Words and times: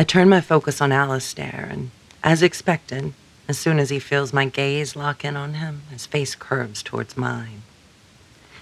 I 0.00 0.04
turn 0.04 0.28
my 0.28 0.40
focus 0.40 0.80
on 0.80 0.92
Alastair, 0.92 1.66
and 1.68 1.90
as 2.22 2.40
expected, 2.40 3.14
as 3.48 3.58
soon 3.58 3.80
as 3.80 3.90
he 3.90 3.98
feels 3.98 4.32
my 4.32 4.44
gaze 4.44 4.94
lock 4.94 5.24
in 5.24 5.36
on 5.36 5.54
him, 5.54 5.82
his 5.90 6.06
face 6.06 6.36
curves 6.36 6.84
towards 6.84 7.16
mine. 7.16 7.62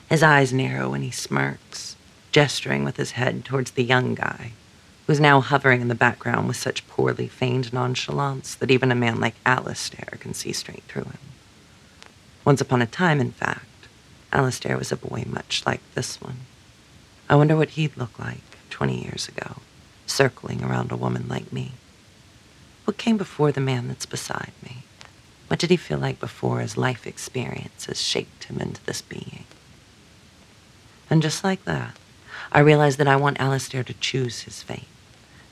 His 0.08 0.22
eyes 0.22 0.50
narrow 0.54 0.94
and 0.94 1.04
he 1.04 1.10
smirks, 1.10 1.94
gesturing 2.32 2.84
with 2.84 2.96
his 2.96 3.10
head 3.10 3.44
towards 3.44 3.72
the 3.72 3.84
young 3.84 4.14
guy, 4.14 4.52
who's 5.06 5.20
now 5.20 5.42
hovering 5.42 5.82
in 5.82 5.88
the 5.88 5.94
background 5.94 6.48
with 6.48 6.56
such 6.56 6.88
poorly 6.88 7.28
feigned 7.28 7.70
nonchalance 7.70 8.54
that 8.54 8.70
even 8.70 8.90
a 8.90 8.94
man 8.94 9.20
like 9.20 9.34
Alastair 9.44 10.16
can 10.18 10.32
see 10.32 10.54
straight 10.54 10.84
through 10.84 11.04
him. 11.04 11.18
Once 12.46 12.62
upon 12.62 12.80
a 12.80 12.86
time, 12.86 13.20
in 13.20 13.32
fact, 13.32 13.88
Alastair 14.32 14.78
was 14.78 14.90
a 14.90 14.96
boy 14.96 15.24
much 15.26 15.64
like 15.66 15.82
this 15.94 16.18
one. 16.18 16.46
I 17.28 17.34
wonder 17.34 17.56
what 17.56 17.70
he'd 17.70 17.94
look 17.98 18.18
like 18.18 18.40
20 18.70 19.04
years 19.04 19.28
ago, 19.28 19.56
circling 20.06 20.62
around 20.62 20.90
a 20.90 20.96
woman 20.96 21.26
like 21.28 21.52
me. 21.52 21.72
What 22.84 22.98
came 22.98 23.16
before 23.16 23.52
the 23.52 23.60
man 23.60 23.88
that's 23.88 24.06
beside 24.06 24.52
me? 24.62 24.84
What 25.48 25.58
did 25.58 25.70
he 25.70 25.76
feel 25.76 25.98
like 25.98 26.18
before 26.18 26.60
his 26.60 26.76
life 26.76 27.06
experiences 27.06 28.00
shaped 28.00 28.44
him 28.44 28.58
into 28.58 28.84
this 28.84 29.02
being? 29.02 29.44
And 31.08 31.22
just 31.22 31.44
like 31.44 31.64
that, 31.64 31.96
I 32.52 32.60
realized 32.60 32.98
that 32.98 33.08
I 33.08 33.16
want 33.16 33.40
Alastair 33.40 33.84
to 33.84 33.94
choose 33.94 34.42
his 34.42 34.62
fate 34.62 34.88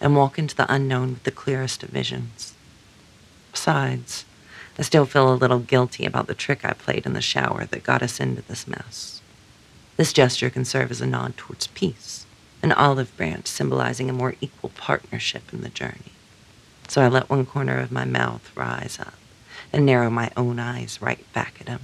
and 0.01 0.17
walk 0.17 0.39
into 0.39 0.55
the 0.55 0.73
unknown 0.73 1.11
with 1.11 1.23
the 1.25 1.31
clearest 1.31 1.83
of 1.83 1.91
visions. 1.91 2.55
Besides, 3.53 4.25
I 4.79 4.83
still 4.83 5.07
feel 5.07 5.33
a 5.33 5.35
little 5.35 5.61
guilty 5.61 6.05
about 6.05 6.27
the 6.27 6.35
trick 6.35 6.65
I 6.65 6.73
played 6.73 7.07
in 7.07 7.13
the 7.13 7.21
shower 7.21 7.65
that 7.67 7.85
got 7.85 8.03
us 8.03 8.19
into 8.19 8.43
this 8.43 8.67
mess. 8.67 9.21
This 9.97 10.13
gesture 10.13 10.51
can 10.51 10.65
serve 10.65 10.91
as 10.91 11.01
a 11.01 11.07
nod 11.07 11.37
towards 11.37 11.69
peace, 11.69 12.24
an 12.65 12.73
olive 12.73 13.15
branch 13.19 13.47
symbolizing 13.47 14.09
a 14.09 14.15
more 14.15 14.37
equal 14.41 14.71
partnership 14.71 15.53
in 15.53 15.61
the 15.61 15.69
journey. 15.69 16.13
So 16.89 17.03
I 17.03 17.09
let 17.09 17.29
one 17.29 17.45
corner 17.45 17.79
of 17.79 17.93
my 17.93 18.07
mouth 18.07 18.51
rise 18.57 18.99
up 18.99 19.13
and 19.71 19.85
narrow 19.85 20.09
my 20.09 20.31
own 20.35 20.59
eyes 20.59 21.03
right 21.03 21.31
back 21.35 21.59
at 21.61 21.69
him. 21.69 21.83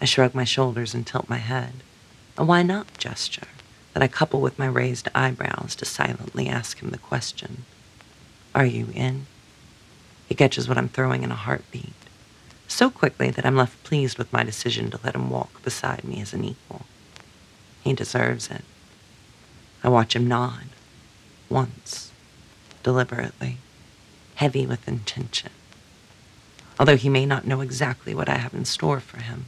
I 0.00 0.04
shrug 0.04 0.34
my 0.34 0.42
shoulders 0.42 0.92
and 0.92 1.06
tilt 1.06 1.28
my 1.28 1.38
head, 1.38 1.84
a 2.36 2.44
why 2.44 2.64
not 2.64 2.98
gesture 2.98 3.46
that 3.94 4.02
I 4.02 4.08
couple 4.08 4.40
with 4.40 4.58
my 4.58 4.66
raised 4.66 5.08
eyebrows 5.14 5.76
to 5.76 5.84
silently 5.84 6.48
ask 6.48 6.82
him 6.82 6.90
the 6.90 6.98
question 6.98 7.64
Are 8.56 8.66
you 8.66 8.88
in? 8.92 9.26
He 10.28 10.34
catches 10.34 10.68
what 10.68 10.78
I'm 10.78 10.88
throwing 10.88 11.22
in 11.22 11.30
a 11.30 11.36
heartbeat, 11.36 11.94
so 12.66 12.90
quickly 12.90 13.30
that 13.30 13.46
I'm 13.46 13.56
left 13.56 13.84
pleased 13.84 14.18
with 14.18 14.32
my 14.32 14.42
decision 14.42 14.90
to 14.90 15.00
let 15.04 15.14
him 15.14 15.30
walk 15.30 15.62
beside 15.62 16.02
me 16.02 16.20
as 16.20 16.34
an 16.34 16.42
equal. 16.42 16.86
He 17.84 17.92
deserves 17.92 18.50
it. 18.50 18.64
I 19.82 19.88
watch 19.88 20.16
him 20.16 20.26
nod, 20.26 20.64
once, 21.48 22.10
deliberately, 22.82 23.58
heavy 24.36 24.66
with 24.66 24.88
intention. 24.88 25.50
Although 26.78 26.96
he 26.96 27.08
may 27.08 27.24
not 27.24 27.46
know 27.46 27.60
exactly 27.60 28.14
what 28.14 28.28
I 28.28 28.36
have 28.36 28.54
in 28.54 28.64
store 28.64 29.00
for 29.00 29.22
him, 29.22 29.46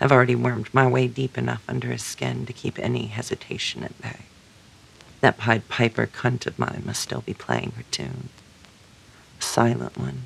I've 0.00 0.12
already 0.12 0.34
wormed 0.34 0.72
my 0.72 0.86
way 0.86 1.06
deep 1.06 1.36
enough 1.36 1.62
under 1.68 1.88
his 1.88 2.02
skin 2.02 2.46
to 2.46 2.52
keep 2.52 2.78
any 2.78 3.06
hesitation 3.06 3.84
at 3.84 4.00
bay. 4.00 4.20
That 5.20 5.38
Pied 5.38 5.68
Piper 5.68 6.06
cunt 6.06 6.46
of 6.46 6.58
mine 6.58 6.82
must 6.84 7.02
still 7.02 7.20
be 7.20 7.34
playing 7.34 7.72
her 7.76 7.84
tune. 7.90 8.30
A 9.38 9.42
silent 9.42 9.96
one 9.96 10.22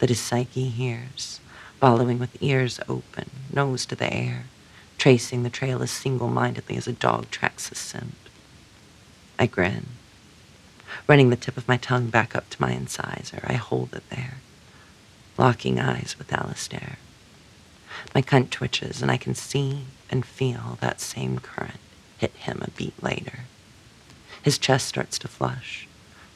that 0.00 0.08
his 0.08 0.18
psyche 0.18 0.68
hears, 0.68 1.40
following 1.78 2.18
with 2.18 2.42
ears 2.42 2.80
open, 2.88 3.30
nose 3.52 3.86
to 3.86 3.94
the 3.94 4.12
air, 4.12 4.46
tracing 4.98 5.42
the 5.42 5.50
trail 5.50 5.82
as 5.82 5.90
single-mindedly 5.90 6.76
as 6.76 6.88
a 6.88 6.92
dog 6.92 7.30
tracks 7.30 7.70
a 7.70 7.74
scent. 7.74 8.29
I 9.40 9.46
grin. 9.46 9.86
Running 11.08 11.30
the 11.30 11.36
tip 11.36 11.56
of 11.56 11.66
my 11.66 11.78
tongue 11.78 12.10
back 12.10 12.36
up 12.36 12.50
to 12.50 12.60
my 12.60 12.72
incisor, 12.72 13.42
I 13.46 13.54
hold 13.54 13.94
it 13.94 14.08
there, 14.10 14.34
locking 15.38 15.80
eyes 15.80 16.14
with 16.18 16.30
Alastair. 16.30 16.98
My 18.14 18.20
cunt 18.20 18.50
twitches, 18.50 19.00
and 19.00 19.10
I 19.10 19.16
can 19.16 19.34
see 19.34 19.86
and 20.10 20.26
feel 20.26 20.76
that 20.82 21.00
same 21.00 21.38
current 21.38 21.80
hit 22.18 22.32
him 22.32 22.60
a 22.60 22.70
beat 22.72 23.02
later. 23.02 23.40
His 24.42 24.58
chest 24.58 24.86
starts 24.86 25.18
to 25.20 25.28
flush, 25.28 25.88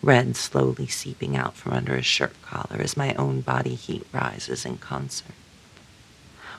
red 0.03 0.35
slowly 0.35 0.87
seeping 0.87 1.37
out 1.37 1.57
from 1.57 1.75
under 1.75 1.97
his 1.97 2.07
shirt 2.07 2.41
collar 2.41 2.81
as 2.81 2.97
my 2.97 3.13
own 3.17 3.43
body 3.43 3.75
heat 3.75 4.07
rises 4.15 4.65
in 4.65 4.79
concert. 4.79 5.35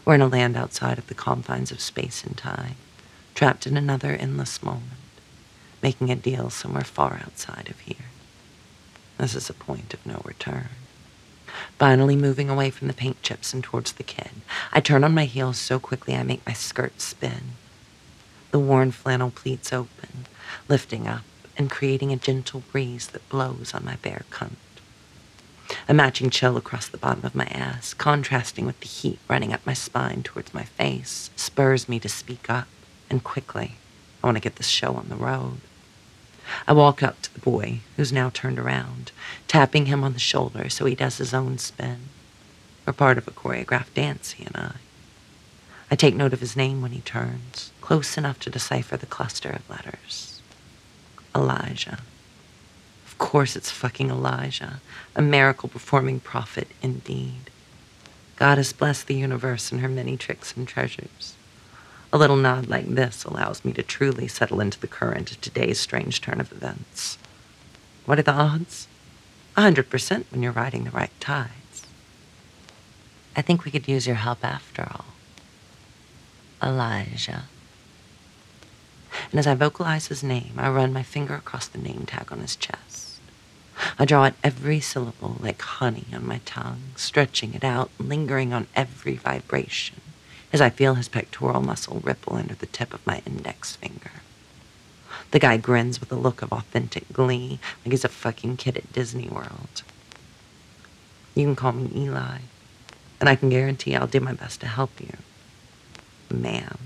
We're 0.06 0.16
in 0.16 0.22
a 0.22 0.28
land 0.28 0.56
outside 0.56 1.00
of 1.00 1.08
the 1.08 1.16
confines 1.16 1.72
of 1.72 1.82
space 1.82 2.24
and 2.24 2.38
time, 2.38 2.76
trapped 3.34 3.66
in 3.66 3.78
another 3.78 4.12
endless 4.12 4.62
moment, 4.62 4.92
making 5.86 6.10
a 6.10 6.16
deal 6.16 6.50
somewhere 6.50 6.84
far 6.84 7.22
outside 7.24 7.70
of 7.70 7.80
here. 7.82 8.08
This 9.20 9.36
is 9.36 9.50
a 9.50 9.54
point 9.54 9.94
of 9.94 10.04
no 10.06 10.20
return 10.26 10.70
finally 11.78 12.16
moving 12.16 12.50
away 12.50 12.70
from 12.70 12.88
the 12.88 12.94
paint 12.94 13.22
chips 13.22 13.54
and 13.54 13.64
towards 13.64 13.94
the 13.94 14.04
kid. 14.04 14.32
I 14.72 14.80
turn 14.80 15.04
on 15.04 15.14
my 15.14 15.26
heels 15.26 15.58
so 15.58 15.80
quickly 15.80 16.16
I 16.16 16.24
make 16.24 16.46
my 16.46 16.54
skirt 16.54 17.02
spin. 17.02 17.54
The 18.52 18.60
worn 18.60 18.92
flannel 18.92 19.32
pleats 19.32 19.74
open, 19.74 20.26
lifting 20.68 21.08
up 21.08 21.24
and 21.58 21.72
creating 21.72 22.12
a 22.12 22.18
gentle 22.18 22.64
breeze 22.72 23.08
that 23.08 23.30
blows 23.30 23.74
on 23.74 23.86
my 23.86 23.96
bare 23.98 24.24
cunt. 24.30 24.56
A 25.88 25.94
matching 25.94 26.30
chill 26.30 26.58
across 26.58 26.88
the 26.88 26.98
bottom 26.98 27.26
of 27.26 27.36
my 27.36 27.46
ass, 27.46 27.94
contrasting 27.94 28.66
with 28.66 28.80
the 28.80 28.88
heat 28.88 29.20
running 29.28 29.54
up 29.54 29.66
my 29.66 29.74
spine 29.74 30.24
towards 30.24 30.54
my 30.54 30.64
face, 30.64 31.30
spurs 31.36 31.90
me 31.90 32.00
to 32.00 32.10
speak 32.10 32.50
up, 32.50 32.68
and 33.10 33.24
quickly. 33.24 33.76
I 34.24 34.28
want 34.28 34.38
to 34.38 34.42
get 34.42 34.56
this 34.58 34.68
show 34.68 34.96
on 34.96 35.10
the 35.10 35.16
road. 35.16 35.60
I 36.68 36.74
walk 36.74 37.04
up 37.04 37.22
to 37.22 37.34
the 37.34 37.40
boy, 37.40 37.80
who's 37.96 38.12
now 38.12 38.30
turned 38.30 38.60
around, 38.60 39.12
tapping 39.48 39.86
him 39.86 40.04
on 40.04 40.14
the 40.14 40.20
shoulder 40.20 40.70
so 40.70 40.86
he 40.86 40.96
does 40.96 41.18
his 41.18 41.34
own 41.34 41.58
spin. 41.58 42.10
We're 42.86 42.94
part 42.94 43.18
of 43.18 43.28
a 43.28 43.32
choreographed 43.32 43.94
dance, 43.94 44.32
he 44.32 44.46
and 44.46 44.56
I. 44.56 44.76
I 45.90 45.96
take 45.96 46.16
note 46.16 46.34
of 46.34 46.40
his 46.40 46.56
name 46.56 46.82
when 46.82 46.92
he 46.92 47.02
turns, 47.02 47.72
close 47.82 48.18
enough 48.18 48.40
to 48.40 48.50
decipher 48.50 48.98
the 48.98 49.06
cluster 49.06 49.50
of 49.50 49.70
letters. 49.70 50.42
Elijah. 51.36 52.00
Of 53.06 53.18
course 53.18 53.56
it's 53.56 53.72
fucking 53.72 54.10
Elijah, 54.10 54.82
a 55.16 55.22
miracle 55.22 55.70
performing 55.70 56.20
prophet 56.20 56.68
indeed. 56.82 57.50
God 58.36 58.58
has 58.58 58.74
blessed 58.74 59.08
the 59.08 59.16
universe 59.16 59.72
and 59.72 59.82
her 59.82 59.88
many 59.88 60.18
tricks 60.18 60.54
and 60.58 60.68
treasures. 60.68 61.36
A 62.16 62.18
little 62.18 62.38
nod 62.38 62.70
like 62.70 62.88
this 62.88 63.26
allows 63.26 63.66
me 63.66 63.74
to 63.74 63.84
truly 63.84 64.30
settle 64.30 64.62
into 64.62 64.80
the 64.80 64.88
current 64.88 65.32
of 65.32 65.42
today's 65.42 65.82
strange 65.82 66.22
turn 66.22 66.40
of 66.40 66.50
events. 66.50 67.18
What 68.06 68.18
are 68.18 68.24
the 68.24 68.32
odds? 68.32 68.88
A 69.58 69.62
hundred 69.64 69.90
percent 69.90 70.26
when 70.32 70.42
you're 70.42 70.54
riding 70.54 70.86
the 70.86 70.92
right 70.92 71.12
tides. 71.20 71.86
I 73.36 73.42
think 73.42 73.66
we 73.66 73.72
could 73.72 73.90
use 73.90 74.08
your 74.08 74.16
help 74.16 74.46
after 74.46 74.88
all. 74.90 75.08
Elijah. 76.64 77.50
And 79.32 79.38
as 79.38 79.46
I 79.46 79.54
vocalize 79.54 80.08
his 80.08 80.24
name, 80.24 80.54
I 80.56 80.70
run 80.70 80.94
my 80.94 81.04
finger 81.04 81.36
across 81.36 81.68
the 81.68 81.80
name 81.80 82.06
tag 82.08 82.32
on 82.32 82.40
his 82.40 82.56
chest. 82.56 83.20
I 84.00 84.06
draw 84.06 84.24
out 84.24 84.36
every 84.42 84.80
syllable 84.80 85.36
like 85.42 85.62
honey 85.62 86.06
on 86.14 86.26
my 86.26 86.40
tongue, 86.46 86.82
stretching 86.96 87.54
it 87.54 87.66
out, 87.66 87.92
lingering 88.00 88.54
on 88.54 88.68
every 88.74 89.18
vibration 89.18 90.00
as 90.56 90.62
I 90.62 90.70
feel 90.70 90.96
his 90.96 91.10
pectoral 91.10 91.62
muscle 91.62 92.00
ripple 92.02 92.38
under 92.38 92.56
the 92.56 92.66
tip 92.66 92.94
of 92.94 93.06
my 93.06 93.22
index 93.26 93.76
finger. 93.76 94.12
The 95.32 95.40
guy 95.40 95.58
grins 95.58 96.00
with 96.00 96.14
a 96.14 96.16
look 96.16 96.42
of 96.42 96.54
authentic 96.54 97.12
glee, 97.12 97.60
like 97.84 97.92
he's 97.92 98.06
a 98.06 98.08
fucking 98.08 98.56
kid 98.56 98.78
at 98.78 98.94
Disney 98.94 99.28
World. 99.28 99.84
You 101.36 101.44
can 101.44 101.58
call 101.58 101.74
me 101.74 101.92
Eli, 101.94 102.38
and 103.20 103.28
I 103.28 103.36
can 103.36 103.50
guarantee 103.50 103.98
I'll 103.98 104.08
do 104.08 104.22
my 104.22 104.32
best 104.32 104.62
to 104.62 104.68
help 104.68 104.92
you. 105.02 105.18
Ma'am. 106.34 106.78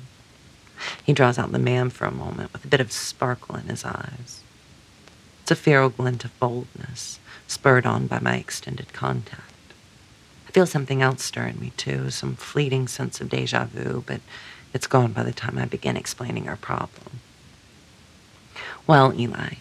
He 1.03 1.13
draws 1.13 1.37
out 1.37 1.51
the 1.51 1.59
ma'am 1.59 1.91
for 1.91 2.05
a 2.05 2.11
moment 2.11 2.51
with 2.51 2.65
a 2.65 2.69
bit 2.69 2.81
of 2.81 2.91
sparkle 2.91 3.55
in 3.55 3.67
his 3.67 3.85
eyes. 3.85 4.41
It's 5.43 5.51
a 5.51 5.55
feral 5.55 5.89
glint 5.89 6.25
of 6.25 6.39
boldness, 6.39 7.19
spurred 7.47 7.85
on 7.85 8.07
by 8.07 8.17
my 8.17 8.37
extended 8.37 8.93
contact. 8.93 9.43
I 10.49 10.51
feel 10.51 10.65
something 10.65 11.03
else 11.03 11.23
stirring 11.23 11.59
me 11.59 11.73
too, 11.77 12.09
some 12.09 12.35
fleeting 12.35 12.87
sense 12.87 13.21
of 13.21 13.29
deja 13.29 13.65
vu, 13.65 14.03
but 14.07 14.19
it's 14.73 14.87
gone 14.87 15.13
by 15.13 15.21
the 15.21 15.31
time 15.31 15.59
I 15.59 15.65
begin 15.65 15.95
explaining 15.95 16.49
our 16.49 16.55
problem. 16.55 17.19
Well, 18.87 19.13
Eli, 19.13 19.57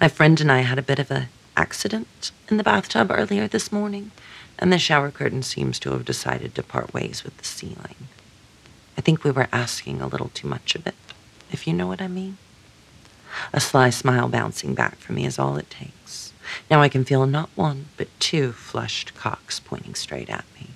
my 0.00 0.08
friend 0.08 0.40
and 0.40 0.50
I 0.50 0.60
had 0.60 0.78
a 0.78 0.82
bit 0.82 0.98
of 0.98 1.10
an 1.10 1.28
accident 1.58 2.32
in 2.48 2.56
the 2.56 2.64
bathtub 2.64 3.10
earlier 3.10 3.48
this 3.48 3.70
morning, 3.70 4.12
and 4.58 4.72
the 4.72 4.78
shower 4.78 5.10
curtain 5.10 5.42
seems 5.42 5.78
to 5.80 5.90
have 5.90 6.06
decided 6.06 6.54
to 6.54 6.62
part 6.62 6.94
ways 6.94 7.22
with 7.22 7.36
the 7.36 7.44
ceiling. 7.44 8.08
I 8.96 9.02
think 9.02 9.22
we 9.22 9.30
were 9.30 9.48
asking 9.52 10.00
a 10.00 10.06
little 10.06 10.30
too 10.32 10.48
much 10.48 10.74
of 10.74 10.86
it, 10.86 10.94
if 11.52 11.66
you 11.66 11.74
know 11.74 11.86
what 11.86 12.00
I 12.00 12.08
mean. 12.08 12.38
A 13.52 13.60
sly 13.60 13.90
smile 13.90 14.28
bouncing 14.30 14.74
back 14.74 14.96
from 14.96 15.16
me 15.16 15.26
is 15.26 15.38
all 15.38 15.58
it 15.58 15.68
takes. 15.68 16.29
Now 16.70 16.82
I 16.82 16.88
can 16.88 17.04
feel 17.04 17.26
not 17.26 17.50
one, 17.54 17.86
but 17.96 18.08
two 18.20 18.52
flushed 18.52 19.14
cocks 19.14 19.60
pointing 19.60 19.94
straight 19.94 20.30
at 20.30 20.44
me. 20.58 20.70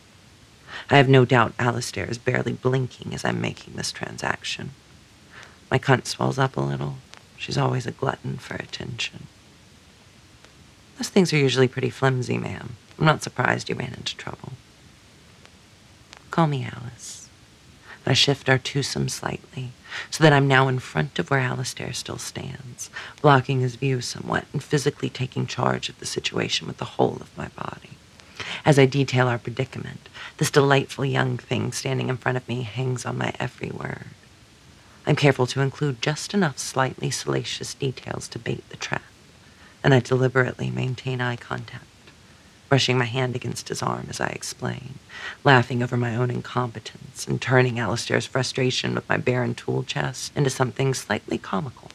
I 0.91 0.97
have 0.97 1.09
no 1.09 1.25
doubt 1.25 1.55
Alastair 1.59 2.05
is 2.07 2.19
barely 2.19 2.53
blinking 2.53 3.15
as 3.15 3.25
I'm 3.25 3.41
making 3.41 3.75
this 3.75 3.93
transaction. 3.93 4.71
My 5.71 5.79
cunt 5.79 6.07
swells 6.07 6.39
up 6.39 6.57
a 6.57 6.61
little. 6.61 6.97
She's 7.37 7.59
always 7.59 7.87
a 7.87 7.93
glutton 7.93 8.37
for 8.37 8.55
attention. 8.55 9.27
Those 10.99 11.09
things 11.09 11.33
are 11.33 11.39
usually 11.39 11.69
pretty 11.69 11.91
flimsy, 11.91 12.39
ma'am. 12.39 12.77
I'm 12.99 13.07
not 13.07 13.23
surprised 13.23 13.69
you 13.69 13.75
ran 13.75 13.95
into 13.95 14.17
trouble. 14.17 14.53
Call 16.31 16.47
me 16.47 16.65
Alice. 16.65 17.29
I 18.07 18.13
shift 18.13 18.49
our 18.49 18.59
twosome 18.59 19.09
slightly 19.09 19.73
so 20.11 20.23
that 20.23 20.33
I'm 20.33 20.49
now 20.49 20.69
in 20.69 20.79
front 20.79 21.19
of 21.19 21.31
where 21.31 21.41
Alastair 21.41 21.93
still 21.93 22.19
stands, 22.19 22.91
blocking 23.21 23.61
his 23.61 23.77
view 23.77 24.01
somewhat 24.01 24.47
and 24.53 24.63
physically 24.63 25.11
taking 25.11 25.47
charge 25.47 25.89
of 25.89 25.99
the 25.99 26.07
situation 26.07 26.67
with 26.67 26.79
the 26.79 26.85
whole 26.85 27.19
of 27.21 27.37
my 27.37 27.49
body. 27.49 27.91
As 28.65 28.79
I 28.79 28.87
detail 28.87 29.29
our 29.29 29.39
predicament, 29.39 30.09
this 30.39 30.51
delightful 30.51 31.05
young 31.05 31.39
thing 31.39 31.73
standing 31.73 32.09
in 32.09 32.17
front 32.17 32.37
of 32.37 32.49
me 32.49 32.63
hangs 32.63 33.07
on 33.07 33.19
my 33.19 33.33
every 33.39 33.71
word. 33.71 34.07
I'm 35.07 35.17
careful 35.17 35.47
to 35.49 35.61
include 35.61 36.03
just 36.03 36.35
enough 36.35 36.59
slightly 36.59 37.11
salacious 37.11 37.75
details 37.75 38.27
to 38.29 38.39
bait 38.39 38.69
the 38.71 38.77
trap, 38.77 39.03
and 39.83 39.93
I 39.93 40.01
deliberately 40.01 40.71
maintain 40.71 41.21
eye 41.21 41.37
contact 41.37 41.85
brushing 42.69 42.99
my 42.99 43.05
hand 43.05 43.37
against 43.37 43.69
his 43.69 43.83
arm 43.83 44.07
as 44.09 44.21
I 44.21 44.29
explain, 44.29 44.99
laughing 45.45 45.83
over 45.83 45.97
my 45.97 46.17
own 46.17 46.31
incompetence 46.31 47.27
and 47.27 47.41
turning 47.41 47.79
Alastair's 47.79 48.27
frustration 48.27 48.95
with 48.95 49.09
my 49.09 49.17
barren 49.17 49.55
tool 49.55 49.83
chest 49.83 50.33
into 50.37 50.51
something 50.51 50.95
slightly 50.95 51.39
comical, 51.39 51.91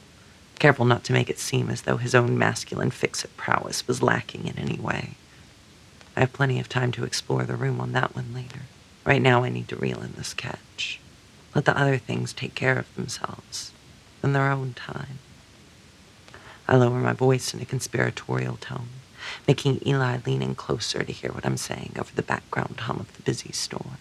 careful 0.57 0.85
not 0.85 1.03
to 1.05 1.13
make 1.13 1.29
it 1.29 1.39
seem 1.39 1.69
as 1.69 1.81
though 1.83 1.97
his 1.97 2.15
own 2.15 2.37
masculine 2.37 2.91
fix-it 2.91 3.35
prowess 3.37 3.87
was 3.87 4.03
lacking 4.03 4.47
in 4.47 4.57
any 4.57 4.77
way. 4.77 5.11
I 6.15 6.21
have 6.21 6.33
plenty 6.33 6.59
of 6.59 6.69
time 6.69 6.91
to 6.93 7.03
explore 7.03 7.43
the 7.43 7.55
room 7.55 7.79
on 7.79 7.93
that 7.93 8.15
one 8.15 8.33
later. 8.33 8.61
Right 9.05 9.21
now 9.21 9.43
I 9.43 9.49
need 9.49 9.67
to 9.69 9.75
reel 9.75 10.01
in 10.01 10.13
this 10.13 10.33
catch. 10.33 10.99
Let 11.55 11.65
the 11.65 11.77
other 11.77 11.97
things 11.97 12.33
take 12.33 12.55
care 12.55 12.77
of 12.77 12.93
themselves 12.95 13.71
in 14.23 14.33
their 14.33 14.51
own 14.51 14.73
time. 14.73 15.19
I 16.67 16.75
lower 16.75 16.99
my 16.99 17.13
voice 17.13 17.53
in 17.53 17.61
a 17.61 17.65
conspiratorial 17.65 18.57
tone 18.57 18.89
making 19.47 19.85
Eli 19.85 20.17
lean 20.25 20.41
in 20.41 20.55
closer 20.55 21.03
to 21.03 21.11
hear 21.11 21.31
what 21.31 21.45
I'm 21.45 21.57
saying 21.57 21.95
over 21.99 22.11
the 22.13 22.21
background 22.21 22.81
hum 22.81 22.99
of 22.99 23.15
the 23.15 23.23
busy 23.23 23.51
store. 23.51 23.97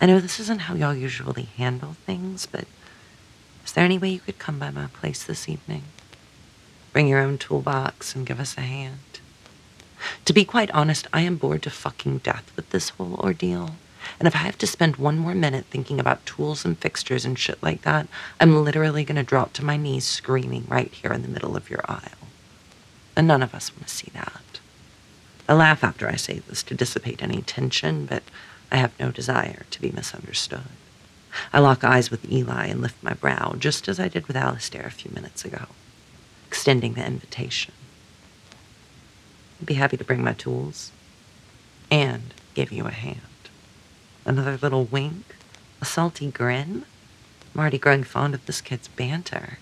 I 0.00 0.06
know 0.06 0.20
this 0.20 0.38
isn't 0.38 0.62
how 0.62 0.74
y'all 0.74 0.94
usually 0.94 1.48
handle 1.56 1.96
things, 2.06 2.46
but 2.46 2.66
is 3.64 3.72
there 3.72 3.84
any 3.84 3.98
way 3.98 4.10
you 4.10 4.20
could 4.20 4.38
come 4.38 4.58
by 4.58 4.70
my 4.70 4.86
place 4.86 5.24
this 5.24 5.48
evening? 5.48 5.82
Bring 6.92 7.08
your 7.08 7.20
own 7.20 7.36
toolbox 7.36 8.14
and 8.14 8.26
give 8.26 8.38
us 8.38 8.56
a 8.56 8.62
hand. 8.62 8.98
To 10.24 10.32
be 10.32 10.44
quite 10.44 10.70
honest, 10.70 11.08
I 11.12 11.22
am 11.22 11.36
bored 11.36 11.62
to 11.64 11.70
fucking 11.70 12.18
death 12.18 12.52
with 12.54 12.70
this 12.70 12.90
whole 12.90 13.14
ordeal. 13.14 13.72
And 14.18 14.28
if 14.28 14.34
I 14.36 14.38
have 14.38 14.58
to 14.58 14.66
spend 14.66 14.96
one 14.96 15.18
more 15.18 15.34
minute 15.34 15.66
thinking 15.66 15.98
about 15.98 16.24
tools 16.24 16.64
and 16.64 16.78
fixtures 16.78 17.24
and 17.24 17.38
shit 17.38 17.62
like 17.62 17.82
that, 17.82 18.06
I'm 18.40 18.64
literally 18.64 19.04
going 19.04 19.16
to 19.16 19.22
drop 19.22 19.52
to 19.54 19.64
my 19.64 19.76
knees 19.76 20.04
screaming 20.04 20.64
right 20.68 20.92
here 20.92 21.12
in 21.12 21.22
the 21.22 21.28
middle 21.28 21.56
of 21.56 21.68
your 21.68 21.84
aisle 21.88 22.17
and 23.18 23.26
none 23.26 23.42
of 23.42 23.54
us 23.54 23.72
want 23.74 23.88
to 23.88 23.94
see 23.94 24.10
that. 24.14 24.60
I 25.48 25.54
laugh 25.54 25.82
after 25.82 26.08
I 26.08 26.14
say 26.14 26.38
this 26.38 26.62
to 26.62 26.74
dissipate 26.74 27.22
any 27.22 27.42
tension, 27.42 28.06
but 28.06 28.22
I 28.70 28.76
have 28.76 28.98
no 29.00 29.10
desire 29.10 29.66
to 29.70 29.80
be 29.80 29.90
misunderstood. 29.90 30.68
I 31.52 31.58
lock 31.58 31.82
eyes 31.84 32.10
with 32.10 32.30
Eli 32.30 32.66
and 32.66 32.80
lift 32.80 33.02
my 33.02 33.14
brow, 33.14 33.54
just 33.58 33.88
as 33.88 33.98
I 33.98 34.08
did 34.08 34.28
with 34.28 34.36
Alastair 34.36 34.86
a 34.86 34.90
few 34.90 35.10
minutes 35.10 35.44
ago, 35.44 35.66
extending 36.46 36.94
the 36.94 37.04
invitation. 37.04 37.74
I'd 39.60 39.66
be 39.66 39.74
happy 39.74 39.96
to 39.96 40.04
bring 40.04 40.22
my 40.22 40.34
tools 40.34 40.92
and 41.90 42.34
give 42.54 42.70
you 42.70 42.86
a 42.86 42.90
hand. 42.92 43.20
Another 44.24 44.58
little 44.60 44.84
wink, 44.84 45.36
a 45.80 45.84
salty 45.84 46.30
grin. 46.30 46.84
I'm 47.54 47.60
already 47.60 47.78
growing 47.78 48.04
fond 48.04 48.34
of 48.34 48.46
this 48.46 48.60
kid's 48.60 48.88
banter. 48.88 49.58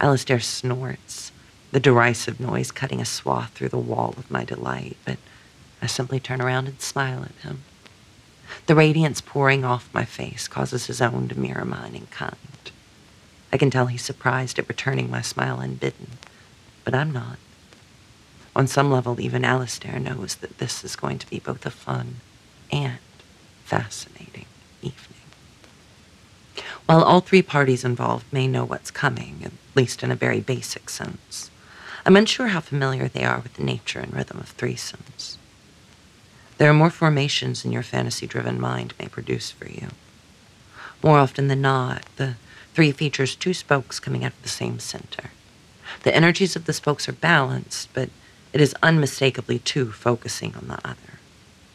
Alastair 0.00 0.40
snorts, 0.40 1.31
the 1.72 1.80
derisive 1.80 2.38
noise 2.38 2.70
cutting 2.70 3.00
a 3.00 3.04
swath 3.04 3.52
through 3.54 3.70
the 3.70 3.78
wall 3.78 4.14
of 4.18 4.30
my 4.30 4.44
delight, 4.44 4.96
but 5.04 5.18
I 5.80 5.86
simply 5.86 6.20
turn 6.20 6.40
around 6.40 6.68
and 6.68 6.80
smile 6.80 7.24
at 7.24 7.44
him. 7.44 7.62
The 8.66 8.74
radiance 8.74 9.22
pouring 9.22 9.64
off 9.64 9.92
my 9.92 10.04
face 10.04 10.46
causes 10.46 10.86
his 10.86 11.00
own 11.00 11.28
to 11.28 11.38
mirror 11.38 11.64
mine 11.64 11.94
in 11.94 12.06
kind. 12.06 12.36
I 13.52 13.56
can 13.56 13.70
tell 13.70 13.86
he's 13.86 14.04
surprised 14.04 14.58
at 14.58 14.68
returning 14.68 15.10
my 15.10 15.22
smile 15.22 15.60
unbidden, 15.60 16.18
but 16.84 16.94
I'm 16.94 17.10
not. 17.10 17.38
On 18.54 18.66
some 18.66 18.90
level, 18.90 19.18
even 19.18 19.44
Alastair 19.44 19.98
knows 19.98 20.36
that 20.36 20.58
this 20.58 20.84
is 20.84 20.94
going 20.94 21.18
to 21.18 21.30
be 21.30 21.38
both 21.38 21.64
a 21.64 21.70
fun 21.70 22.16
and 22.70 22.98
fascinating 23.64 24.44
evening. 24.82 25.20
While 26.84 27.02
all 27.02 27.20
three 27.20 27.42
parties 27.42 27.82
involved 27.82 28.30
may 28.30 28.46
know 28.46 28.66
what's 28.66 28.90
coming, 28.90 29.40
at 29.42 29.52
least 29.74 30.02
in 30.02 30.10
a 30.10 30.16
very 30.16 30.40
basic 30.40 30.90
sense, 30.90 31.50
I'm 32.04 32.16
unsure 32.16 32.48
how 32.48 32.60
familiar 32.60 33.08
they 33.08 33.24
are 33.24 33.40
with 33.40 33.54
the 33.54 33.62
nature 33.62 34.00
and 34.00 34.12
rhythm 34.12 34.38
of 34.38 34.56
threesomes. 34.56 35.36
There 36.58 36.68
are 36.68 36.74
more 36.74 36.90
formations 36.90 37.62
than 37.62 37.72
your 37.72 37.82
fantasy 37.82 38.26
driven 38.26 38.60
mind 38.60 38.94
may 38.98 39.08
produce 39.08 39.50
for 39.50 39.68
you. 39.68 39.88
More 41.02 41.18
often 41.18 41.48
than 41.48 41.60
not, 41.60 42.04
the 42.16 42.34
three 42.74 42.92
features 42.92 43.36
two 43.36 43.54
spokes 43.54 44.00
coming 44.00 44.24
out 44.24 44.32
of 44.32 44.42
the 44.42 44.48
same 44.48 44.78
center. 44.78 45.30
The 46.02 46.14
energies 46.14 46.56
of 46.56 46.64
the 46.64 46.72
spokes 46.72 47.08
are 47.08 47.12
balanced, 47.12 47.88
but 47.92 48.10
it 48.52 48.60
is 48.60 48.74
unmistakably 48.82 49.58
two 49.58 49.92
focusing 49.92 50.54
on 50.54 50.68
the 50.68 50.78
other. 50.86 51.18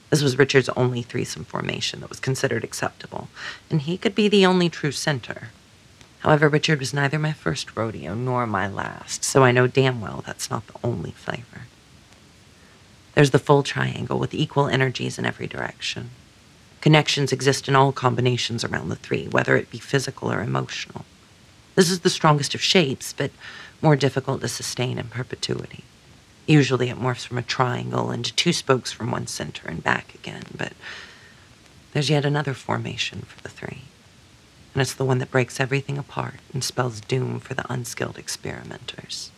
This 0.09 0.21
was 0.21 0.37
Richard's 0.37 0.69
only 0.69 1.01
threesome 1.01 1.43
formation 1.43 1.99
that 1.99 2.09
was 2.09 2.19
considered 2.19 2.63
acceptable, 2.63 3.27
and 3.69 3.81
he 3.81 3.97
could 3.97 4.15
be 4.15 4.27
the 4.27 4.45
only 4.45 4.69
true 4.69 4.91
center. 4.91 5.49
However, 6.27 6.49
Richard 6.49 6.79
was 6.79 6.93
neither 6.93 7.17
my 7.17 7.31
first 7.31 7.73
rodeo 7.73 8.13
nor 8.13 8.45
my 8.45 8.67
last, 8.67 9.23
so 9.23 9.45
I 9.45 9.53
know 9.53 9.65
damn 9.65 10.01
well 10.01 10.25
that's 10.25 10.49
not 10.49 10.67
the 10.67 10.73
only 10.83 11.11
flavor. 11.11 11.67
There's 13.15 13.31
the 13.31 13.39
full 13.39 13.63
triangle 13.63 14.19
with 14.19 14.33
equal 14.33 14.67
energies 14.67 15.17
in 15.17 15.25
every 15.25 15.47
direction. 15.47 16.09
Connections 16.81 17.31
exist 17.31 17.69
in 17.69 17.77
all 17.77 17.93
combinations 17.93 18.65
around 18.65 18.89
the 18.89 18.97
three, 18.97 19.29
whether 19.29 19.55
it 19.55 19.71
be 19.71 19.77
physical 19.77 20.29
or 20.29 20.41
emotional. 20.41 21.05
This 21.75 21.89
is 21.89 22.01
the 22.01 22.09
strongest 22.09 22.53
of 22.53 22.61
shapes, 22.61 23.13
but 23.13 23.31
more 23.81 23.95
difficult 23.95 24.41
to 24.41 24.49
sustain 24.49 24.97
in 24.97 25.07
perpetuity. 25.07 25.85
Usually 26.45 26.89
it 26.89 26.99
morphs 26.99 27.25
from 27.25 27.37
a 27.37 27.41
triangle 27.41 28.11
into 28.11 28.35
two 28.35 28.51
spokes 28.51 28.91
from 28.91 29.11
one 29.11 29.27
center 29.27 29.69
and 29.69 29.81
back 29.81 30.13
again, 30.13 30.43
but 30.53 30.73
there's 31.93 32.09
yet 32.09 32.25
another 32.25 32.53
formation 32.53 33.21
for 33.21 33.41
the 33.43 33.47
three 33.47 33.83
and 34.77 34.83
it's 34.83 34.93
the 34.93 35.03
one 35.03 35.17
that 35.17 35.31
breaks 35.31 35.59
everything 35.59 35.97
apart 35.97 36.35
and 36.53 36.63
spells 36.63 37.01
doom 37.01 37.39
for 37.39 37.55
the 37.55 37.65
unskilled 37.67 38.19
experimenters. 38.19 39.31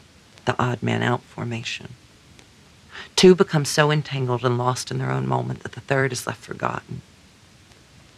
The 0.43 0.61
odd 0.61 0.83
man 0.83 1.01
out 1.01 1.21
formation. 1.21 1.93
Two 3.15 3.35
become 3.35 3.63
so 3.63 3.89
entangled 3.89 4.43
and 4.43 4.57
lost 4.57 4.91
in 4.91 4.97
their 4.97 5.11
own 5.11 5.25
moment 5.25 5.63
that 5.63 5.71
the 5.71 5.79
third 5.79 6.11
is 6.11 6.27
left 6.27 6.43
forgotten, 6.43 7.03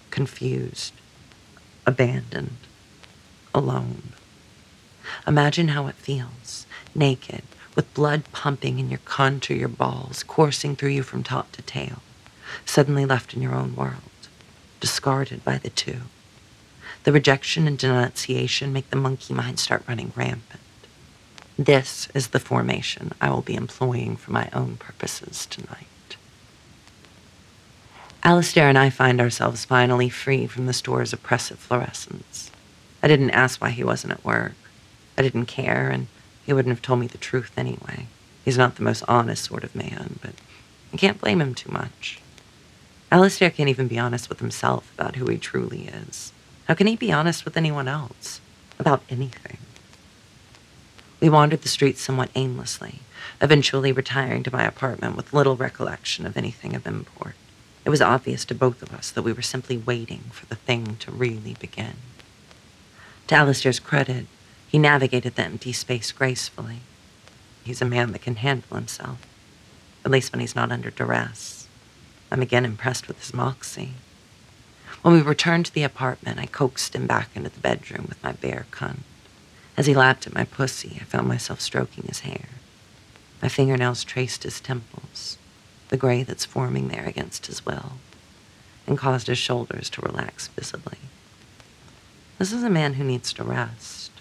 confused, 0.09 0.93
abandoned, 1.85 2.57
alone. 3.53 4.13
Imagine 5.27 5.67
how 5.67 5.85
it 5.85 5.95
feels, 5.97 6.65
naked, 6.95 7.43
with 7.75 7.93
blood 7.93 8.23
pumping 8.31 8.79
in 8.79 8.89
your 8.89 8.99
contour, 9.05 9.55
your 9.55 9.67
balls 9.67 10.23
coursing 10.23 10.75
through 10.75 10.89
you 10.89 11.03
from 11.03 11.21
top 11.21 11.51
to 11.51 11.61
tail, 11.61 12.01
suddenly 12.65 13.05
left 13.05 13.35
in 13.35 13.43
your 13.43 13.53
own 13.53 13.75
world, 13.75 14.01
discarded 14.79 15.45
by 15.45 15.59
the 15.59 15.69
two. 15.69 15.97
The 17.03 17.12
rejection 17.12 17.67
and 17.67 17.77
denunciation 17.77 18.72
make 18.72 18.89
the 18.89 18.96
monkey 18.96 19.34
mind 19.34 19.60
start 19.60 19.84
running 19.88 20.13
rampant. 20.15 20.62
This 21.58 22.08
is 22.13 22.27
the 22.27 22.39
formation 22.39 23.12
I 23.20 23.29
will 23.31 23.41
be 23.41 23.55
employing 23.55 24.17
for 24.17 24.31
my 24.31 24.50
own 24.53 24.77
purposes 24.77 25.48
tonight. 25.48 25.88
Alastair 28.24 28.70
and 28.70 28.77
I 28.77 28.91
find 28.91 29.20
ourselves 29.20 29.65
finally 29.65 30.10
free 30.10 30.46
from 30.46 30.67
the 30.67 30.74
store's 30.74 31.12
oppressive 31.12 31.58
fluorescence. 31.58 32.51
I 33.01 33.08
didn't 33.08 33.31
ask 33.31 33.60
why 33.60 33.72
he 33.72 33.84
wasn't 33.84 34.13
at 34.13 34.24
work. 34.24 34.53
I 35.17 35.24
didn't 35.24 35.48
care, 35.48 35.89
and 35.89 36.05
he 36.46 36.53
wouldn't 36.53 36.74
have 36.74 36.84
told 36.84 37.00
me 37.00 37.08
the 37.08 37.17
truth 37.17 37.51
anyway. 37.58 38.05
He's 38.46 38.60
not 38.60 38.75
the 38.75 38.84
most 38.84 39.03
honest 39.08 39.46
sort 39.46 39.63
of 39.63 39.75
man, 39.75 40.20
but 40.22 40.34
I 40.93 40.98
can't 40.98 41.20
blame 41.20 41.41
him 41.41 41.55
too 41.55 41.72
much. 41.72 42.22
Alastair 43.12 43.50
can't 43.50 43.70
even 43.70 43.88
be 43.88 43.98
honest 43.98 44.29
with 44.29 44.39
himself 44.39 44.91
about 44.93 45.15
who 45.15 45.25
he 45.25 45.39
truly 45.39 45.88
is. 45.88 46.31
How 46.71 46.75
can 46.75 46.87
he 46.87 46.95
be 46.95 47.11
honest 47.11 47.43
with 47.43 47.57
anyone 47.57 47.89
else 47.89 48.39
about 48.79 49.03
anything? 49.09 49.57
We 51.19 51.27
wandered 51.27 51.63
the 51.63 51.67
streets 51.67 51.99
somewhat 51.99 52.29
aimlessly, 52.33 52.99
eventually 53.41 53.91
retiring 53.91 54.41
to 54.43 54.53
my 54.53 54.63
apartment 54.63 55.17
with 55.17 55.33
little 55.33 55.57
recollection 55.57 56.25
of 56.25 56.37
anything 56.37 56.73
of 56.73 56.87
import. 56.87 57.35
It 57.83 57.89
was 57.89 58.01
obvious 58.01 58.45
to 58.45 58.55
both 58.55 58.81
of 58.81 58.93
us 58.93 59.11
that 59.11 59.23
we 59.23 59.33
were 59.33 59.41
simply 59.41 59.75
waiting 59.75 60.21
for 60.31 60.45
the 60.45 60.55
thing 60.55 60.95
to 61.01 61.11
really 61.11 61.57
begin. 61.59 61.95
To 63.27 63.35
Alastair's 63.35 63.81
credit, 63.81 64.27
he 64.65 64.79
navigated 64.79 65.35
the 65.35 65.43
empty 65.43 65.73
space 65.73 66.13
gracefully. 66.13 66.79
He's 67.65 67.81
a 67.81 67.85
man 67.85 68.13
that 68.13 68.21
can 68.21 68.37
handle 68.37 68.77
himself, 68.77 69.19
at 70.05 70.11
least 70.11 70.31
when 70.31 70.39
he's 70.39 70.55
not 70.55 70.71
under 70.71 70.89
duress. 70.89 71.67
I'm 72.31 72.41
again 72.41 72.63
impressed 72.63 73.09
with 73.09 73.19
his 73.19 73.33
moxie. 73.33 73.95
When 75.01 75.15
we 75.15 75.22
returned 75.22 75.65
to 75.65 75.74
the 75.74 75.84
apartment, 75.84 76.39
I 76.39 76.46
coaxed 76.46 76.96
him 76.96 77.08
back 77.08 77.29
into 77.34 77.50
the 77.50 77.60
bedroom 77.60 78.05
with 78.08 78.24
my 78.24 78.34
bare 78.34 78.67
cunt. 78.70 79.00
As 79.75 79.88
he 79.88 79.96
lapped 79.96 80.27
at 80.27 80.36
my 80.36 80.43
pussy, 80.43 81.00
I 81.01 81.05
found 81.05 81.27
myself 81.27 81.60
stroking 81.60 82.03
his 82.03 82.20
hair. 82.20 82.46
My 83.41 83.50
fingernails 83.50 84.03
traced 84.03 84.43
his 84.43 84.60
temples, 84.60 85.39
the 85.89 85.98
gray 85.98 86.22
that's 86.22 86.46
forming 86.46 86.89
there 86.89 87.05
against 87.05 87.48
his 87.48 87.65
will, 87.65 87.93
and 88.86 88.96
caused 88.96 89.25
his 89.25 89.39
shoulders 89.39 89.89
to 89.91 90.01
relax 90.01 90.50
visibly. 90.50 91.00
This 92.38 92.51
is 92.51 92.63
a 92.63 92.70
man 92.70 92.93
who 92.93 93.03
needs 93.03 93.34
to 93.34 93.43
rest. 93.43 94.12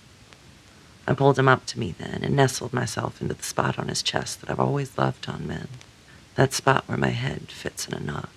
I 1.07 1.13
pulled 1.13 1.39
him 1.39 1.49
up 1.49 1.67
to 1.67 1.79
me 1.79 1.95
then 1.99 2.21
and 2.23 2.35
nestled 2.35 2.73
myself 2.73 3.21
into 3.21 3.35
the 3.35 3.43
spot 3.43 3.79
on 3.79 3.89
his 3.89 4.03
chest 4.03 4.41
that 4.41 4.49
I've 4.49 4.61
always 4.61 4.97
loved 4.97 5.29
on 5.29 5.47
men, 5.47 5.69
that 6.37 6.55
spot 6.55 6.85
where 6.87 6.97
my 6.97 7.09
head 7.09 7.51
fits 7.51 7.87
in 7.87 7.93
a 7.93 8.01
notch. 8.01 8.29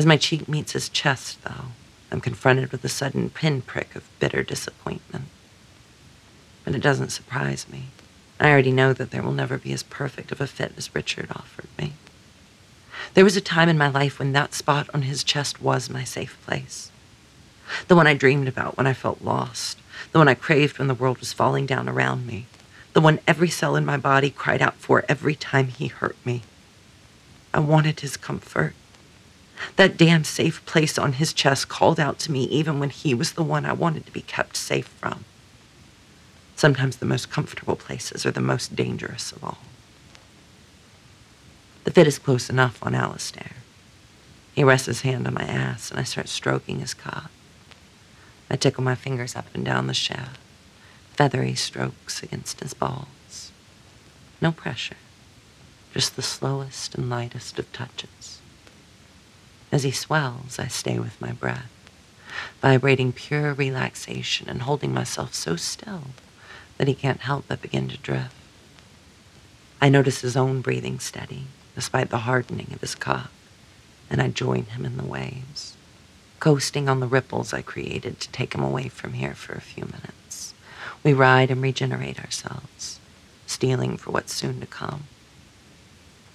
As 0.00 0.06
my 0.06 0.16
cheek 0.16 0.48
meets 0.48 0.72
his 0.72 0.88
chest, 0.88 1.44
though, 1.44 1.72
I'm 2.10 2.22
confronted 2.22 2.72
with 2.72 2.82
a 2.82 2.88
sudden 2.88 3.28
pinprick 3.28 3.94
of 3.94 4.08
bitter 4.18 4.42
disappointment. 4.42 5.26
But 6.64 6.74
it 6.74 6.80
doesn't 6.80 7.10
surprise 7.10 7.68
me. 7.68 7.88
I 8.40 8.50
already 8.50 8.72
know 8.72 8.94
that 8.94 9.10
there 9.10 9.22
will 9.22 9.30
never 9.32 9.58
be 9.58 9.74
as 9.74 9.82
perfect 9.82 10.32
of 10.32 10.40
a 10.40 10.46
fit 10.46 10.72
as 10.78 10.94
Richard 10.94 11.28
offered 11.30 11.68
me. 11.78 11.92
There 13.12 13.24
was 13.24 13.36
a 13.36 13.42
time 13.42 13.68
in 13.68 13.76
my 13.76 13.90
life 13.90 14.18
when 14.18 14.32
that 14.32 14.54
spot 14.54 14.88
on 14.94 15.02
his 15.02 15.22
chest 15.22 15.60
was 15.60 15.90
my 15.90 16.04
safe 16.04 16.38
place. 16.46 16.90
The 17.88 17.94
one 17.94 18.06
I 18.06 18.14
dreamed 18.14 18.48
about 18.48 18.78
when 18.78 18.86
I 18.86 18.94
felt 18.94 19.20
lost. 19.20 19.76
The 20.12 20.18
one 20.18 20.28
I 20.28 20.34
craved 20.34 20.78
when 20.78 20.88
the 20.88 20.94
world 20.94 21.18
was 21.18 21.34
falling 21.34 21.66
down 21.66 21.90
around 21.90 22.26
me. 22.26 22.46
The 22.94 23.02
one 23.02 23.20
every 23.28 23.50
cell 23.50 23.76
in 23.76 23.84
my 23.84 23.98
body 23.98 24.30
cried 24.30 24.62
out 24.62 24.76
for 24.76 25.04
every 25.10 25.34
time 25.34 25.68
he 25.68 25.88
hurt 25.88 26.16
me. 26.24 26.40
I 27.52 27.60
wanted 27.60 28.00
his 28.00 28.16
comfort. 28.16 28.72
That 29.76 29.96
damn 29.96 30.24
safe 30.24 30.64
place 30.66 30.98
on 30.98 31.14
his 31.14 31.32
chest 31.32 31.68
called 31.68 32.00
out 32.00 32.18
to 32.20 32.32
me 32.32 32.44
even 32.44 32.78
when 32.78 32.90
he 32.90 33.14
was 33.14 33.32
the 33.32 33.42
one 33.42 33.64
I 33.64 33.72
wanted 33.72 34.06
to 34.06 34.12
be 34.12 34.22
kept 34.22 34.56
safe 34.56 34.86
from. 34.86 35.24
Sometimes 36.56 36.96
the 36.96 37.06
most 37.06 37.30
comfortable 37.30 37.76
places 37.76 38.26
are 38.26 38.30
the 38.30 38.40
most 38.40 38.76
dangerous 38.76 39.32
of 39.32 39.42
all. 39.42 39.58
The 41.84 41.90
fit 41.90 42.06
is 42.06 42.18
close 42.18 42.50
enough 42.50 42.78
on 42.82 42.94
Alastair. 42.94 43.52
He 44.54 44.64
rests 44.64 44.86
his 44.86 45.00
hand 45.00 45.26
on 45.26 45.34
my 45.34 45.44
ass 45.44 45.90
and 45.90 45.98
I 45.98 46.02
start 46.02 46.28
stroking 46.28 46.80
his 46.80 46.92
cock. 46.92 47.30
I 48.50 48.56
tickle 48.56 48.84
my 48.84 48.94
fingers 48.94 49.36
up 49.36 49.46
and 49.54 49.64
down 49.64 49.86
the 49.86 49.94
shaft, 49.94 50.38
feathery 51.14 51.54
strokes 51.54 52.22
against 52.22 52.60
his 52.60 52.74
balls. 52.74 53.52
No 54.40 54.52
pressure, 54.52 54.96
just 55.94 56.16
the 56.16 56.22
slowest 56.22 56.94
and 56.94 57.08
lightest 57.08 57.58
of 57.58 57.72
touches. 57.72 58.39
As 59.72 59.84
he 59.84 59.92
swells, 59.92 60.58
I 60.58 60.66
stay 60.66 60.98
with 60.98 61.20
my 61.20 61.32
breath, 61.32 61.70
vibrating 62.60 63.12
pure 63.12 63.54
relaxation 63.54 64.48
and 64.48 64.62
holding 64.62 64.92
myself 64.92 65.34
so 65.34 65.56
still 65.56 66.02
that 66.76 66.88
he 66.88 66.94
can't 66.94 67.20
help 67.20 67.44
but 67.46 67.62
begin 67.62 67.88
to 67.88 67.96
drift. 67.98 68.34
I 69.80 69.88
notice 69.88 70.20
his 70.20 70.36
own 70.36 70.60
breathing 70.60 70.98
steady, 70.98 71.44
despite 71.74 72.10
the 72.10 72.18
hardening 72.18 72.68
of 72.72 72.80
his 72.80 72.94
cock, 72.94 73.30
and 74.10 74.20
I 74.20 74.28
join 74.28 74.64
him 74.64 74.84
in 74.84 74.96
the 74.96 75.04
waves, 75.04 75.76
coasting 76.40 76.88
on 76.88 77.00
the 77.00 77.06
ripples 77.06 77.52
I 77.52 77.62
created 77.62 78.18
to 78.20 78.30
take 78.30 78.54
him 78.54 78.62
away 78.62 78.88
from 78.88 79.12
here 79.12 79.34
for 79.34 79.54
a 79.54 79.60
few 79.60 79.84
minutes. 79.84 80.52
We 81.04 81.12
ride 81.12 81.50
and 81.50 81.62
regenerate 81.62 82.18
ourselves, 82.18 82.98
steeling 83.46 83.96
for 83.96 84.10
what's 84.10 84.34
soon 84.34 84.60
to 84.60 84.66
come. 84.66 85.04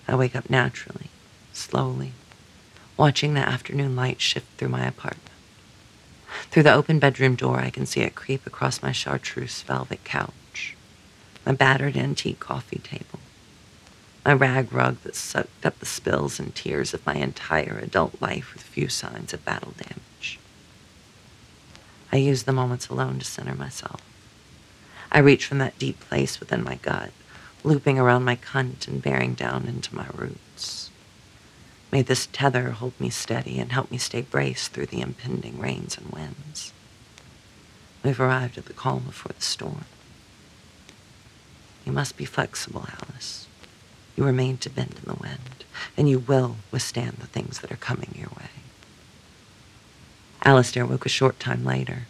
I 0.08 0.16
wake 0.16 0.36
up 0.36 0.50
naturally, 0.50 1.10
slowly, 1.54 2.14
watching 2.98 3.34
the 3.34 3.42
afternoon 3.42 3.96
light 3.96 4.22
shift 4.22 4.48
through 4.58 4.70
my 4.70 4.86
apartment. 4.86 5.30
Through 6.50 6.64
the 6.64 6.74
open 6.74 7.00
bedroom 7.00 7.36
door, 7.36 7.60
I 7.60 7.70
can 7.70 7.86
see 7.86 8.02
it 8.02 8.16
creep 8.16 8.46
across 8.46 8.82
my 8.82 8.92
chartreuse 8.92 9.62
velvet 9.62 10.04
couch, 10.04 10.76
my 11.46 11.52
battered 11.52 11.98
antique 11.98 12.40
coffee 12.40 12.80
table, 12.80 13.20
my 14.26 14.34
rag 14.34 14.72
rug 14.72 15.02
that 15.04 15.16
soaked 15.16 15.66
up 15.66 15.80
the 15.80 15.86
spills 15.86 16.40
and 16.40 16.54
tears 16.56 16.94
of 16.94 17.06
my 17.06 17.16
entire 17.16 17.80
adult 17.82 18.22
life 18.22 18.54
with 18.54 18.64
few 18.64 18.88
signs 18.88 19.34
of 19.34 19.46
battle 19.46 19.74
damage. 19.78 20.40
I 22.12 22.18
use 22.18 22.44
the 22.44 22.54
moments 22.54 22.88
alone 22.88 23.20
to 23.20 23.26
center 23.26 23.56
myself. 23.56 24.02
I 25.12 25.20
reach 25.20 25.46
from 25.46 25.58
that 25.60 25.78
deep 25.78 26.00
place 26.00 26.40
within 26.40 26.64
my 26.64 26.76
gut, 26.76 27.12
looping 27.64 28.00
around 28.00 28.24
my 28.24 28.36
cunt 28.36 28.88
and 28.88 29.02
bearing 29.02 29.34
down 29.34 29.66
into 29.68 29.96
my 29.96 30.08
roots. 30.14 30.92
May 31.96 32.02
this 32.02 32.28
tether 32.34 32.72
hold 32.72 33.00
me 33.00 33.10
steady 33.10 33.58
and 33.58 33.72
help 33.72 33.90
me 33.90 33.98
stay 33.98 34.22
braced 34.22 34.74
through 34.74 34.88
the 34.88 35.00
impending 35.00 35.58
rains 35.58 35.98
and 35.98 36.10
winds. 36.12 36.74
We've 38.04 38.20
arrived 38.20 38.58
at 38.58 38.66
the 38.66 38.74
calm 38.74 39.06
before 39.06 39.32
the 39.34 39.42
storm. 39.42 39.86
You 41.86 41.94
must 41.94 42.18
be 42.18 42.26
flexible, 42.26 42.86
Alice. 43.02 43.48
You 44.18 44.28
are 44.28 44.34
made 44.34 44.60
to 44.60 44.70
bend 44.70 44.96
in 45.02 45.10
the 45.10 45.18
wind, 45.18 45.64
and 45.96 46.10
you 46.10 46.20
will 46.20 46.58
withstand 46.70 47.20
the 47.20 47.28
things 47.28 47.60
that 47.60 47.72
are 47.72 47.78
coming 47.78 48.14
your 48.14 48.28
way. 48.28 48.50
Alastair 50.44 50.86
woke 50.86 51.06
a 51.06 51.08
short 51.08 51.40
time 51.40 51.64
later. 51.64 52.08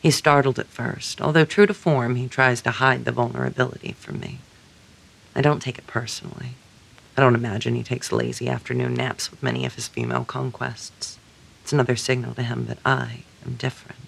He's 0.00 0.16
startled 0.16 0.58
at 0.58 0.68
first, 0.68 1.20
although 1.20 1.44
true 1.44 1.66
to 1.66 1.74
form, 1.74 2.16
he 2.16 2.26
tries 2.26 2.62
to 2.62 2.70
hide 2.70 3.04
the 3.04 3.12
vulnerability 3.12 3.92
from 3.92 4.18
me. 4.18 4.38
I 5.34 5.42
don't 5.42 5.60
take 5.60 5.76
it 5.76 5.86
personally. 5.86 6.54
I 7.20 7.22
don't 7.22 7.34
imagine 7.34 7.74
he 7.74 7.82
takes 7.82 8.12
lazy 8.12 8.48
afternoon 8.48 8.94
naps 8.94 9.30
with 9.30 9.42
many 9.42 9.66
of 9.66 9.74
his 9.74 9.86
female 9.86 10.24
conquests. 10.24 11.18
It's 11.62 11.70
another 11.70 11.94
signal 11.94 12.32
to 12.32 12.42
him 12.42 12.64
that 12.64 12.78
I 12.82 13.24
am 13.44 13.56
different. 13.56 14.00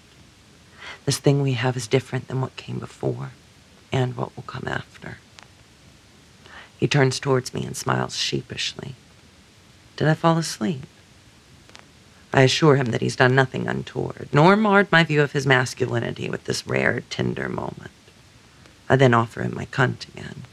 This 1.05 1.19
thing 1.19 1.39
we 1.39 1.53
have 1.53 1.77
is 1.77 1.85
different 1.85 2.27
than 2.27 2.41
what 2.41 2.55
came 2.55 2.79
before 2.79 3.33
and 3.91 4.17
what 4.17 4.35
will 4.35 4.41
come 4.47 4.67
after. 4.67 5.19
He 6.79 6.87
turns 6.87 7.19
towards 7.19 7.53
me 7.53 7.63
and 7.63 7.77
smiles 7.77 8.17
sheepishly. 8.17 8.95
Did 9.95 10.07
I 10.07 10.15
fall 10.15 10.39
asleep? 10.39 10.81
I 12.33 12.41
assure 12.41 12.77
him 12.77 12.87
that 12.87 13.01
he's 13.01 13.15
done 13.15 13.35
nothing 13.35 13.67
untoward, 13.67 14.29
nor 14.33 14.55
marred 14.55 14.91
my 14.91 15.03
view 15.03 15.21
of 15.21 15.33
his 15.33 15.45
masculinity 15.45 16.31
with 16.31 16.45
this 16.45 16.65
rare, 16.65 17.01
tender 17.11 17.47
moment. 17.47 17.91
I 18.89 18.95
then 18.95 19.13
offer 19.13 19.43
him 19.43 19.53
my 19.53 19.67
cunt 19.67 20.07
again. 20.07 20.45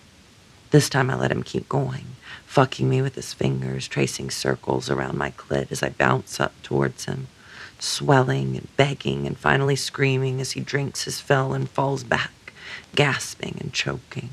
This 0.73 0.91
time 0.91 1.09
I 1.09 1.15
let 1.15 1.33
him 1.33 1.43
keep 1.43 1.67
going, 1.71 2.05
fucking 2.51 2.89
me 2.91 3.01
with 3.01 3.15
his 3.15 3.33
fingers, 3.33 3.87
tracing 3.87 4.29
circles 4.29 4.91
around 4.91 5.17
my 5.17 5.31
clit 5.31 5.71
as 5.71 5.85
I 5.85 5.91
bounce 5.91 6.41
up 6.41 6.53
towards 6.65 7.05
him, 7.05 7.29
swelling 7.79 8.57
and 8.57 8.77
begging 8.77 9.25
and 9.25 9.39
finally 9.39 9.77
screaming 9.77 10.41
as 10.41 10.51
he 10.53 10.61
drinks 10.61 11.05
his 11.05 11.21
fill 11.21 11.53
and 11.53 11.71
falls 11.71 12.03
back, 12.03 12.53
gasping 12.97 13.57
and 13.61 13.73
choking. 13.73 14.31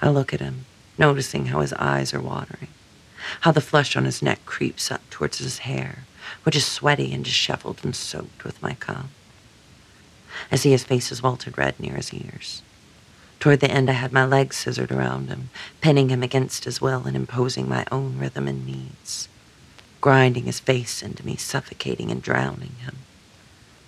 I 0.00 0.08
look 0.08 0.34
at 0.34 0.40
him, 0.40 0.64
noticing 0.98 1.46
how 1.46 1.60
his 1.60 1.72
eyes 1.74 2.12
are 2.12 2.20
watering, 2.20 2.66
how 3.42 3.52
the 3.52 3.60
flesh 3.60 3.94
on 3.94 4.04
his 4.04 4.20
neck 4.20 4.44
creeps 4.44 4.90
up 4.90 5.08
towards 5.08 5.38
his 5.38 5.58
hair, 5.58 6.00
which 6.42 6.56
is 6.56 6.66
sweaty 6.66 7.14
and 7.14 7.24
disheveled 7.24 7.78
and 7.84 7.94
soaked 7.94 8.42
with 8.42 8.60
my 8.60 8.74
cum. 8.74 9.10
I 10.50 10.56
see 10.56 10.72
his 10.72 10.82
face 10.82 11.12
is 11.12 11.22
weltered 11.22 11.56
red 11.56 11.78
near 11.78 11.94
his 11.94 12.12
ears. 12.12 12.62
Toward 13.42 13.58
the 13.58 13.72
end, 13.72 13.90
I 13.90 13.94
had 13.94 14.12
my 14.12 14.24
legs 14.24 14.54
scissored 14.54 14.92
around 14.92 15.28
him, 15.28 15.50
pinning 15.80 16.10
him 16.10 16.22
against 16.22 16.62
his 16.62 16.80
will 16.80 17.08
and 17.08 17.16
imposing 17.16 17.68
my 17.68 17.84
own 17.90 18.16
rhythm 18.16 18.46
and 18.46 18.64
needs, 18.64 19.28
grinding 20.00 20.44
his 20.44 20.60
face 20.60 21.02
into 21.02 21.26
me, 21.26 21.34
suffocating 21.34 22.12
and 22.12 22.22
drowning 22.22 22.76
him. 22.84 22.98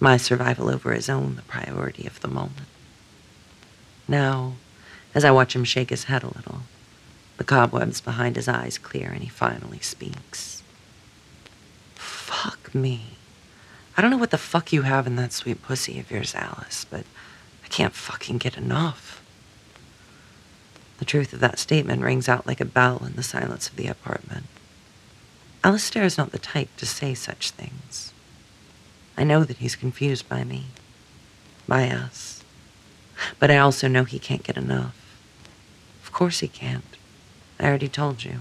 My 0.01 0.17
survival 0.17 0.69
over 0.69 0.93
his 0.93 1.09
own 1.09 1.37
the 1.37 1.43
priority 1.43 2.05
of 2.05 2.19
the 2.19 2.27
moment. 2.27 2.67
Now, 4.09 4.55
as 5.15 5.25
I 5.25 5.31
watch 5.31 5.55
him 5.55 5.63
shake 5.63 5.91
his 5.91 6.11
head 6.11 6.25
a 6.25 6.35
little, 6.35 6.63
the 7.37 7.45
cobwebs 7.45 8.01
behind 8.01 8.35
his 8.35 8.49
eyes 8.49 8.77
clear 8.77 9.11
and 9.11 9.23
he 9.23 9.29
finally 9.29 9.79
speaks. 9.79 10.65
Fuck 11.95 12.75
me. 12.75 13.19
I 13.97 14.03
don't 14.03 14.11
know 14.11 14.17
what 14.17 14.33
the 14.33 14.37
fuck 14.37 14.73
you 14.73 14.83
have 14.83 15.07
in 15.07 15.15
that 15.15 15.33
sweet 15.33 15.63
pussy 15.63 16.01
of 16.01 16.11
yours, 16.11 16.35
Alice, 16.35 16.85
but 16.91 17.05
I 17.65 17.69
can't 17.69 17.95
fucking 17.95 18.39
get 18.39 18.57
enough. 18.59 19.21
The 20.99 21.05
truth 21.05 21.33
of 21.33 21.41
that 21.41 21.59
statement 21.59 22.03
rings 22.03 22.29
out 22.29 22.47
like 22.47 22.61
a 22.61 22.65
bell 22.65 23.03
in 23.05 23.15
the 23.15 23.23
silence 23.23 23.69
of 23.69 23.77
the 23.77 23.89
apartment. 23.89 24.47
Alastair 25.63 26.05
is 26.05 26.19
not 26.19 26.31
the 26.31 26.39
type 26.39 26.69
to 26.77 26.87
say 26.87 27.15
such 27.15 27.51
things. 27.51 28.13
I 29.17 29.25
know 29.25 29.45
that 29.45 29.59
he's 29.59 29.77
confused 29.77 30.29
by 30.29 30.45
me, 30.45 30.67
by 31.67 31.89
us. 31.89 32.45
But 33.39 33.51
I 33.51 33.59
also 33.59 33.89
know 33.89 34.05
he 34.05 34.19
can't 34.19 34.43
get 34.43 34.57
enough. 34.57 34.95
Of 36.03 36.13
course 36.13 36.41
he 36.41 36.49
can't. 36.49 36.85
I 37.59 37.67
already 37.67 37.89
told 37.89 38.25
you. 38.25 38.41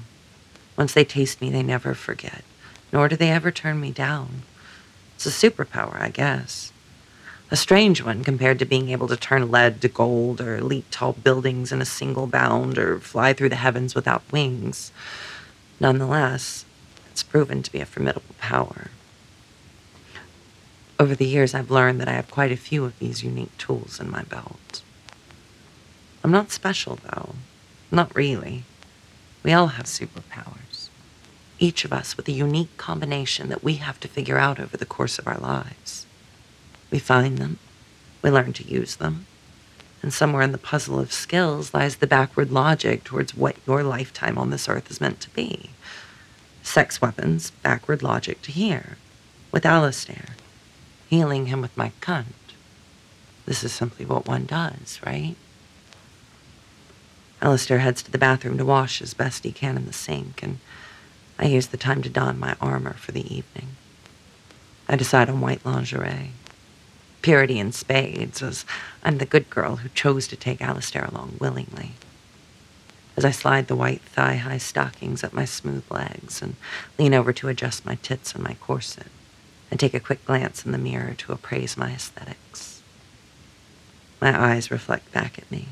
Once 0.76 0.94
they 0.94 1.06
taste 1.06 1.40
me, 1.40 1.50
they 1.50 1.64
never 1.64 1.94
forget, 1.94 2.44
nor 2.92 3.08
do 3.08 3.16
they 3.16 3.30
ever 3.30 3.52
turn 3.52 3.80
me 3.80 3.92
down. 3.92 4.42
It's 5.16 5.26
a 5.26 5.30
superpower, 5.30 6.02
I 6.02 6.10
guess. 6.10 6.73
A 7.52 7.56
strange 7.56 8.02
one 8.02 8.24
compared 8.24 8.58
to 8.60 8.66
being 8.66 8.90
able 8.90 9.08
to 9.08 9.18
turn 9.18 9.52
lead 9.52 9.82
to 9.82 9.88
gold 9.88 10.42
or 10.42 10.62
leap 10.62 10.86
tall 10.90 11.14
buildings 11.14 11.72
in 11.72 11.82
a 11.82 11.86
single 11.86 12.26
bound 12.26 12.78
or 12.78 13.00
fly 13.00 13.34
through 13.34 13.50
the 13.50 13.56
heavens 13.58 13.94
without 13.94 14.24
wings. 14.32 14.92
Nonetheless, 15.80 16.66
it's 17.12 17.22
proven 17.22 17.62
to 17.62 17.72
be 17.72 17.80
a 17.80 17.86
formidable 17.86 18.36
power. 18.40 18.88
Over 21.00 21.16
the 21.16 21.28
years, 21.28 21.54
I've 21.54 21.70
learned 21.70 22.00
that 22.00 22.08
I 22.08 22.14
have 22.14 22.32
quite 22.32 22.52
a 22.52 22.58
few 22.58 22.86
of 22.86 22.98
these 22.98 23.24
unique 23.24 23.56
tools 23.58 24.00
in 24.00 24.10
my 24.10 24.24
belt. 24.24 24.82
I'm 26.24 26.32
not 26.32 26.52
special, 26.52 26.98
though. 27.04 27.36
Not 27.92 28.16
really. 28.16 28.64
We 29.44 29.52
all 29.52 29.68
have 29.68 29.86
superpowers. 29.86 30.90
Each 31.60 31.84
of 31.84 31.94
us 31.94 32.16
with 32.16 32.28
a 32.28 32.32
unique 32.32 32.78
combination 32.78 33.50
that 33.50 33.64
we 33.64 33.76
have 33.76 34.00
to 34.00 34.08
figure 34.08 34.38
out 34.38 34.60
over 34.60 34.78
the 34.78 34.86
course 34.86 35.20
of 35.20 35.28
our 35.28 35.38
lives. 35.38 36.06
We 36.94 37.00
find 37.00 37.40
them, 37.40 37.58
we 38.22 38.30
learn 38.30 38.54
to 38.54 38.72
use 38.72 38.98
them, 38.98 39.26
and 40.04 40.14
somewhere 40.14 40.44
in 40.44 40.52
the 40.52 40.60
puzzle 40.60 41.00
of 41.00 41.12
skills 41.12 41.74
lies 41.74 41.96
the 41.96 42.06
backward 42.06 42.52
logic 42.52 43.04
towards 43.04 43.34
what 43.34 43.56
your 43.66 43.82
lifetime 43.82 44.38
on 44.38 44.52
this 44.52 44.70
earth 44.70 44.92
is 44.92 45.02
meant 45.02 45.20
to 45.22 45.32
be. 45.32 45.72
Sex 46.62 47.02
weapons, 47.02 47.50
backward 47.64 48.04
logic 48.04 48.44
to 48.44 48.52
here. 48.52 48.98
With 49.52 49.66
Alastair, 49.66 50.36
healing 51.10 51.48
him 51.48 51.62
with 51.62 51.76
my 51.76 51.94
cunt. 52.00 52.54
This 53.48 53.64
is 53.64 53.74
simply 53.74 54.06
what 54.06 54.28
one 54.28 54.46
does, 54.46 55.00
right? 55.04 55.36
Alastair 57.42 57.80
heads 57.80 58.04
to 58.04 58.12
the 58.12 58.20
bathroom 58.20 58.60
to 58.60 58.66
wash 58.66 59.02
as 59.02 59.16
best 59.16 59.44
he 59.44 59.52
can 59.52 59.78
in 59.78 59.88
the 59.88 59.94
sink, 59.94 60.44
and 60.44 60.60
I 61.40 61.46
use 61.46 61.70
the 61.70 61.76
time 61.76 62.04
to 62.04 62.10
don 62.10 62.38
my 62.38 62.56
armor 62.62 62.94
for 62.94 63.14
the 63.14 63.36
evening. 63.36 63.70
I 64.88 64.96
decide 64.96 65.28
on 65.28 65.42
white 65.42 65.66
lingerie. 65.66 66.34
Purity 67.24 67.58
in 67.58 67.72
spades, 67.72 68.44
as 68.44 68.65
I'm 69.01 69.18
the 69.18 69.25
good 69.25 69.50
girl 69.50 69.77
who 69.77 69.88
chose 69.96 70.27
to 70.27 70.36
take 70.36 70.62
Alastair 70.62 71.06
along 71.06 71.38
willingly. 71.39 71.94
As 73.15 73.24
I 73.24 73.32
slide 73.32 73.68
the 73.68 73.77
white 73.77 74.01
thigh-high 74.01 74.58
stockings 74.58 75.24
up 75.24 75.32
my 75.32 75.46
smooth 75.46 75.86
legs 75.89 76.42
and 76.42 76.58
lean 77.00 77.13
over 77.13 77.32
to 77.32 77.48
adjust 77.48 77.86
my 77.86 77.96
tits 77.96 78.36
and 78.36 78.44
my 78.44 78.56
corset, 78.56 79.08
and 79.72 79.80
take 79.80 79.94
a 79.94 80.01
quick 80.01 80.25
glance 80.25 80.65
in 80.65 80.74
the 80.74 80.77
mirror 80.77 81.13
to 81.20 81.32
appraise 81.32 81.77
my 81.77 81.92
aesthetics. 81.92 82.82
My 84.20 84.38
eyes 84.51 84.70
reflect 84.70 85.10
back 85.13 85.38
at 85.38 85.50
me, 85.50 85.70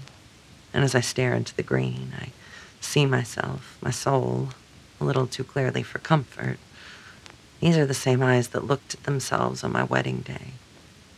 and 0.73 0.85
as 0.85 0.95
I 0.95 1.01
stare 1.01 1.33
into 1.33 1.53
the 1.53 1.63
green, 1.63 2.13
I 2.17 2.29
see 2.79 3.05
myself, 3.05 3.77
my 3.81 3.91
soul, 3.91 4.51
a 5.01 5.03
little 5.03 5.27
too 5.27 5.43
clearly 5.43 5.83
for 5.83 5.99
comfort. 5.99 6.59
These 7.59 7.75
are 7.75 7.85
the 7.85 7.93
same 7.93 8.23
eyes 8.23 8.47
that 8.49 8.65
looked 8.65 8.93
at 8.93 9.03
themselves 9.03 9.65
on 9.65 9.73
my 9.73 9.83
wedding 9.83 10.21
day, 10.21 10.53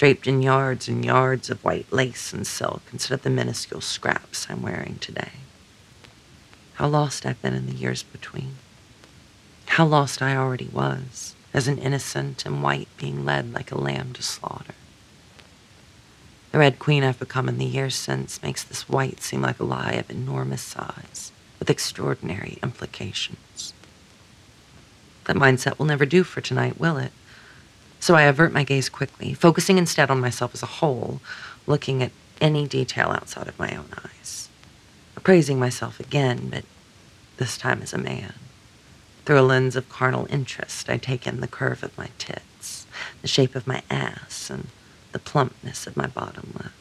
draped 0.03 0.27
in 0.27 0.41
yards 0.41 0.89
and 0.89 1.05
yards 1.05 1.50
of 1.50 1.63
white 1.63 1.89
lace 1.89 2.33
and 2.33 2.45
silk 2.45 2.81
instead 2.91 3.13
of 3.13 3.22
the 3.22 3.29
minuscule 3.29 3.79
scraps 3.79 4.45
I'm 4.50 4.62
wearing 4.62 4.98
today. 5.00 5.31
How 6.74 6.89
lost 6.89 7.25
I've 7.25 7.41
been 7.41 7.53
in 7.53 7.67
the 7.67 7.72
years 7.72 8.03
between. 8.03 8.55
How 9.67 9.86
lost 9.86 10.22
I 10.22 10.36
already 10.36 10.67
was, 10.67 11.36
as 11.53 11.69
an 11.69 11.77
innocent 11.77 12.45
and 12.45 12.62
white 12.62 12.89
being 12.98 13.24
led 13.24 13.53
like 13.53 13.72
a 13.72 13.77
lamb 13.77 14.12
to 14.15 14.22
slaughter. 14.22 14.75
The 16.51 16.60
Red 16.60 16.79
Queen 16.79 17.05
I've 17.05 17.17
become 17.17 17.48
in 17.48 17.57
the 17.57 17.63
years 17.63 17.95
since 17.95 18.43
makes 18.43 18.62
this 18.62 18.89
white 18.89 19.22
seem 19.22 19.41
like 19.41 19.62
a 19.62 19.63
lie 19.63 19.93
of 19.93 20.12
enormous 20.12 20.63
size, 20.63 21.31
with 21.60 21.69
extraordinary 21.69 22.57
implications. 22.62 23.74
That 25.24 25.38
mindset 25.38 25.79
will 25.79 25.86
never 25.86 26.05
do 26.05 26.25
for 26.25 26.41
tonight, 26.41 26.77
will 26.77 26.98
it? 26.98 27.13
So 28.03 28.15
I 28.15 28.24
avert 28.24 28.51
my 28.51 28.65
gaze 28.65 28.89
quickly, 28.89 29.33
focusing 29.33 29.77
instead 29.77 30.12
on 30.12 30.19
myself 30.19 30.53
as 30.53 30.62
a 30.62 30.65
whole, 30.65 31.22
looking 31.65 32.03
at 32.03 32.12
any 32.41 32.67
detail 32.67 33.12
outside 33.12 33.48
of 33.48 33.57
my 33.57 33.74
own 33.74 33.88
eyes. 34.03 34.50
Appraising 35.15 35.57
myself 35.57 36.01
again, 36.01 36.50
but 36.50 36.65
this 37.38 37.57
time 37.57 37.81
as 37.81 37.93
a 37.93 37.98
man. 37.98 38.33
Through 39.24 39.39
a 39.39 39.48
lens 39.48 39.77
of 39.77 39.88
carnal 39.88 40.27
interest, 40.29 40.89
I 40.89 40.98
take 40.98 41.25
in 41.25 41.39
the 41.39 41.48
curve 41.48 41.81
of 41.81 41.98
my 41.98 42.10
tits, 42.17 42.86
the 43.22 43.29
shape 43.29 43.55
of 43.55 43.67
my 43.67 43.81
ass, 43.89 44.50
and 44.50 44.67
the 45.13 45.17
plumpness 45.19 45.88
of 45.88 45.95
my 45.95 46.07
bottom 46.07 46.51
lip. 46.57 46.74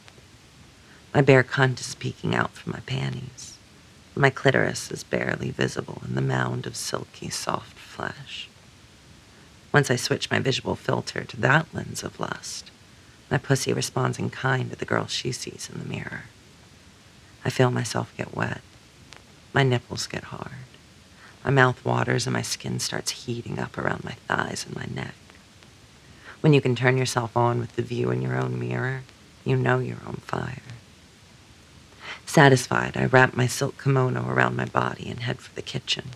My 1.14 1.20
bare 1.20 1.44
cunt 1.44 1.78
is 1.78 1.94
peeking 1.94 2.34
out 2.34 2.50
from 2.50 2.72
my 2.72 2.80
panties. 2.80 3.58
My 4.16 4.30
clitoris 4.30 4.90
is 4.90 5.04
barely 5.04 5.52
visible 5.52 6.02
in 6.04 6.16
the 6.16 6.20
mound 6.20 6.66
of 6.66 6.74
silky, 6.74 7.30
soft 7.30 7.78
flesh. 7.78 8.48
Once 9.72 9.90
I 9.90 9.96
switch 9.96 10.30
my 10.30 10.38
visual 10.38 10.76
filter 10.76 11.24
to 11.24 11.36
that 11.40 11.66
lens 11.72 12.02
of 12.02 12.20
lust, 12.20 12.70
my 13.30 13.38
pussy 13.38 13.72
responds 13.72 14.18
in 14.18 14.28
kind 14.28 14.70
to 14.70 14.76
the 14.76 14.84
girl 14.84 15.06
she 15.06 15.32
sees 15.32 15.70
in 15.72 15.80
the 15.80 15.88
mirror. 15.88 16.24
I 17.44 17.50
feel 17.50 17.70
myself 17.70 18.12
get 18.16 18.36
wet. 18.36 18.60
My 19.54 19.62
nipples 19.62 20.06
get 20.06 20.24
hard. 20.24 20.52
My 21.44 21.50
mouth 21.50 21.84
waters 21.84 22.26
and 22.26 22.34
my 22.34 22.42
skin 22.42 22.78
starts 22.78 23.24
heating 23.24 23.58
up 23.58 23.76
around 23.76 24.04
my 24.04 24.12
thighs 24.28 24.66
and 24.66 24.76
my 24.76 24.86
neck. 24.94 25.14
When 26.40 26.52
you 26.52 26.60
can 26.60 26.76
turn 26.76 26.98
yourself 26.98 27.36
on 27.36 27.58
with 27.58 27.74
the 27.76 27.82
view 27.82 28.10
in 28.10 28.20
your 28.20 28.36
own 28.36 28.60
mirror, 28.60 29.02
you 29.44 29.56
know 29.56 29.78
you're 29.78 30.04
on 30.06 30.16
fire. 30.16 30.62
Satisfied, 32.26 32.96
I 32.96 33.06
wrap 33.06 33.34
my 33.34 33.46
silk 33.46 33.82
kimono 33.82 34.28
around 34.28 34.56
my 34.56 34.64
body 34.66 35.08
and 35.08 35.20
head 35.20 35.40
for 35.40 35.54
the 35.54 35.62
kitchen. 35.62 36.10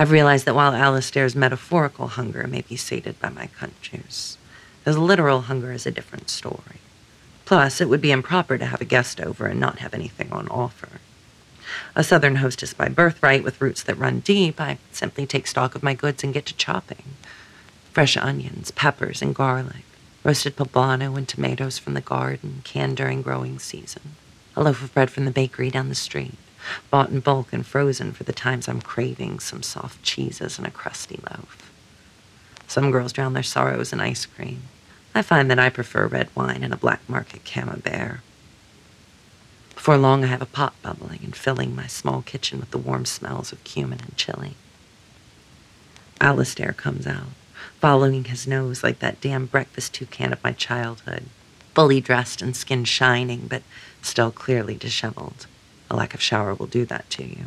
I've 0.00 0.12
realized 0.12 0.46
that 0.46 0.54
while 0.54 0.72
Alastair's 0.72 1.36
metaphorical 1.36 2.06
hunger 2.06 2.46
may 2.46 2.62
be 2.62 2.74
sated 2.74 3.20
by 3.20 3.28
my 3.28 3.48
cunt 3.48 3.78
juice, 3.82 4.38
his 4.82 4.96
literal 4.96 5.42
hunger 5.42 5.72
is 5.72 5.84
a 5.84 5.90
different 5.90 6.30
story. 6.30 6.80
Plus, 7.44 7.82
it 7.82 7.88
would 7.90 8.00
be 8.00 8.10
improper 8.10 8.56
to 8.56 8.64
have 8.64 8.80
a 8.80 8.86
guest 8.86 9.20
over 9.20 9.44
and 9.44 9.60
not 9.60 9.80
have 9.80 9.92
anything 9.92 10.32
on 10.32 10.48
offer. 10.48 11.02
A 11.94 12.02
southern 12.02 12.36
hostess 12.36 12.72
by 12.72 12.88
birthright 12.88 13.44
with 13.44 13.60
roots 13.60 13.82
that 13.82 13.98
run 13.98 14.20
deep, 14.20 14.58
I 14.58 14.78
simply 14.90 15.26
take 15.26 15.46
stock 15.46 15.74
of 15.74 15.82
my 15.82 15.92
goods 15.92 16.24
and 16.24 16.32
get 16.32 16.46
to 16.46 16.56
chopping 16.56 17.16
fresh 17.92 18.16
onions, 18.16 18.70
peppers, 18.70 19.20
and 19.20 19.34
garlic, 19.34 19.84
roasted 20.24 20.56
poblano 20.56 21.14
and 21.18 21.28
tomatoes 21.28 21.76
from 21.76 21.92
the 21.92 22.00
garden, 22.00 22.62
canned 22.64 22.96
during 22.96 23.20
growing 23.20 23.58
season, 23.58 24.16
a 24.56 24.62
loaf 24.62 24.82
of 24.82 24.94
bread 24.94 25.10
from 25.10 25.26
the 25.26 25.30
bakery 25.30 25.68
down 25.70 25.90
the 25.90 25.94
street, 25.94 26.38
bought 26.90 27.10
in 27.10 27.20
bulk 27.20 27.52
and 27.52 27.66
frozen 27.66 28.12
for 28.12 28.24
the 28.24 28.32
times 28.32 28.68
I'm 28.68 28.80
craving 28.80 29.40
some 29.40 29.62
soft 29.62 30.02
cheeses 30.02 30.58
and 30.58 30.66
a 30.66 30.70
crusty 30.70 31.20
loaf. 31.30 31.72
Some 32.66 32.90
girls 32.90 33.12
drown 33.12 33.32
their 33.32 33.42
sorrows 33.42 33.92
in 33.92 34.00
ice 34.00 34.26
cream. 34.26 34.62
I 35.14 35.22
find 35.22 35.50
that 35.50 35.58
I 35.58 35.70
prefer 35.70 36.06
red 36.06 36.28
wine 36.34 36.62
and 36.62 36.72
a 36.72 36.76
black 36.76 37.00
market 37.08 37.44
camembert. 37.44 38.20
Before 39.74 39.96
long, 39.96 40.24
I 40.24 40.28
have 40.28 40.42
a 40.42 40.46
pot 40.46 40.74
bubbling 40.82 41.20
and 41.24 41.34
filling 41.34 41.74
my 41.74 41.86
small 41.86 42.22
kitchen 42.22 42.60
with 42.60 42.70
the 42.70 42.78
warm 42.78 43.06
smells 43.06 43.50
of 43.50 43.64
cumin 43.64 44.00
and 44.00 44.16
chili. 44.16 44.54
Alastair 46.20 46.72
comes 46.72 47.06
out 47.06 47.28
following 47.80 48.24
his 48.24 48.46
nose 48.46 48.82
like 48.82 48.98
that 48.98 49.20
damn 49.20 49.46
breakfast 49.46 49.94
toucan 49.94 50.32
of 50.32 50.44
my 50.44 50.52
childhood, 50.52 51.24
fully 51.74 52.00
dressed 52.00 52.42
and 52.42 52.54
skin 52.54 52.84
shining, 52.84 53.46
but 53.48 53.62
still 54.02 54.30
clearly 54.30 54.74
disheveled. 54.74 55.46
A 55.90 55.96
lack 55.96 56.14
of 56.14 56.22
shower 56.22 56.54
will 56.54 56.66
do 56.66 56.84
that 56.86 57.10
to 57.10 57.24
you. 57.24 57.46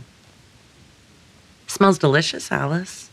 Smells 1.68 1.98
delicious, 1.98 2.52
Alice. 2.52 3.10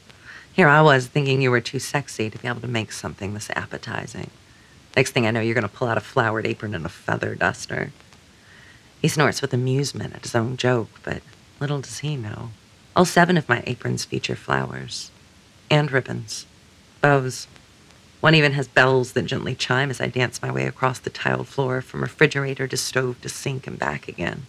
Here 0.52 0.68
I 0.68 0.82
was 0.82 1.06
thinking 1.06 1.40
you 1.40 1.50
were 1.50 1.60
too 1.60 1.78
sexy 1.78 2.28
to 2.28 2.38
be 2.38 2.48
able 2.48 2.60
to 2.60 2.68
make 2.68 2.92
something 2.92 3.32
this 3.32 3.50
appetizing. 3.54 4.30
Next 4.96 5.12
thing 5.12 5.26
I 5.26 5.30
know, 5.30 5.40
you're 5.40 5.54
going 5.54 5.62
to 5.62 5.68
pull 5.68 5.88
out 5.88 5.96
a 5.96 6.00
flowered 6.00 6.46
apron 6.46 6.74
and 6.74 6.84
a 6.84 6.90
feather 6.90 7.34
duster. 7.34 7.92
He 9.00 9.08
snorts 9.08 9.40
with 9.40 9.54
amusement 9.54 10.14
at 10.14 10.22
his 10.22 10.34
own 10.34 10.56
joke, 10.56 11.00
but 11.04 11.22
little 11.60 11.80
does 11.80 12.00
he 12.00 12.16
know. 12.16 12.50
All 12.96 13.04
seven 13.04 13.36
of 13.36 13.48
my 13.48 13.62
aprons 13.66 14.04
feature 14.04 14.34
flowers 14.34 15.10
and 15.70 15.92
ribbons 15.92 16.44
bows. 17.00 17.46
One 18.20 18.34
even 18.34 18.52
has 18.52 18.68
bells 18.68 19.12
that 19.12 19.22
gently 19.22 19.54
chime 19.54 19.90
as 19.90 20.00
I 20.00 20.08
dance 20.08 20.42
my 20.42 20.52
way 20.52 20.66
across 20.66 20.98
the 20.98 21.08
tiled 21.08 21.48
floor 21.48 21.80
from 21.80 22.02
refrigerator 22.02 22.66
to 22.68 22.76
stove 22.76 23.20
to 23.22 23.28
sink 23.28 23.66
and 23.66 23.78
back 23.78 24.08
again. 24.08 24.46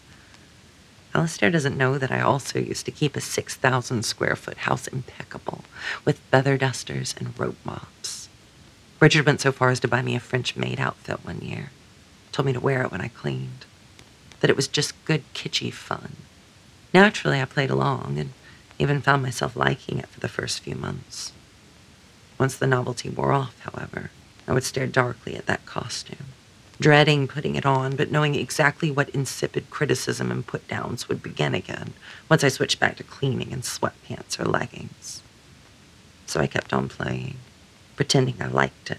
Alastair 1.13 1.49
doesn't 1.49 1.77
know 1.77 1.97
that 1.97 2.11
I 2.11 2.21
also 2.21 2.59
used 2.59 2.85
to 2.85 2.91
keep 2.91 3.15
a 3.15 3.21
6,000 3.21 4.03
square 4.03 4.35
foot 4.35 4.59
house 4.59 4.87
impeccable 4.87 5.65
with 6.05 6.19
feather 6.31 6.57
dusters 6.57 7.13
and 7.17 7.37
rope 7.37 7.57
mops. 7.65 8.29
Richard 8.99 9.25
went 9.25 9.41
so 9.41 9.51
far 9.51 9.69
as 9.69 9.79
to 9.81 9.87
buy 9.87 10.01
me 10.01 10.15
a 10.15 10.19
French 10.19 10.55
maid 10.55 10.79
outfit 10.79 11.25
one 11.25 11.39
year. 11.39 11.71
Told 12.31 12.45
me 12.45 12.53
to 12.53 12.59
wear 12.59 12.83
it 12.83 12.91
when 12.91 13.01
I 13.01 13.09
cleaned. 13.09 13.65
That 14.39 14.49
it 14.49 14.55
was 14.55 14.67
just 14.67 15.03
good 15.05 15.23
kitschy 15.33 15.73
fun. 15.73 16.15
Naturally, 16.93 17.41
I 17.41 17.45
played 17.45 17.69
along 17.69 18.17
and 18.17 18.31
even 18.79 19.01
found 19.01 19.21
myself 19.21 19.55
liking 19.55 19.99
it 19.99 20.07
for 20.07 20.19
the 20.19 20.27
first 20.27 20.61
few 20.61 20.75
months. 20.75 21.33
Once 22.37 22.55
the 22.55 22.67
novelty 22.67 23.09
wore 23.09 23.31
off, 23.31 23.59
however, 23.61 24.11
I 24.47 24.53
would 24.53 24.63
stare 24.63 24.87
darkly 24.87 25.35
at 25.35 25.45
that 25.45 25.65
costume, 25.65 26.25
dreading 26.81 27.27
putting 27.27 27.55
it 27.55 27.65
on, 27.65 27.95
but 27.95 28.11
knowing 28.11 28.33
exactly 28.33 28.89
what 28.89 29.09
insipid 29.09 29.69
criticism 29.69 30.31
and 30.31 30.45
put 30.45 30.67
downs 30.67 31.07
would 31.07 31.21
begin 31.21 31.53
again 31.53 31.93
once 32.27 32.43
I 32.43 32.49
switched 32.49 32.79
back 32.79 32.97
to 32.97 33.03
cleaning 33.03 33.53
and 33.53 33.61
sweatpants 33.61 34.39
or 34.39 34.45
leggings. 34.45 35.21
So 36.25 36.39
I 36.39 36.47
kept 36.47 36.73
on 36.73 36.89
playing, 36.89 37.35
pretending 37.95 38.41
I 38.41 38.47
liked 38.47 38.89
it, 38.89 38.97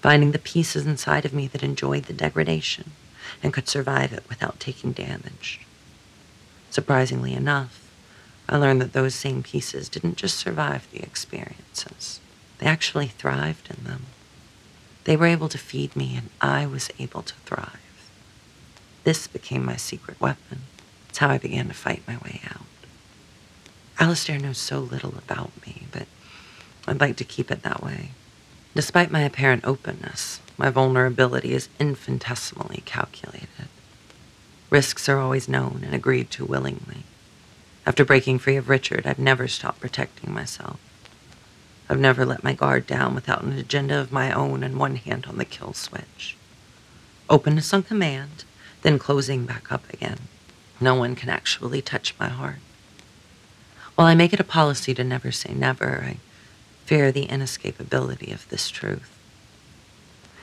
finding 0.00 0.30
the 0.30 0.38
pieces 0.38 0.86
inside 0.86 1.24
of 1.24 1.34
me 1.34 1.48
that 1.48 1.64
enjoyed 1.64 2.04
the 2.04 2.12
degradation 2.12 2.92
and 3.42 3.52
could 3.52 3.68
survive 3.68 4.12
it 4.12 4.22
without 4.28 4.60
taking 4.60 4.92
damage. 4.92 5.60
Surprisingly 6.70 7.34
enough, 7.34 7.90
I 8.48 8.56
learned 8.56 8.80
that 8.80 8.92
those 8.92 9.16
same 9.16 9.42
pieces 9.42 9.88
didn't 9.88 10.16
just 10.16 10.38
survive 10.38 10.86
the 10.92 11.02
experiences. 11.02 12.20
They 12.58 12.66
actually 12.66 13.08
thrived 13.08 13.68
in 13.76 13.84
them. 13.84 14.06
They 15.06 15.16
were 15.16 15.26
able 15.26 15.48
to 15.50 15.56
feed 15.56 15.94
me, 15.94 16.16
and 16.16 16.30
I 16.40 16.66
was 16.66 16.90
able 16.98 17.22
to 17.22 17.34
thrive. 17.46 17.78
This 19.04 19.28
became 19.28 19.64
my 19.64 19.76
secret 19.76 20.20
weapon, 20.20 20.62
It's 21.08 21.18
how 21.18 21.28
I 21.28 21.38
began 21.38 21.68
to 21.68 21.74
fight 21.74 22.02
my 22.08 22.16
way 22.16 22.40
out. 22.50 22.66
Alastair 24.00 24.40
knows 24.40 24.58
so 24.58 24.80
little 24.80 25.14
about 25.16 25.52
me, 25.64 25.86
but 25.92 26.08
I'd 26.88 27.00
like 27.00 27.14
to 27.18 27.24
keep 27.24 27.52
it 27.52 27.62
that 27.62 27.84
way. 27.84 28.10
Despite 28.74 29.12
my 29.12 29.20
apparent 29.20 29.64
openness, 29.64 30.40
my 30.58 30.70
vulnerability 30.70 31.52
is 31.52 31.68
infinitesimally 31.78 32.82
calculated. 32.84 33.68
Risks 34.70 35.08
are 35.08 35.20
always 35.20 35.48
known 35.48 35.82
and 35.84 35.94
agreed 35.94 36.32
to 36.32 36.44
willingly. 36.44 37.04
After 37.86 38.04
breaking 38.04 38.40
free 38.40 38.56
of 38.56 38.68
Richard, 38.68 39.06
I've 39.06 39.20
never 39.20 39.46
stopped 39.46 39.78
protecting 39.78 40.34
myself. 40.34 40.80
I've 41.88 42.00
never 42.00 42.26
let 42.26 42.42
my 42.42 42.52
guard 42.52 42.86
down 42.86 43.14
without 43.14 43.42
an 43.42 43.52
agenda 43.52 44.00
of 44.00 44.12
my 44.12 44.32
own 44.32 44.62
and 44.62 44.76
one 44.76 44.96
hand 44.96 45.26
on 45.26 45.38
the 45.38 45.44
kill 45.44 45.72
switch. 45.72 46.36
Openness 47.30 47.72
on 47.72 47.82
command, 47.84 48.44
then 48.82 48.98
closing 48.98 49.46
back 49.46 49.70
up 49.70 49.92
again. 49.92 50.18
No 50.80 50.94
one 50.94 51.14
can 51.14 51.28
actually 51.28 51.82
touch 51.82 52.14
my 52.18 52.28
heart. 52.28 52.58
While 53.94 54.06
I 54.08 54.14
make 54.14 54.32
it 54.32 54.40
a 54.40 54.44
policy 54.44 54.94
to 54.94 55.04
never 55.04 55.32
say 55.32 55.54
never, 55.54 56.02
I 56.04 56.16
fear 56.84 57.10
the 57.10 57.26
inescapability 57.26 58.32
of 58.32 58.48
this 58.48 58.68
truth. 58.68 59.12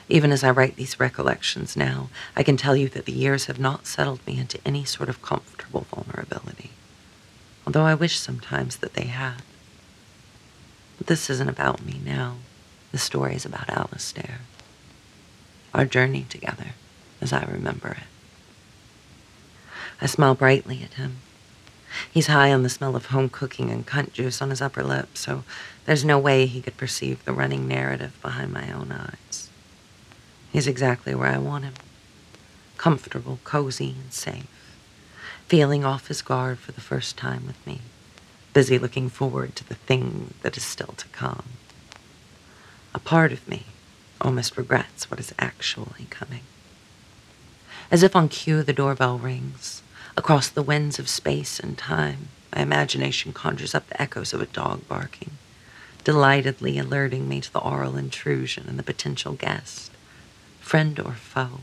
Even 0.08 0.32
as 0.32 0.44
I 0.44 0.50
write 0.50 0.76
these 0.76 1.00
recollections 1.00 1.76
now, 1.76 2.10
I 2.36 2.42
can 2.42 2.56
tell 2.56 2.76
you 2.76 2.88
that 2.90 3.06
the 3.06 3.12
years 3.12 3.46
have 3.46 3.58
not 3.58 3.86
settled 3.86 4.26
me 4.26 4.38
into 4.38 4.58
any 4.66 4.84
sort 4.84 5.08
of 5.08 5.22
comfortable 5.22 5.86
vulnerability, 5.94 6.70
although 7.66 7.84
I 7.84 7.94
wish 7.94 8.18
sometimes 8.18 8.76
that 8.78 8.94
they 8.94 9.04
had. 9.04 9.42
This 11.06 11.28
isn't 11.28 11.48
about 11.50 11.84
me 11.84 12.00
now. 12.02 12.36
The 12.92 12.98
story 12.98 13.34
is 13.34 13.44
about 13.44 13.68
Alastair. 13.68 14.40
Our 15.74 15.84
journey 15.84 16.24
together, 16.28 16.68
as 17.20 17.32
I 17.32 17.44
remember 17.44 17.88
it. 17.88 18.06
I 20.00 20.06
smile 20.06 20.34
brightly 20.34 20.82
at 20.82 20.94
him. 20.94 21.18
He's 22.10 22.28
high 22.28 22.52
on 22.52 22.62
the 22.62 22.68
smell 22.68 22.96
of 22.96 23.06
home 23.06 23.28
cooking 23.28 23.70
and 23.70 23.86
cunt 23.86 24.12
juice 24.12 24.40
on 24.40 24.50
his 24.50 24.62
upper 24.62 24.82
lip, 24.82 25.16
so 25.16 25.44
there's 25.84 26.04
no 26.04 26.18
way 26.18 26.46
he 26.46 26.62
could 26.62 26.76
perceive 26.76 27.24
the 27.24 27.32
running 27.32 27.68
narrative 27.68 28.18
behind 28.22 28.52
my 28.52 28.72
own 28.72 28.90
eyes. 28.90 29.50
He's 30.52 30.66
exactly 30.66 31.14
where 31.14 31.30
I 31.30 31.38
want 31.38 31.64
him. 31.64 31.74
Comfortable, 32.78 33.40
cozy, 33.44 33.94
and 34.00 34.12
safe. 34.12 34.46
Feeling 35.48 35.84
off 35.84 36.08
his 36.08 36.22
guard 36.22 36.58
for 36.58 36.72
the 36.72 36.80
first 36.80 37.16
time 37.16 37.46
with 37.46 37.64
me. 37.66 37.80
Busy 38.54 38.78
looking 38.78 39.08
forward 39.08 39.56
to 39.56 39.68
the 39.68 39.74
thing 39.74 40.32
that 40.42 40.56
is 40.56 40.62
still 40.62 40.94
to 40.96 41.08
come. 41.08 41.42
A 42.94 43.00
part 43.00 43.32
of 43.32 43.48
me 43.48 43.64
almost 44.20 44.56
regrets 44.56 45.10
what 45.10 45.18
is 45.18 45.34
actually 45.40 46.06
coming. 46.08 46.44
As 47.90 48.04
if 48.04 48.14
on 48.14 48.28
cue, 48.28 48.62
the 48.62 48.72
doorbell 48.72 49.18
rings. 49.18 49.82
Across 50.16 50.50
the 50.50 50.62
winds 50.62 51.00
of 51.00 51.08
space 51.08 51.58
and 51.58 51.76
time, 51.76 52.28
my 52.54 52.62
imagination 52.62 53.32
conjures 53.32 53.74
up 53.74 53.88
the 53.88 54.00
echoes 54.00 54.32
of 54.32 54.40
a 54.40 54.46
dog 54.46 54.86
barking, 54.86 55.32
delightedly 56.04 56.78
alerting 56.78 57.28
me 57.28 57.40
to 57.40 57.52
the 57.52 57.58
oral 57.58 57.96
intrusion 57.96 58.68
and 58.68 58.78
the 58.78 58.84
potential 58.84 59.32
guest, 59.32 59.90
friend 60.60 61.00
or 61.00 61.14
foe. 61.14 61.58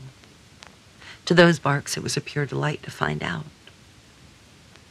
To 1.24 1.32
those 1.32 1.58
barks, 1.58 1.96
it 1.96 2.02
was 2.02 2.18
a 2.18 2.20
pure 2.20 2.44
delight 2.44 2.82
to 2.82 2.90
find 2.90 3.22
out. 3.22 3.46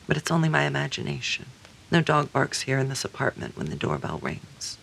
But 0.08 0.18
it's 0.18 0.32
only 0.32 0.50
my 0.50 0.64
imagination. 0.64 1.46
No 1.92 2.02
dog 2.02 2.32
barks 2.32 2.62
here 2.62 2.80
in 2.80 2.88
this 2.88 3.04
apartment 3.04 3.58
when 3.58 3.70
the 3.70 3.76
doorbell 3.76 4.20
rings. 4.20 4.78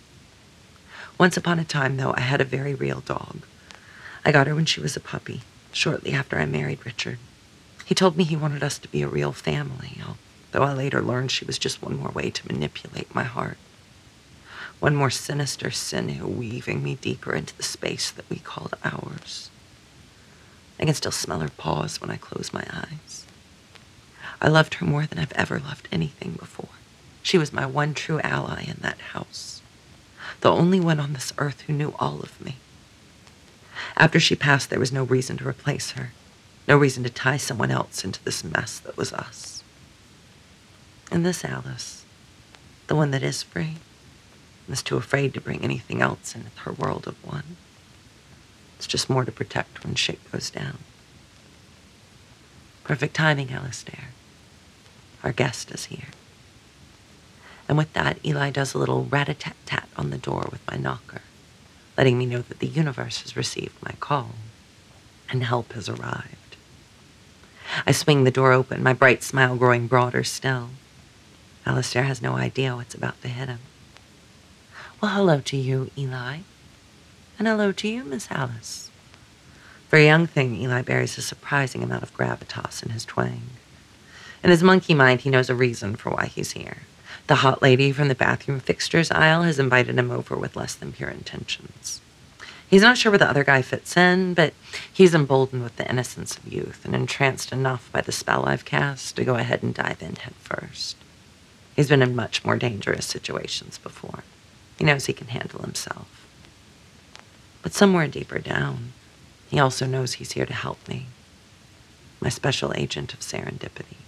Once 1.17 1.39
upon 1.39 1.59
a 1.59 1.65
time, 1.65 1.97
though, 1.97 2.13
I 2.15 2.21
had 2.21 2.41
a 2.43 2.45
very 2.45 2.75
real 2.75 3.01
dog. 3.01 3.39
I 4.27 4.33
got 4.33 4.47
her 4.47 4.55
when 4.55 4.67
she 4.67 4.81
was 4.81 4.95
a 4.95 5.01
puppy, 5.01 5.41
shortly 5.73 6.13
after 6.13 6.39
I 6.39 6.45
married 6.45 6.85
Richard. 6.85 7.19
He 7.87 7.95
told 7.95 8.19
me 8.19 8.25
he 8.25 8.37
wanted 8.37 8.63
us 8.63 8.79
to 8.79 8.89
be 8.89 9.01
a 9.01 9.09
real 9.09 9.33
family, 9.33 10.03
though 10.53 10.63
I 10.63 10.75
later 10.75 11.01
learned 11.01 11.31
she 11.31 11.47
was 11.47 11.59
just 11.59 11.83
one 11.83 11.97
more 11.97 12.11
way 12.11 12.29
to 12.31 12.47
manipulate 12.47 13.15
my 13.15 13.25
heart. 13.25 13.57
One 14.79 14.95
more 14.95 15.11
sinister 15.11 15.71
sinew 15.71 16.27
weaving 16.27 16.83
me 16.83 16.97
deeper 16.97 17.33
into 17.35 17.57
the 17.57 17.63
space 17.63 18.11
that 18.11 18.29
we 18.29 18.37
called 18.37 18.75
ours. 18.85 19.51
I 20.79 20.85
can 20.85 20.95
still 20.95 21.11
smell 21.11 21.41
her 21.41 21.49
paws 21.49 22.01
when 22.01 22.11
I 22.11 22.17
close 22.17 22.53
my 22.53 22.65
eyes. 22.71 23.25
I 24.41 24.49
loved 24.49 24.75
her 24.75 24.87
more 24.87 25.07
than 25.07 25.19
I've 25.19 25.33
ever 25.33 25.59
loved 25.59 25.89
anything 25.91 26.33
before. 26.33 26.69
She 27.29 27.37
was 27.37 27.53
my 27.53 27.67
one 27.67 27.93
true 27.93 28.21
ally 28.21 28.63
in 28.63 28.79
that 28.81 28.99
house, 29.13 29.61
the 30.41 30.51
only 30.51 30.81
one 30.81 30.99
on 30.99 31.13
this 31.13 31.31
earth 31.37 31.61
who 31.61 31.75
knew 31.75 31.95
all 31.99 32.21
of 32.21 32.41
me. 32.43 32.57
After 33.99 34.19
she 34.19 34.35
passed, 34.35 34.71
there 34.71 34.79
was 34.79 34.95
no 34.95 35.05
reason 35.05 35.37
to 35.37 35.47
replace 35.47 35.91
her. 35.91 36.13
No 36.67 36.79
reason 36.79 37.03
to 37.03 37.11
tie 37.11 37.37
someone 37.37 37.71
else 37.71 38.03
into 38.03 38.25
this 38.25 38.43
mess 38.43 38.79
that 38.79 38.97
was 38.97 39.13
us. 39.13 39.63
And 41.11 41.27
this 41.27 41.45
Alice, 41.45 42.07
the 42.87 42.97
one 42.97 43.11
that 43.11 43.23
is 43.23 43.43
free, 43.43 43.75
is 44.67 44.83
too 44.83 44.97
afraid 44.97 45.35
to 45.35 45.41
bring 45.43 45.63
anything 45.63 46.01
else 46.01 46.35
into 46.35 46.49
her 46.61 46.73
world 46.73 47.07
of 47.07 47.23
one. 47.23 47.59
It's 48.79 48.87
just 48.87 49.11
more 49.11 49.27
to 49.27 49.33
protect 49.33 49.85
when 49.85 49.97
shit 49.97 50.33
goes 50.33 50.49
down. 50.49 50.79
Perfect 52.85 53.13
timing, 53.13 53.53
Alastair. 53.53 54.15
Our 55.23 55.33
guest 55.33 55.71
is 55.71 55.85
here. 55.85 56.09
And 57.69 57.77
with 57.77 57.93
that, 57.93 58.19
Eli 58.25 58.51
does 58.51 58.73
a 58.73 58.79
little 58.79 59.05
rat-a-tat-tat 59.05 59.89
on 59.97 60.11
the 60.11 60.19
door 60.19 60.49
with 60.51 60.67
my 60.67 60.79
knocker, 60.79 61.21
letting 61.97 62.19
me 62.19 62.27
know 62.27 62.41
that 62.41 62.61
the 62.61 62.67
universe 62.67 63.21
has 63.23 63.37
received 63.37 63.83
my 63.83 63.93
call 64.01 64.31
and 65.29 65.45
help 65.45 65.75
has 65.75 65.89
arrived. 65.89 66.57
I 67.87 67.93
swing 67.93 68.25
the 68.25 68.31
door 68.31 68.53
open, 68.53 68.83
my 68.83 68.95
bright 68.95 69.23
smile 69.23 69.57
growing 69.57 69.87
broader 69.87 70.25
still. 70.25 70.71
Alastair 71.67 72.05
has 72.05 72.23
no 72.23 72.37
idea 72.37 72.75
what's 72.75 72.95
about 72.95 73.21
to 73.21 73.29
hit 73.29 73.49
him. 73.49 73.59
Well, 75.03 75.13
hello 75.13 75.41
to 75.43 75.57
you, 75.57 75.91
Eli. 75.97 76.39
And 77.39 77.47
hello 77.47 77.73
to 77.73 77.89
you, 77.89 78.03
Miss 78.05 78.29
Alice. 78.31 78.91
For 79.89 79.97
a 79.97 80.05
young 80.05 80.27
thing, 80.27 80.57
Eli 80.57 80.83
bears 80.83 81.19
a 81.19 81.23
surprising 81.23 81.83
amount 81.83 82.03
of 82.03 82.17
gravitas 82.17 82.83
in 82.83 82.91
his 82.91 83.05
twang. 83.05 83.43
In 84.43 84.51
his 84.51 84.63
monkey 84.63 84.95
mind, 84.95 85.21
he 85.21 85.31
knows 85.31 85.51
a 85.51 85.55
reason 85.55 85.95
for 85.95 86.11
why 86.11 86.27
he's 86.27 86.53
here. 86.53 86.79
The 87.29 87.37
hot 87.37 87.61
lady 87.61 87.93
from 87.93 88.09
the 88.09 88.15
bathroom 88.15 88.59
fixtures 88.59 89.11
aisle 89.11 89.43
has 89.43 89.59
invited 89.59 89.99
him 89.99 90.11
over 90.11 90.35
with 90.35 90.57
less 90.57 90.75
than 90.75 90.93
pure 90.93 91.11
intentions. 91.11 92.01
He's 92.67 92.81
not 92.81 92.97
sure 92.97 93.13
where 93.13 93.19
the 93.19 93.29
other 93.29 93.45
guy 93.45 93.61
fits 93.61 93.99
in, 93.99 94.33
but 94.33 94.55
he's 94.91 95.15
emboldened 95.15 95.63
with 95.63 95.77
the 95.77 95.89
innocence 95.91 96.39
of 96.39 96.51
youth 96.51 96.87
and 96.87 96.95
entranced 96.95 97.53
enough 97.53 97.93
by 97.93 98.01
the 98.01 98.13
spell 98.13 98.47
I've 98.47 98.65
cast 98.65 99.15
to 99.17 99.25
go 99.25 99.35
ahead 99.35 99.63
and 99.63 99.75
dive 99.75 100.01
in 100.01 100.17
headfirst. 100.17 100.97
He's 101.77 101.91
been 101.91 102.01
in 102.01 102.17
much 102.17 102.47
more 102.47 102.57
dangerous 102.57 103.05
situations 103.05 103.77
before. 103.77 104.25
He 104.79 104.85
knows 104.87 105.05
he 105.05 105.13
can 105.13 105.27
handle 105.27 105.61
himself. 105.61 106.27
But 107.61 107.75
somewhere 107.75 108.09
deeper 108.09 108.39
down, 108.39 108.95
he 109.51 109.59
also 109.59 109.85
knows 109.85 110.15
he's 110.15 110.33
here 110.33 110.47
to 110.47 110.55
help 110.55 110.89
me. 110.89 111.09
My 112.23 112.31
special 112.31 112.73
agent 112.75 113.13
of 113.13 113.21
serendipity. 113.21 113.99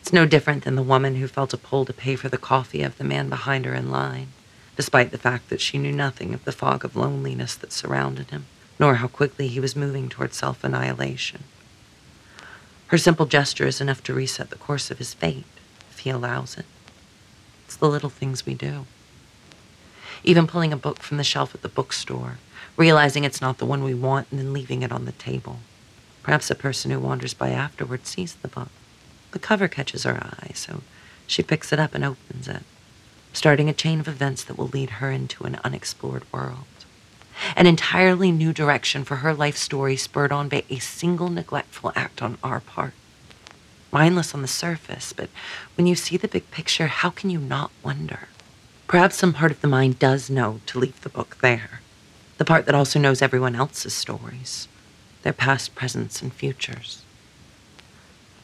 It's 0.00 0.12
no 0.12 0.26
different 0.26 0.64
than 0.64 0.74
the 0.74 0.82
woman 0.82 1.16
who 1.16 1.26
felt 1.26 1.54
a 1.54 1.56
pull 1.58 1.84
to 1.84 1.92
pay 1.92 2.16
for 2.16 2.28
the 2.28 2.38
coffee 2.38 2.82
of 2.82 2.98
the 2.98 3.04
man 3.04 3.28
behind 3.28 3.64
her 3.64 3.74
in 3.74 3.90
line 3.90 4.28
despite 4.76 5.10
the 5.10 5.18
fact 5.18 5.48
that 5.48 5.60
she 5.60 5.78
knew 5.78 5.92
nothing 5.92 6.32
of 6.32 6.44
the 6.44 6.52
fog 6.52 6.84
of 6.84 6.96
loneliness 6.96 7.54
that 7.54 7.72
surrounded 7.72 8.30
him, 8.30 8.46
nor 8.78 8.96
how 8.96 9.08
quickly 9.08 9.48
he 9.48 9.60
was 9.60 9.76
moving 9.76 10.08
toward 10.08 10.34
self 10.34 10.64
annihilation. 10.64 11.44
Her 12.88 12.98
simple 12.98 13.26
gesture 13.26 13.66
is 13.66 13.80
enough 13.80 14.02
to 14.04 14.14
reset 14.14 14.50
the 14.50 14.56
course 14.56 14.90
of 14.90 14.98
his 14.98 15.14
fate, 15.14 15.44
if 15.90 16.00
he 16.00 16.10
allows 16.10 16.56
it. 16.56 16.66
It's 17.64 17.76
the 17.76 17.88
little 17.88 18.10
things 18.10 18.44
we 18.44 18.54
do. 18.54 18.86
Even 20.24 20.46
pulling 20.46 20.72
a 20.72 20.76
book 20.76 21.00
from 21.00 21.16
the 21.16 21.24
shelf 21.24 21.54
at 21.54 21.62
the 21.62 21.68
bookstore, 21.68 22.38
realizing 22.76 23.24
it's 23.24 23.40
not 23.40 23.58
the 23.58 23.66
one 23.66 23.82
we 23.82 23.94
want, 23.94 24.28
and 24.30 24.38
then 24.38 24.52
leaving 24.52 24.82
it 24.82 24.92
on 24.92 25.04
the 25.04 25.12
table. 25.12 25.58
Perhaps 26.22 26.50
a 26.50 26.54
person 26.54 26.90
who 26.90 27.00
wanders 27.00 27.34
by 27.34 27.50
afterward 27.50 28.06
sees 28.06 28.34
the 28.34 28.48
book. 28.48 28.68
The 29.32 29.38
cover 29.38 29.68
catches 29.68 30.04
her 30.04 30.16
eye, 30.16 30.52
so 30.54 30.82
she 31.26 31.42
picks 31.42 31.72
it 31.72 31.78
up 31.78 31.94
and 31.94 32.04
opens 32.04 32.48
it 32.48 32.62
starting 33.32 33.68
a 33.68 33.72
chain 33.72 33.98
of 34.00 34.08
events 34.08 34.44
that 34.44 34.58
will 34.58 34.68
lead 34.68 34.90
her 34.90 35.10
into 35.10 35.44
an 35.44 35.58
unexplored 35.64 36.24
world. 36.32 36.64
An 37.56 37.66
entirely 37.66 38.30
new 38.30 38.52
direction 38.52 39.04
for 39.04 39.16
her 39.16 39.32
life 39.32 39.56
story 39.56 39.96
spurred 39.96 40.32
on 40.32 40.48
by 40.48 40.64
a 40.68 40.78
single 40.78 41.30
neglectful 41.30 41.92
act 41.96 42.22
on 42.22 42.38
our 42.42 42.60
part. 42.60 42.92
Mindless 43.90 44.34
on 44.34 44.42
the 44.42 44.48
surface, 44.48 45.12
but 45.12 45.28
when 45.76 45.86
you 45.86 45.94
see 45.94 46.16
the 46.16 46.28
big 46.28 46.50
picture, 46.50 46.86
how 46.86 47.10
can 47.10 47.30
you 47.30 47.38
not 47.38 47.70
wonder? 47.82 48.28
Perhaps 48.86 49.16
some 49.16 49.32
part 49.32 49.50
of 49.50 49.60
the 49.60 49.68
mind 49.68 49.98
does 49.98 50.28
know 50.30 50.60
to 50.66 50.78
leave 50.78 51.00
the 51.00 51.08
book 51.08 51.38
there. 51.40 51.80
The 52.38 52.44
part 52.44 52.66
that 52.66 52.74
also 52.74 52.98
knows 52.98 53.22
everyone 53.22 53.54
else's 53.54 53.94
stories, 53.94 54.68
their 55.22 55.32
past, 55.32 55.74
presents, 55.74 56.20
and 56.20 56.32
futures. 56.32 57.01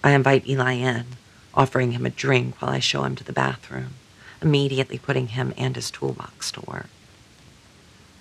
I 0.02 0.12
invite 0.12 0.48
Eli 0.48 0.72
in, 0.74 1.06
offering 1.54 1.92
him 1.92 2.06
a 2.06 2.10
drink 2.10 2.60
while 2.60 2.70
I 2.70 2.78
show 2.78 3.04
him 3.04 3.16
to 3.16 3.24
the 3.24 3.32
bathroom 3.32 3.94
immediately 4.40 4.98
putting 4.98 5.28
him 5.28 5.52
and 5.56 5.74
his 5.76 5.90
toolbox 5.90 6.52
to 6.52 6.60
work. 6.62 6.88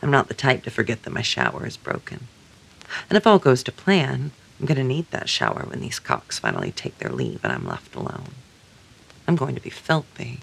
I'm 0.02 0.12
not 0.12 0.28
the 0.28 0.34
type 0.34 0.64
to 0.64 0.72
forget 0.72 1.04
that 1.04 1.14
my 1.14 1.22
shower 1.22 1.66
is 1.66 1.78
broken. 1.78 2.28
And 3.10 3.18
if 3.18 3.28
all 3.28 3.40
goes 3.40 3.64
to 3.64 3.72
plan, 3.72 4.32
I'm 4.60 4.66
going 4.66 4.78
to 4.78 4.84
need 4.84 5.10
that 5.12 5.30
shower 5.30 5.66
when 5.68 5.82
these 5.82 6.00
cocks 6.00 6.40
finally 6.40 6.72
take 6.72 6.98
their 6.98 7.12
leave 7.12 7.44
and 7.44 7.52
I'm 7.52 7.68
left 7.68 7.96
alone. 7.96 8.32
I'm 9.28 9.36
going 9.36 9.56
to 9.56 9.62
be 9.62 9.70
filthy. 9.70 10.40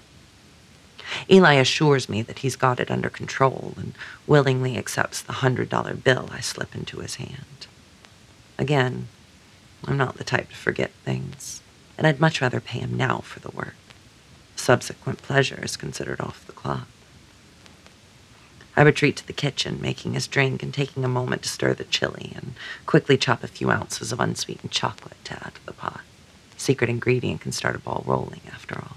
Eli 1.30 1.54
assures 1.54 2.08
me 2.08 2.22
that 2.22 2.40
he's 2.40 2.56
got 2.56 2.80
it 2.80 2.90
under 2.90 3.10
control 3.10 3.74
and 3.76 3.94
willingly 4.26 4.76
accepts 4.76 5.20
the 5.20 5.34
$100 5.34 6.02
bill 6.02 6.28
I 6.32 6.40
slip 6.40 6.74
into 6.74 6.98
his 6.98 7.16
hand. 7.16 7.66
Again, 8.58 9.08
I'm 9.86 9.96
not 9.96 10.16
the 10.16 10.24
type 10.24 10.50
to 10.50 10.56
forget 10.56 10.90
things, 11.04 11.62
and 11.98 12.06
I'd 12.06 12.20
much 12.20 12.40
rather 12.40 12.60
pay 12.60 12.78
him 12.78 12.96
now 12.96 13.18
for 13.18 13.40
the 13.40 13.50
work. 13.50 13.74
Subsequent 14.56 15.22
pleasure 15.22 15.60
is 15.62 15.76
considered 15.76 16.20
off 16.20 16.46
the 16.46 16.52
clock. 16.52 16.88
I 18.76 18.82
retreat 18.82 19.16
to 19.18 19.26
the 19.26 19.32
kitchen, 19.32 19.80
making 19.80 20.14
his 20.14 20.26
drink 20.26 20.62
and 20.62 20.74
taking 20.74 21.04
a 21.04 21.08
moment 21.08 21.42
to 21.42 21.48
stir 21.48 21.74
the 21.74 21.84
chili 21.84 22.32
and 22.34 22.54
quickly 22.86 23.16
chop 23.16 23.44
a 23.44 23.48
few 23.48 23.70
ounces 23.70 24.10
of 24.10 24.20
unsweetened 24.20 24.72
chocolate 24.72 25.22
to 25.24 25.34
add 25.34 25.54
to 25.54 25.66
the 25.66 25.72
pot. 25.72 26.00
Secret 26.56 26.90
ingredient 26.90 27.40
can 27.40 27.52
start 27.52 27.76
a 27.76 27.78
ball 27.78 28.02
rolling, 28.06 28.40
after 28.50 28.76
all. 28.76 28.96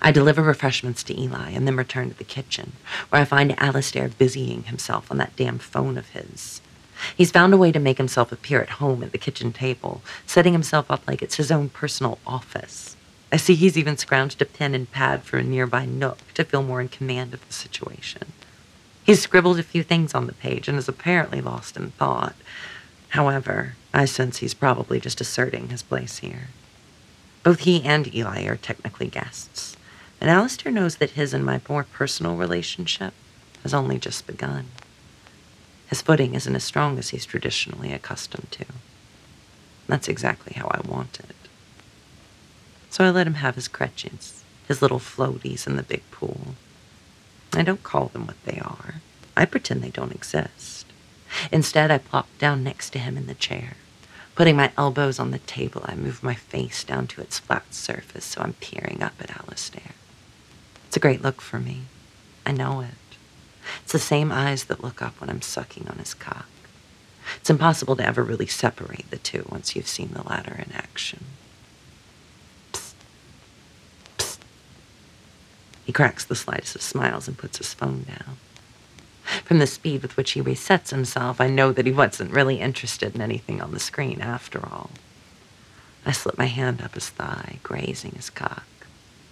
I 0.00 0.12
deliver 0.12 0.42
refreshments 0.42 1.02
to 1.04 1.20
Eli 1.20 1.50
and 1.50 1.66
then 1.66 1.76
return 1.76 2.08
to 2.10 2.16
the 2.16 2.24
kitchen, 2.24 2.72
where 3.08 3.20
I 3.20 3.24
find 3.24 3.58
Alastair 3.58 4.08
busying 4.08 4.64
himself 4.64 5.10
on 5.10 5.18
that 5.18 5.36
damn 5.36 5.58
phone 5.58 5.98
of 5.98 6.10
his. 6.10 6.60
He's 7.16 7.30
found 7.30 7.54
a 7.54 7.58
way 7.58 7.72
to 7.72 7.78
make 7.78 7.98
himself 7.98 8.32
appear 8.32 8.60
at 8.60 8.70
home 8.70 9.02
at 9.02 9.12
the 9.12 9.18
kitchen 9.18 9.52
table, 9.52 10.02
setting 10.26 10.52
himself 10.52 10.90
up 10.90 11.02
like 11.06 11.22
it's 11.22 11.36
his 11.36 11.50
own 11.50 11.68
personal 11.68 12.18
office. 12.26 12.96
I 13.30 13.36
see 13.36 13.54
he's 13.54 13.76
even 13.76 13.96
scrounged 13.96 14.40
a 14.40 14.46
pen 14.46 14.74
and 14.74 14.90
pad 14.90 15.22
for 15.22 15.36
a 15.36 15.42
nearby 15.42 15.84
nook 15.84 16.18
to 16.34 16.44
feel 16.44 16.62
more 16.62 16.80
in 16.80 16.88
command 16.88 17.34
of 17.34 17.46
the 17.46 17.52
situation. 17.52 18.32
He's 19.04 19.22
scribbled 19.22 19.58
a 19.58 19.62
few 19.62 19.82
things 19.82 20.14
on 20.14 20.26
the 20.26 20.32
page 20.32 20.68
and 20.68 20.78
is 20.78 20.88
apparently 20.88 21.40
lost 21.40 21.76
in 21.76 21.90
thought. 21.92 22.34
However, 23.10 23.74
I 23.92 24.04
sense 24.04 24.38
he's 24.38 24.54
probably 24.54 25.00
just 25.00 25.20
asserting 25.20 25.68
his 25.68 25.82
place 25.82 26.18
here. 26.18 26.48
Both 27.42 27.60
he 27.60 27.82
and 27.84 28.14
Eli 28.14 28.44
are 28.46 28.56
technically 28.56 29.08
guests, 29.08 29.76
and 30.20 30.28
Alastair 30.28 30.72
knows 30.72 30.96
that 30.96 31.10
his 31.10 31.32
and 31.32 31.44
my 31.44 31.60
more 31.68 31.84
personal 31.84 32.36
relationship 32.36 33.14
has 33.62 33.72
only 33.72 33.98
just 33.98 34.26
begun. 34.26 34.66
His 35.88 36.02
footing 36.02 36.34
isn't 36.34 36.54
as 36.54 36.64
strong 36.64 36.98
as 36.98 37.10
he's 37.10 37.26
traditionally 37.26 37.92
accustomed 37.92 38.48
to. 38.52 38.66
That's 39.86 40.08
exactly 40.08 40.54
how 40.54 40.68
I 40.70 40.86
want 40.86 41.18
it. 41.20 41.36
So 42.90 43.04
I 43.04 43.10
let 43.10 43.26
him 43.26 43.34
have 43.34 43.54
his 43.54 43.68
crutches, 43.68 44.42
his 44.66 44.82
little 44.82 44.98
floaties 44.98 45.66
in 45.66 45.76
the 45.76 45.82
big 45.82 46.02
pool, 46.10 46.54
I 47.52 47.62
don't 47.62 47.82
call 47.82 48.06
them 48.06 48.26
what 48.26 48.42
they 48.44 48.58
are. 48.60 48.96
I 49.36 49.44
pretend 49.44 49.82
they 49.82 49.90
don't 49.90 50.14
exist. 50.14 50.86
Instead, 51.50 51.90
I 51.90 51.98
plop 51.98 52.28
down 52.38 52.62
next 52.62 52.90
to 52.90 52.98
him 52.98 53.16
in 53.16 53.26
the 53.26 53.34
chair. 53.34 53.74
Putting 54.34 54.56
my 54.56 54.72
elbows 54.76 55.18
on 55.18 55.30
the 55.30 55.38
table, 55.40 55.82
I 55.84 55.94
move 55.94 56.22
my 56.22 56.34
face 56.34 56.84
down 56.84 57.06
to 57.08 57.20
its 57.20 57.38
flat 57.38 57.74
surface 57.74 58.24
so 58.24 58.42
I'm 58.42 58.52
peering 58.54 59.02
up 59.02 59.14
at 59.20 59.36
Alastair. 59.36 59.92
It's 60.86 60.96
a 60.96 61.00
great 61.00 61.22
look 61.22 61.40
for 61.40 61.58
me. 61.58 61.82
I 62.46 62.52
know 62.52 62.80
it. 62.80 63.07
It's 63.82 63.92
the 63.92 63.98
same 63.98 64.32
eyes 64.32 64.64
that 64.64 64.82
look 64.82 65.02
up 65.02 65.20
when 65.20 65.30
I'm 65.30 65.42
sucking 65.42 65.88
on 65.88 65.98
his 65.98 66.14
cock. 66.14 66.48
It's 67.36 67.50
impossible 67.50 67.96
to 67.96 68.06
ever 68.06 68.22
really 68.22 68.46
separate 68.46 69.10
the 69.10 69.18
two 69.18 69.46
once 69.50 69.76
you've 69.76 69.88
seen 69.88 70.10
the 70.12 70.22
latter 70.22 70.54
in 70.54 70.72
action. 70.72 71.24
He 75.84 75.92
cracks 75.92 76.24
the 76.24 76.36
slightest 76.36 76.74
of 76.74 76.82
smiles 76.82 77.28
and 77.28 77.38
puts 77.38 77.58
his 77.58 77.72
phone 77.72 78.02
down. 78.02 78.36
From 79.44 79.58
the 79.58 79.66
speed 79.66 80.02
with 80.02 80.16
which 80.16 80.32
he 80.32 80.42
resets 80.42 80.90
himself, 80.90 81.40
I 81.40 81.48
know 81.48 81.72
that 81.72 81.86
he 81.86 81.92
wasn't 81.92 82.32
really 82.32 82.60
interested 82.60 83.14
in 83.14 83.22
anything 83.22 83.62
on 83.62 83.72
the 83.72 83.80
screen 83.80 84.20
after 84.20 84.64
all. 84.66 84.90
I 86.04 86.12
slip 86.12 86.36
my 86.36 86.46
hand 86.46 86.82
up 86.82 86.94
his 86.94 87.08
thigh, 87.08 87.58
grazing 87.62 88.12
his 88.12 88.30
cock, 88.30 88.66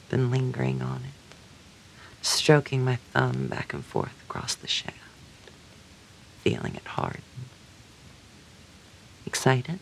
then 0.08 0.30
lingering 0.30 0.80
on 0.82 1.02
it, 1.04 1.25
stroking 2.26 2.84
my 2.84 2.96
thumb 2.96 3.46
back 3.46 3.72
and 3.72 3.84
forth 3.84 4.22
across 4.28 4.54
the 4.54 4.66
shaft, 4.66 4.96
feeling 6.42 6.74
it 6.74 6.86
harden. 6.86 7.22
Excited? 9.26 9.78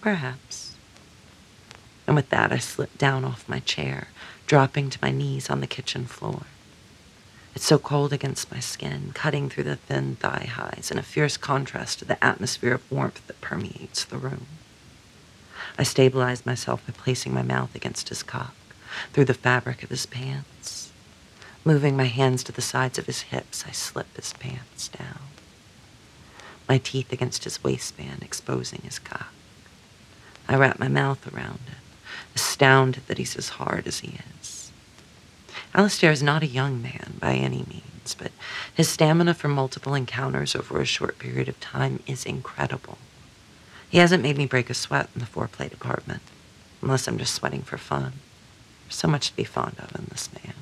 Perhaps. 0.00 0.76
And 2.06 2.14
with 2.14 2.30
that, 2.30 2.52
I 2.52 2.58
slip 2.58 2.96
down 2.98 3.24
off 3.24 3.48
my 3.48 3.60
chair, 3.60 4.08
dropping 4.46 4.90
to 4.90 4.98
my 5.02 5.10
knees 5.10 5.50
on 5.50 5.60
the 5.60 5.66
kitchen 5.66 6.06
floor. 6.06 6.42
It's 7.54 7.64
so 7.64 7.78
cold 7.78 8.12
against 8.12 8.52
my 8.52 8.60
skin, 8.60 9.12
cutting 9.14 9.48
through 9.48 9.64
the 9.64 9.76
thin 9.76 10.16
thigh 10.16 10.48
highs 10.52 10.90
in 10.90 10.98
a 10.98 11.02
fierce 11.02 11.36
contrast 11.36 11.98
to 12.00 12.04
the 12.04 12.22
atmosphere 12.22 12.74
of 12.74 12.92
warmth 12.92 13.26
that 13.26 13.40
permeates 13.40 14.04
the 14.04 14.18
room. 14.18 14.46
I 15.78 15.82
stabilize 15.82 16.46
myself 16.46 16.86
by 16.86 16.92
placing 16.92 17.32
my 17.32 17.42
mouth 17.42 17.74
against 17.74 18.10
his 18.10 18.22
cock, 18.22 18.54
through 19.12 19.26
the 19.26 19.34
fabric 19.34 19.82
of 19.82 19.90
his 19.90 20.06
pants. 20.06 20.92
Moving 21.64 21.96
my 21.96 22.04
hands 22.04 22.44
to 22.44 22.52
the 22.52 22.62
sides 22.62 22.98
of 22.98 23.06
his 23.06 23.22
hips, 23.22 23.64
I 23.66 23.72
slip 23.72 24.14
his 24.16 24.32
pants 24.34 24.88
down. 24.88 25.18
My 26.68 26.78
teeth 26.78 27.12
against 27.12 27.44
his 27.44 27.62
waistband, 27.62 28.22
exposing 28.22 28.82
his 28.82 28.98
cock. 28.98 29.32
I 30.48 30.56
wrap 30.56 30.78
my 30.78 30.88
mouth 30.88 31.32
around 31.32 31.60
it 31.66 31.86
astounded 32.36 33.06
that 33.06 33.18
he's 33.18 33.34
as 33.34 33.48
hard 33.50 33.86
as 33.86 34.00
he 34.00 34.18
is. 34.40 34.70
Alastair 35.74 36.12
is 36.12 36.22
not 36.22 36.42
a 36.42 36.46
young 36.46 36.80
man 36.80 37.14
by 37.18 37.34
any 37.34 37.64
means, 37.68 38.14
but 38.16 38.30
his 38.72 38.88
stamina 38.88 39.34
for 39.34 39.48
multiple 39.48 39.94
encounters 39.94 40.54
over 40.54 40.80
a 40.80 40.84
short 40.84 41.18
period 41.18 41.48
of 41.48 41.58
time 41.60 42.02
is 42.06 42.24
incredible. 42.24 42.98
He 43.88 43.98
hasn't 43.98 44.22
made 44.22 44.36
me 44.36 44.46
break 44.46 44.70
a 44.70 44.74
sweat 44.74 45.08
in 45.14 45.20
the 45.20 45.26
foreplay 45.26 45.70
department, 45.70 46.22
unless 46.82 47.08
I'm 47.08 47.18
just 47.18 47.34
sweating 47.34 47.62
for 47.62 47.78
fun. 47.78 48.12
So 48.88 49.08
much 49.08 49.30
to 49.30 49.36
be 49.36 49.44
fond 49.44 49.76
of 49.78 49.94
in 49.94 50.06
this 50.10 50.28
man. 50.32 50.54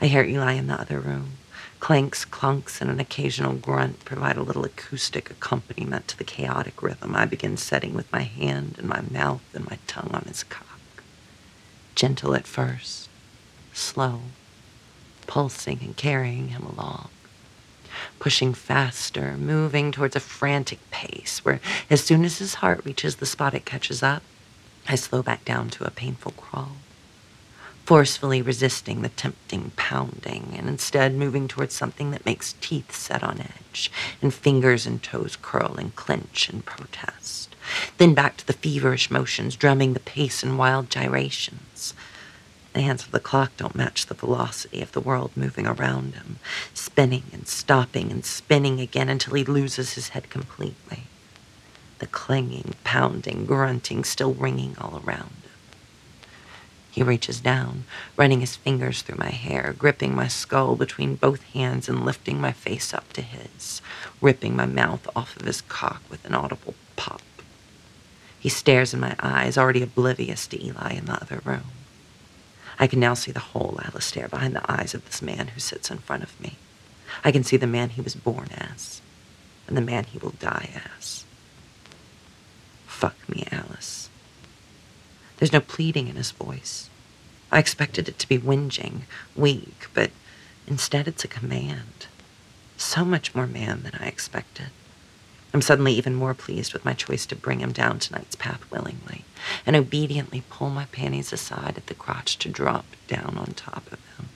I 0.00 0.06
hear 0.06 0.24
Eli 0.24 0.52
in 0.52 0.66
the 0.66 0.80
other 0.80 1.00
room, 1.00 1.38
Clanks, 1.80 2.26
clunks, 2.26 2.82
and 2.82 2.90
an 2.90 3.00
occasional 3.00 3.54
grunt 3.54 4.04
provide 4.04 4.36
a 4.36 4.42
little 4.42 4.66
acoustic 4.66 5.30
accompaniment 5.30 6.08
to 6.08 6.18
the 6.18 6.24
chaotic 6.24 6.82
rhythm 6.82 7.16
I 7.16 7.24
begin 7.24 7.56
setting 7.56 7.94
with 7.94 8.12
my 8.12 8.20
hand 8.20 8.76
and 8.78 8.86
my 8.86 9.00
mouth 9.10 9.42
and 9.54 9.68
my 9.68 9.78
tongue 9.86 10.10
on 10.12 10.24
his 10.28 10.44
cock. 10.44 11.02
Gentle 11.94 12.34
at 12.34 12.46
first, 12.46 13.08
slow, 13.72 14.20
pulsing 15.26 15.80
and 15.80 15.96
carrying 15.96 16.48
him 16.48 16.64
along. 16.64 17.08
Pushing 18.18 18.52
faster, 18.52 19.36
moving 19.38 19.90
towards 19.90 20.14
a 20.14 20.20
frantic 20.20 20.78
pace 20.90 21.42
where 21.44 21.60
as 21.88 22.04
soon 22.04 22.24
as 22.24 22.38
his 22.38 22.54
heart 22.54 22.84
reaches 22.84 23.16
the 23.16 23.26
spot 23.26 23.54
it 23.54 23.64
catches 23.64 24.02
up, 24.02 24.22
I 24.88 24.94
slow 24.94 25.22
back 25.22 25.44
down 25.44 25.70
to 25.70 25.84
a 25.84 25.90
painful 25.90 26.32
crawl 26.32 26.76
forcefully 27.90 28.40
resisting 28.40 29.02
the 29.02 29.08
tempting 29.08 29.72
pounding 29.74 30.54
and 30.56 30.68
instead 30.68 31.12
moving 31.12 31.48
towards 31.48 31.74
something 31.74 32.12
that 32.12 32.24
makes 32.24 32.54
teeth 32.60 32.94
set 32.94 33.20
on 33.20 33.40
edge 33.40 33.90
and 34.22 34.32
fingers 34.32 34.86
and 34.86 35.02
toes 35.02 35.36
curl 35.42 35.74
and 35.74 35.96
clench 35.96 36.48
and 36.48 36.64
protest. 36.64 37.56
Then 37.98 38.14
back 38.14 38.36
to 38.36 38.46
the 38.46 38.52
feverish 38.52 39.10
motions, 39.10 39.56
drumming 39.56 39.94
the 39.94 39.98
pace 39.98 40.44
in 40.44 40.56
wild 40.56 40.88
gyrations. 40.88 41.92
The 42.74 42.82
hands 42.82 43.02
of 43.02 43.10
the 43.10 43.18
clock 43.18 43.56
don't 43.56 43.74
match 43.74 44.06
the 44.06 44.14
velocity 44.14 44.80
of 44.82 44.92
the 44.92 45.00
world 45.00 45.32
moving 45.34 45.66
around 45.66 46.14
him, 46.14 46.38
spinning 46.72 47.24
and 47.32 47.48
stopping 47.48 48.12
and 48.12 48.24
spinning 48.24 48.78
again 48.78 49.08
until 49.08 49.34
he 49.34 49.42
loses 49.42 49.94
his 49.94 50.10
head 50.10 50.30
completely. 50.30 51.08
The 52.00 52.06
clanging, 52.08 52.74
pounding, 52.82 53.46
grunting 53.46 54.04
still 54.04 54.34
ringing 54.34 54.76
all 54.80 55.02
around. 55.04 55.30
him. 55.44 55.50
He 56.90 57.02
reaches 57.02 57.40
down, 57.40 57.84
running 58.16 58.40
his 58.40 58.56
fingers 58.56 59.02
through 59.02 59.18
my 59.18 59.30
hair, 59.30 59.74
gripping 59.78 60.14
my 60.14 60.26
skull 60.26 60.76
between 60.76 61.14
both 61.14 61.42
hands 61.52 61.88
and 61.88 62.04
lifting 62.04 62.40
my 62.40 62.52
face 62.52 62.92
up 62.92 63.12
to 63.12 63.22
his, 63.22 63.80
ripping 64.20 64.56
my 64.56 64.66
mouth 64.66 65.06
off 65.14 65.36
of 65.36 65.46
his 65.46 65.60
cock 65.60 66.02
with 66.10 66.24
an 66.24 66.34
audible 66.34 66.74
pop. 66.96 67.22
He 68.40 68.48
stares 68.48 68.94
in 68.94 69.00
my 69.00 69.14
eyes, 69.20 69.58
already 69.58 69.82
oblivious 69.82 70.46
to 70.48 70.64
Eli 70.64 70.94
in 70.94 71.04
the 71.04 71.20
other 71.20 71.42
room. 71.44 71.70
I 72.78 72.86
can 72.86 72.98
now 72.98 73.14
see 73.14 73.30
the 73.30 73.40
whole 73.40 73.78
Alastair 73.84 74.28
behind 74.28 74.56
the 74.56 74.72
eyes 74.72 74.94
of 74.94 75.04
this 75.04 75.20
man 75.22 75.48
who 75.48 75.60
sits 75.60 75.90
in 75.90 75.98
front 75.98 76.22
of 76.22 76.40
me. 76.40 76.56
I 77.22 77.30
can 77.30 77.44
see 77.44 77.58
the 77.58 77.66
man 77.66 77.90
he 77.90 78.00
was 78.00 78.14
born 78.14 78.48
as, 78.56 79.02
and 79.68 79.76
the 79.76 79.82
man 79.82 80.04
he 80.04 80.18
will 80.18 80.34
die 80.40 80.70
as. 80.96 81.19
Fuck 83.00 83.16
me, 83.30 83.46
Alice. 83.50 84.10
There's 85.38 85.54
no 85.54 85.60
pleading 85.60 86.08
in 86.08 86.16
his 86.16 86.32
voice. 86.32 86.90
I 87.50 87.58
expected 87.58 88.10
it 88.10 88.18
to 88.18 88.28
be 88.28 88.38
whinging, 88.38 89.04
weak, 89.34 89.86
but 89.94 90.10
instead 90.66 91.08
it's 91.08 91.24
a 91.24 91.28
command. 91.28 92.08
So 92.76 93.06
much 93.06 93.34
more 93.34 93.46
man 93.46 93.84
than 93.84 93.94
I 93.98 94.04
expected. 94.04 94.66
I'm 95.54 95.62
suddenly 95.62 95.94
even 95.94 96.14
more 96.14 96.34
pleased 96.34 96.74
with 96.74 96.84
my 96.84 96.92
choice 96.92 97.24
to 97.26 97.34
bring 97.34 97.60
him 97.60 97.72
down 97.72 98.00
tonight's 98.00 98.36
path 98.36 98.70
willingly, 98.70 99.24
and 99.64 99.76
obediently 99.76 100.42
pull 100.50 100.68
my 100.68 100.84
panties 100.84 101.32
aside 101.32 101.78
at 101.78 101.86
the 101.86 101.94
crotch 101.94 102.36
to 102.40 102.50
drop 102.50 102.84
down 103.08 103.38
on 103.38 103.54
top 103.54 103.90
of 103.90 103.98
him. 104.18 104.28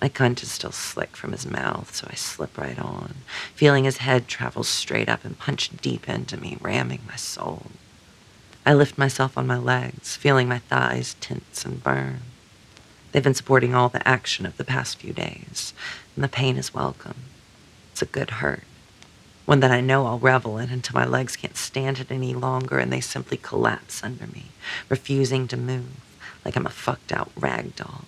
My 0.00 0.08
cunt 0.08 0.42
is 0.42 0.50
still 0.50 0.72
slick 0.72 1.16
from 1.16 1.32
his 1.32 1.46
mouth, 1.46 1.94
so 1.94 2.06
I 2.10 2.14
slip 2.14 2.58
right 2.58 2.78
on, 2.78 3.14
feeling 3.54 3.84
his 3.84 3.98
head 3.98 4.28
travel 4.28 4.62
straight 4.62 5.08
up 5.08 5.24
and 5.24 5.38
punch 5.38 5.70
deep 5.80 6.08
into 6.08 6.36
me, 6.36 6.58
ramming 6.60 7.00
my 7.08 7.16
soul. 7.16 7.66
I 8.66 8.74
lift 8.74 8.98
myself 8.98 9.38
on 9.38 9.46
my 9.46 9.58
legs, 9.58 10.16
feeling 10.16 10.48
my 10.48 10.58
thighs 10.58 11.14
tense 11.20 11.64
and 11.64 11.82
burn. 11.82 12.20
They've 13.12 13.22
been 13.22 13.34
supporting 13.34 13.74
all 13.74 13.88
the 13.88 14.06
action 14.06 14.44
of 14.44 14.56
the 14.56 14.64
past 14.64 14.98
few 14.98 15.12
days, 15.12 15.72
and 16.14 16.24
the 16.24 16.28
pain 16.28 16.56
is 16.56 16.74
welcome. 16.74 17.16
It's 17.92 18.02
a 18.02 18.06
good 18.06 18.30
hurt, 18.30 18.64
one 19.44 19.60
that 19.60 19.70
I 19.70 19.80
know 19.80 20.06
I'll 20.06 20.18
revel 20.18 20.58
in 20.58 20.70
until 20.70 20.98
my 20.98 21.06
legs 21.06 21.36
can't 21.36 21.56
stand 21.56 21.98
it 21.98 22.10
any 22.10 22.34
longer 22.34 22.78
and 22.78 22.92
they 22.92 23.00
simply 23.00 23.36
collapse 23.36 24.02
under 24.02 24.26
me, 24.26 24.46
refusing 24.88 25.46
to 25.48 25.56
move 25.56 26.00
like 26.44 26.56
I'm 26.56 26.66
a 26.66 26.70
fucked 26.70 27.12
out 27.12 27.30
rag 27.36 27.76
doll. 27.76 28.04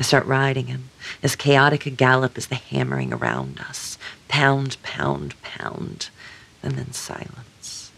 I 0.00 0.02
start 0.02 0.24
riding 0.24 0.68
him, 0.68 0.88
as 1.22 1.36
chaotic 1.36 1.84
a 1.84 1.90
gallop 1.90 2.38
as 2.38 2.46
the 2.46 2.54
hammering 2.54 3.12
around 3.12 3.60
us. 3.60 3.98
Pound, 4.28 4.82
pound, 4.82 5.34
pound, 5.42 6.08
and 6.62 6.72
then 6.72 6.92
silence. 6.92 7.92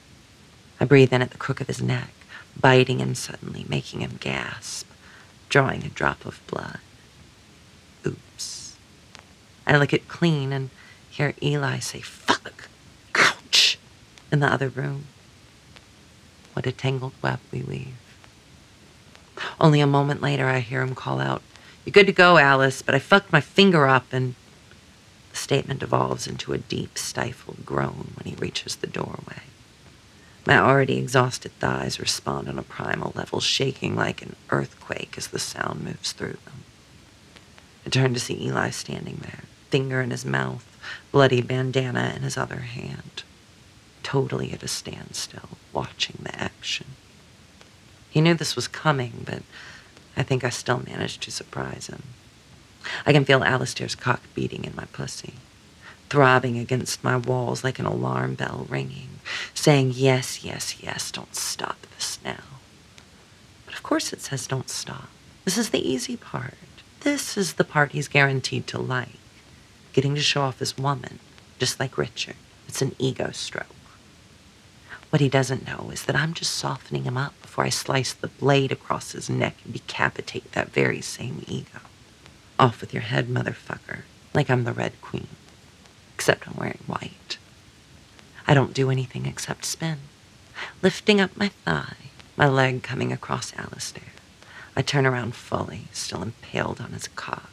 I 0.80 0.84
breathe 0.84 1.12
in 1.12 1.22
at 1.22 1.30
the 1.30 1.38
crook 1.38 1.60
of 1.60 1.68
his 1.68 1.80
neck, 1.80 2.10
biting 2.60 2.98
him 2.98 3.14
suddenly, 3.14 3.64
making 3.68 4.00
him 4.00 4.18
gasp, 4.18 4.90
drawing 5.48 5.84
a 5.84 5.88
drop 5.88 6.26
of 6.26 6.44
blood. 6.48 6.80
Oops. 8.04 8.76
I 9.64 9.78
lick 9.78 9.92
it 9.92 10.08
clean 10.08 10.52
and 10.52 10.70
hear 11.08 11.34
Eli 11.40 11.78
say, 11.78 12.00
fuck, 12.00 12.68
ouch, 13.14 13.78
in 14.32 14.40
the 14.40 14.52
other 14.52 14.70
room. 14.70 15.04
What 16.54 16.66
a 16.66 16.72
tangled 16.72 17.14
web 17.22 17.38
we 17.52 17.62
weave. 17.62 17.94
Only 19.60 19.78
a 19.78 19.86
moment 19.86 20.20
later, 20.20 20.48
I 20.48 20.58
hear 20.58 20.82
him 20.82 20.96
call 20.96 21.20
out, 21.20 21.42
you're 21.84 21.92
good 21.92 22.06
to 22.06 22.12
go, 22.12 22.38
Alice, 22.38 22.82
but 22.82 22.94
I 22.94 22.98
fucked 22.98 23.32
my 23.32 23.40
finger 23.40 23.86
up, 23.86 24.12
and 24.12 24.34
the 25.30 25.36
statement 25.36 25.80
devolves 25.80 26.26
into 26.26 26.52
a 26.52 26.58
deep, 26.58 26.96
stifled 26.96 27.64
groan 27.66 28.12
when 28.16 28.32
he 28.32 28.40
reaches 28.40 28.76
the 28.76 28.86
doorway. 28.86 29.42
My 30.46 30.58
already 30.58 30.98
exhausted 30.98 31.52
thighs 31.60 32.00
respond 32.00 32.48
on 32.48 32.58
a 32.58 32.62
primal 32.62 33.12
level, 33.14 33.40
shaking 33.40 33.94
like 33.94 34.22
an 34.22 34.34
earthquake 34.50 35.14
as 35.16 35.28
the 35.28 35.38
sound 35.38 35.84
moves 35.84 36.12
through 36.12 36.38
them. 36.44 36.64
I 37.86 37.90
turn 37.90 38.14
to 38.14 38.20
see 38.20 38.44
Eli 38.46 38.70
standing 38.70 39.20
there, 39.22 39.44
finger 39.70 40.00
in 40.00 40.10
his 40.10 40.24
mouth, 40.24 40.66
bloody 41.10 41.40
bandana 41.42 42.12
in 42.16 42.22
his 42.22 42.36
other 42.36 42.60
hand, 42.60 43.22
totally 44.02 44.52
at 44.52 44.62
a 44.62 44.68
standstill, 44.68 45.50
watching 45.72 46.18
the 46.22 46.38
action. 46.40 46.86
He 48.10 48.20
knew 48.20 48.34
this 48.34 48.56
was 48.56 48.68
coming, 48.68 49.22
but 49.24 49.42
I 50.16 50.22
think 50.22 50.44
I 50.44 50.50
still 50.50 50.82
managed 50.86 51.22
to 51.22 51.30
surprise 51.30 51.86
him. 51.86 52.02
I 53.06 53.12
can 53.12 53.24
feel 53.24 53.44
Alastair's 53.44 53.94
cock 53.94 54.20
beating 54.34 54.64
in 54.64 54.74
my 54.76 54.84
pussy, 54.86 55.34
throbbing 56.08 56.58
against 56.58 57.04
my 57.04 57.16
walls 57.16 57.64
like 57.64 57.78
an 57.78 57.86
alarm 57.86 58.34
bell 58.34 58.66
ringing, 58.68 59.08
saying, 59.54 59.92
Yes, 59.94 60.44
yes, 60.44 60.82
yes, 60.82 61.10
don't 61.10 61.34
stop 61.34 61.86
this 61.94 62.18
now. 62.24 62.42
But 63.66 63.74
of 63.74 63.82
course 63.82 64.12
it 64.12 64.20
says 64.20 64.46
don't 64.46 64.68
stop. 64.68 65.08
This 65.44 65.56
is 65.56 65.70
the 65.70 65.88
easy 65.88 66.16
part. 66.16 66.54
This 67.00 67.36
is 67.36 67.54
the 67.54 67.64
part 67.64 67.92
he's 67.92 68.08
guaranteed 68.08 68.66
to 68.68 68.78
like. 68.78 69.18
Getting 69.92 70.14
to 70.14 70.20
show 70.20 70.42
off 70.42 70.58
his 70.58 70.78
woman, 70.78 71.18
just 71.58 71.80
like 71.80 71.98
Richard. 71.98 72.36
It's 72.68 72.82
an 72.82 72.94
ego 72.98 73.30
stroke. 73.32 73.66
What 75.12 75.20
he 75.20 75.28
doesn't 75.28 75.66
know 75.66 75.90
is 75.92 76.04
that 76.06 76.16
I'm 76.16 76.32
just 76.32 76.54
softening 76.54 77.04
him 77.04 77.18
up 77.18 77.34
before 77.42 77.64
I 77.64 77.68
slice 77.68 78.14
the 78.14 78.28
blade 78.28 78.72
across 78.72 79.12
his 79.12 79.28
neck 79.28 79.56
and 79.62 79.74
decapitate 79.74 80.50
that 80.52 80.72
very 80.72 81.02
same 81.02 81.44
ego. 81.46 81.80
Off 82.58 82.80
with 82.80 82.94
your 82.94 83.02
head, 83.02 83.28
motherfucker, 83.28 84.04
like 84.32 84.48
I'm 84.48 84.64
the 84.64 84.72
Red 84.72 84.98
Queen. 85.02 85.26
Except 86.14 86.48
I'm 86.48 86.56
wearing 86.56 86.78
white. 86.86 87.36
I 88.48 88.54
don't 88.54 88.72
do 88.72 88.88
anything 88.90 89.26
except 89.26 89.66
spin, 89.66 89.98
lifting 90.80 91.20
up 91.20 91.36
my 91.36 91.48
thigh, 91.66 91.96
my 92.38 92.48
leg 92.48 92.82
coming 92.82 93.12
across 93.12 93.54
Alastair. 93.54 94.14
I 94.74 94.80
turn 94.80 95.04
around 95.04 95.34
fully, 95.34 95.88
still 95.92 96.22
impaled 96.22 96.80
on 96.80 96.92
his 96.92 97.08
cock. 97.08 97.51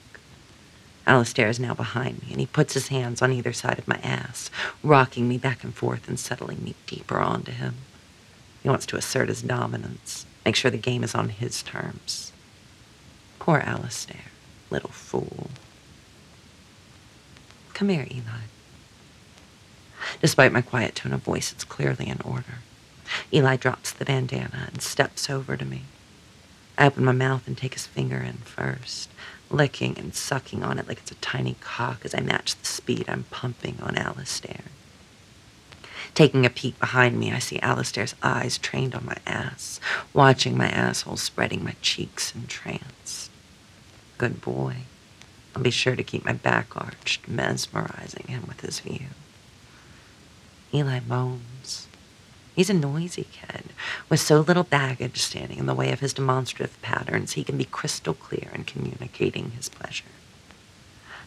Alastair 1.09 1.49
is 1.49 1.59
now 1.59 1.73
behind 1.73 2.21
me, 2.21 2.27
and 2.29 2.39
he 2.39 2.45
puts 2.45 2.75
his 2.75 2.89
hands 2.89 3.23
on 3.23 3.33
either 3.33 3.51
side 3.51 3.79
of 3.79 3.87
my 3.87 3.97
ass, 4.03 4.51
rocking 4.83 5.27
me 5.27 5.39
back 5.39 5.63
and 5.63 5.73
forth 5.73 6.07
and 6.07 6.19
settling 6.19 6.63
me 6.63 6.75
deeper 6.85 7.17
onto 7.17 7.51
him. 7.51 7.77
He 8.61 8.69
wants 8.69 8.85
to 8.85 8.95
assert 8.95 9.27
his 9.27 9.41
dominance, 9.41 10.27
make 10.45 10.55
sure 10.55 10.69
the 10.69 10.77
game 10.77 11.03
is 11.03 11.15
on 11.15 11.29
his 11.29 11.63
terms. 11.63 12.31
Poor 13.39 13.57
Alastair, 13.57 14.25
little 14.69 14.91
fool. 14.91 15.49
Come 17.73 17.89
here, 17.89 18.05
Eli. 18.11 18.43
Despite 20.21 20.51
my 20.51 20.61
quiet 20.61 20.93
tone 20.93 21.13
of 21.13 21.21
voice, 21.21 21.51
it's 21.51 21.63
clearly 21.63 22.07
in 22.07 22.21
order. 22.23 22.59
Eli 23.33 23.55
drops 23.55 23.91
the 23.91 24.05
bandana 24.05 24.67
and 24.67 24.83
steps 24.83 25.27
over 25.27 25.57
to 25.57 25.65
me. 25.65 25.85
I 26.77 26.85
open 26.85 27.03
my 27.03 27.13
mouth 27.13 27.47
and 27.47 27.57
take 27.57 27.73
his 27.73 27.87
finger 27.87 28.17
in 28.19 28.37
first, 28.37 29.09
licking 29.49 29.97
and 29.97 30.13
sucking 30.13 30.63
on 30.63 30.79
it 30.79 30.87
like 30.87 30.99
it's 30.99 31.11
a 31.11 31.15
tiny 31.15 31.55
cock 31.61 32.01
as 32.03 32.13
I 32.13 32.19
match 32.19 32.55
the 32.55 32.65
speed 32.65 33.05
I'm 33.07 33.23
pumping 33.31 33.77
on 33.81 33.97
Alastair. 33.97 34.61
Taking 36.13 36.45
a 36.45 36.49
peek 36.49 36.79
behind 36.79 37.19
me, 37.19 37.31
I 37.31 37.39
see 37.39 37.59
Alastair's 37.59 38.15
eyes 38.23 38.57
trained 38.57 38.95
on 38.95 39.05
my 39.05 39.17
ass, 39.25 39.79
watching 40.13 40.57
my 40.57 40.67
asshole 40.67 41.17
spreading 41.17 41.63
my 41.63 41.75
cheeks 41.81 42.33
in 42.35 42.47
trance. 42.47 43.29
Good 44.17 44.41
boy. 44.41 44.75
I'll 45.55 45.61
be 45.61 45.71
sure 45.71 45.95
to 45.95 46.03
keep 46.03 46.25
my 46.25 46.33
back 46.33 46.75
arched, 46.75 47.27
mesmerizing 47.27 48.27
him 48.27 48.45
with 48.47 48.61
his 48.61 48.79
view. 48.79 49.07
Eli 50.73 50.99
moans. 51.07 51.88
He's 52.59 52.69
a 52.69 52.73
noisy 52.73 53.25
kid, 53.31 53.69
with 54.09 54.19
so 54.19 54.41
little 54.41 54.65
baggage 54.65 55.21
standing 55.21 55.59
in 55.59 55.65
the 55.65 55.73
way 55.73 55.93
of 55.93 56.01
his 56.01 56.11
demonstrative 56.11 56.81
patterns, 56.81 57.31
he 57.31 57.45
can 57.45 57.57
be 57.57 57.63
crystal 57.63 58.13
clear 58.13 58.51
in 58.53 58.65
communicating 58.65 59.51
his 59.51 59.69
pleasure. 59.69 60.03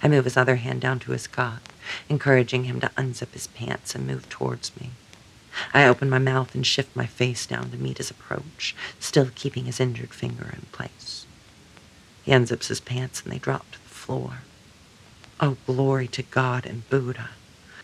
I 0.02 0.08
move 0.08 0.24
his 0.26 0.36
other 0.36 0.56
hand 0.56 0.82
down 0.82 0.98
to 0.98 1.12
his 1.12 1.26
cock, 1.26 1.62
encouraging 2.10 2.64
him 2.64 2.80
to 2.80 2.90
unzip 2.98 3.32
his 3.32 3.46
pants 3.46 3.94
and 3.94 4.06
move 4.06 4.28
towards 4.28 4.78
me. 4.78 4.90
I 5.72 5.86
open 5.86 6.10
my 6.10 6.18
mouth 6.18 6.54
and 6.54 6.66
shift 6.66 6.94
my 6.94 7.06
face 7.06 7.46
down 7.46 7.70
to 7.70 7.78
meet 7.78 7.96
his 7.96 8.10
approach, 8.10 8.76
still 9.00 9.30
keeping 9.34 9.64
his 9.64 9.80
injured 9.80 10.12
finger 10.12 10.50
in 10.52 10.66
place. 10.70 11.24
He 12.24 12.32
unzips 12.32 12.66
his 12.66 12.80
pants 12.80 13.22
and 13.22 13.32
they 13.32 13.38
drop 13.38 13.72
to 13.72 13.82
the 13.82 13.88
floor. 13.88 14.40
Oh, 15.40 15.56
glory 15.64 16.08
to 16.08 16.22
God 16.24 16.66
and 16.66 16.86
Buddha. 16.90 17.30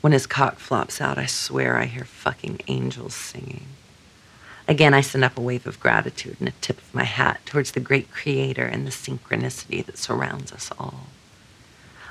When 0.00 0.12
his 0.12 0.26
cock 0.26 0.58
flops 0.58 1.00
out, 1.00 1.18
I 1.18 1.26
swear 1.26 1.76
I 1.76 1.86
hear 1.86 2.04
fucking 2.04 2.60
angels 2.68 3.14
singing. 3.14 3.66
Again, 4.68 4.94
I 4.94 5.00
send 5.00 5.24
up 5.24 5.36
a 5.36 5.40
wave 5.40 5.66
of 5.66 5.80
gratitude 5.80 6.36
and 6.38 6.48
a 6.48 6.52
tip 6.60 6.78
of 6.78 6.94
my 6.94 7.04
hat 7.04 7.40
towards 7.46 7.72
the 7.72 7.80
great 7.80 8.12
creator 8.12 8.64
and 8.64 8.86
the 8.86 8.90
synchronicity 8.90 9.84
that 9.84 9.98
surrounds 9.98 10.52
us 10.52 10.70
all. 10.78 11.06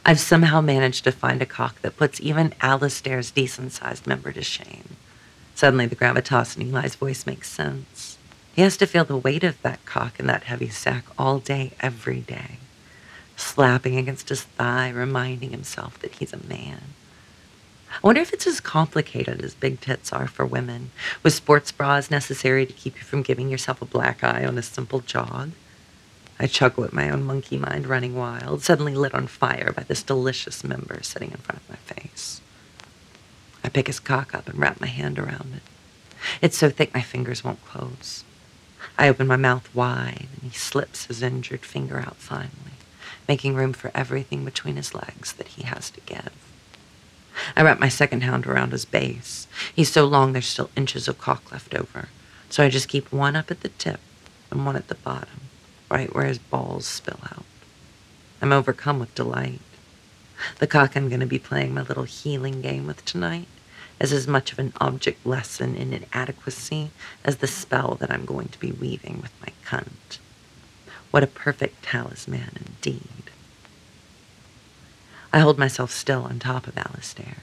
I've 0.04 0.19
somehow 0.19 0.62
managed 0.62 1.04
to 1.04 1.12
find 1.12 1.41
a 1.41 1.45
cock 1.45 1.82
that 1.82 1.97
puts 1.97 2.19
even 2.19 2.54
Alastair's 2.62 3.30
decent 3.30 3.73
sized 3.73 4.08
member 4.08 4.32
to 4.32 4.41
shame. 4.41 4.95
Suddenly, 5.54 5.86
the 5.86 5.95
gravitas 5.95 6.58
in 6.58 6.73
Eli's 6.73 6.95
voice 6.95 7.26
makes 7.26 7.50
sense. 7.50 8.17
He 8.56 8.63
has 8.63 8.76
to 8.78 8.88
feel 8.88 9.06
the 9.06 9.17
weight 9.17 9.43
of 9.43 9.62
that 9.62 9.86
cock 9.86 10.19
and 10.19 10.28
that 10.28 10.45
heavy 10.45 10.69
sack 10.69 11.06
all 11.17 11.39
day, 11.39 11.73
every 11.80 12.21
day, 12.21 12.58
slapping 13.36 13.97
against 13.97 14.30
his 14.30 14.43
thigh, 14.43 14.89
reminding 14.89 15.52
himself 15.52 16.00
that 16.00 16.15
he's 16.15 16.34
a 16.34 16.47
man. 16.47 16.82
I 17.98 18.08
wonder 18.08 18.22
if 18.22 18.32
it's 18.32 18.46
as 18.46 18.60
complicated 18.60 19.42
as 19.44 19.56
big 19.56 19.82
tits 19.82 20.14
are 20.14 20.28
for 20.28 20.46
women, 20.46 20.92
with 21.24 21.34
sports 21.34 21.72
bras 21.72 22.12
necessary 22.12 22.66
to 22.68 22.74
keep 22.74 22.96
you 22.96 23.02
from 23.02 23.24
giving 23.24 23.50
yourself 23.50 23.82
a 23.82 23.86
black 23.86 24.24
eye 24.24 24.46
on 24.46 24.56
a 24.58 24.62
simple 24.62 25.00
jog. 25.00 25.52
I 26.40 26.46
chuckle 26.46 26.84
at 26.84 26.94
my 26.94 27.10
own 27.10 27.24
monkey 27.24 27.58
mind 27.58 27.88
running 27.88 28.16
wild, 28.16 28.62
suddenly 28.62 28.94
lit 28.94 29.15
on 29.15 29.26
fire 29.26 29.74
by 29.76 29.82
this 29.82 30.04
delicious 30.04 30.63
member 30.63 31.02
sitting 31.02 31.32
in 31.32 31.38
front 31.38 31.60
of 31.62 31.69
my 31.69 31.76
face. 31.78 32.40
I 33.63 33.69
pick 33.69 33.88
his 33.88 34.00
cock 34.00 34.36
up 34.36 34.48
and 34.48 34.60
wrap 34.60 34.80
my 34.80 34.88
hand 34.88 35.17
around 35.17 35.54
it. 35.56 35.63
It's 36.40 36.58
so 36.58 36.69
thick 36.69 36.94
my 36.94 37.02
fingers 37.02 37.44
won't 37.44 37.65
close. 37.65 38.24
I 38.96 39.10
open 39.10 39.26
my 39.26 39.38
mouth 39.38 39.74
wide, 39.74 40.28
and 40.40 40.52
he 40.52 40.56
slips 40.56 41.06
his 41.08 41.24
injured 41.24 41.65
finger 41.65 41.98
out 41.98 42.17
finally, 42.17 42.78
making 43.28 43.56
room 43.56 43.74
for 43.74 43.90
everything 43.96 44.46
between 44.46 44.76
his 44.76 44.94
legs 44.94 45.34
that 45.34 45.48
he 45.50 45.63
has 45.63 45.90
to 45.90 46.02
give. 46.02 46.46
I 47.56 47.63
wrap 47.63 47.79
my 47.79 47.89
second 47.89 48.21
hound 48.21 48.45
around 48.45 48.71
his 48.71 48.85
base. 48.85 49.48
He's 49.73 49.91
so 49.91 50.06
long 50.06 50.33
there's 50.33 50.48
still 50.48 50.69
inches 50.75 51.08
of 51.08 51.19
cock 51.19 51.52
left 51.52 51.73
over, 51.73 52.10
so 52.50 52.63
I 52.63 52.69
just 52.69 52.89
keep 52.89 53.12
one 53.12 53.35
up 53.35 53.52
at 53.52 53.62
the 53.62 53.69
tip 53.69 54.00
and 54.52 54.65
one 54.65 54.75
at 54.75 54.87
the 54.87 54.95
bottom 54.95 55.41
right 55.89 56.13
where 56.13 56.25
his 56.25 56.37
balls 56.37 56.85
spill 56.85 57.19
out. 57.23 57.45
I'm 58.41 58.52
overcome 58.52 59.00
with 59.00 59.15
delight. 59.15 59.62
The 60.60 60.67
cock 60.67 60.95
I'm 60.95 61.10
going 61.10 61.21
to 61.21 61.25
be 61.25 61.39
playing 61.39 61.73
my 61.73 61.81
little 61.81 62.04
healing 62.04 62.62
game 62.62 62.85
with 62.85 63.04
tonight 63.06 63.48
is 64.00 64.13
as 64.13 64.27
much 64.27 64.52
of 64.52 64.60
an 64.60 64.73
object 64.79 65.25
lesson 65.25 65.75
in 65.75 65.93
inadequacy 65.93 66.91
as 67.25 67.37
the 67.37 67.48
spell 67.48 67.95
that 67.95 68.12
I'm 68.12 68.25
going 68.25 68.50
to 68.50 68.60
be 68.60 68.71
weaving 68.71 69.21
with 69.21 69.31
my 69.41 69.52
cunt. 69.65 70.19
What 71.10 71.23
a 71.23 71.27
perfect 71.27 71.83
talisman 71.83 72.52
indeed. 72.65 73.31
I 75.34 75.40
hold 75.40 75.58
myself 75.58 75.92
still 75.92 76.23
on 76.23 76.40
top 76.40 76.67
of 76.67 76.78
Alastair. 76.78 77.38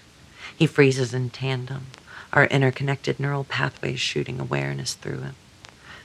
He 0.56 0.66
freezes 0.66 1.12
in 1.12 1.30
tandem, 1.30 1.86
our 2.32 2.46
interconnected 2.46 3.20
neural 3.20 3.44
pathways 3.44 4.00
shooting 4.00 4.40
awareness 4.40 4.94
through 4.94 5.20
him, 5.20 5.34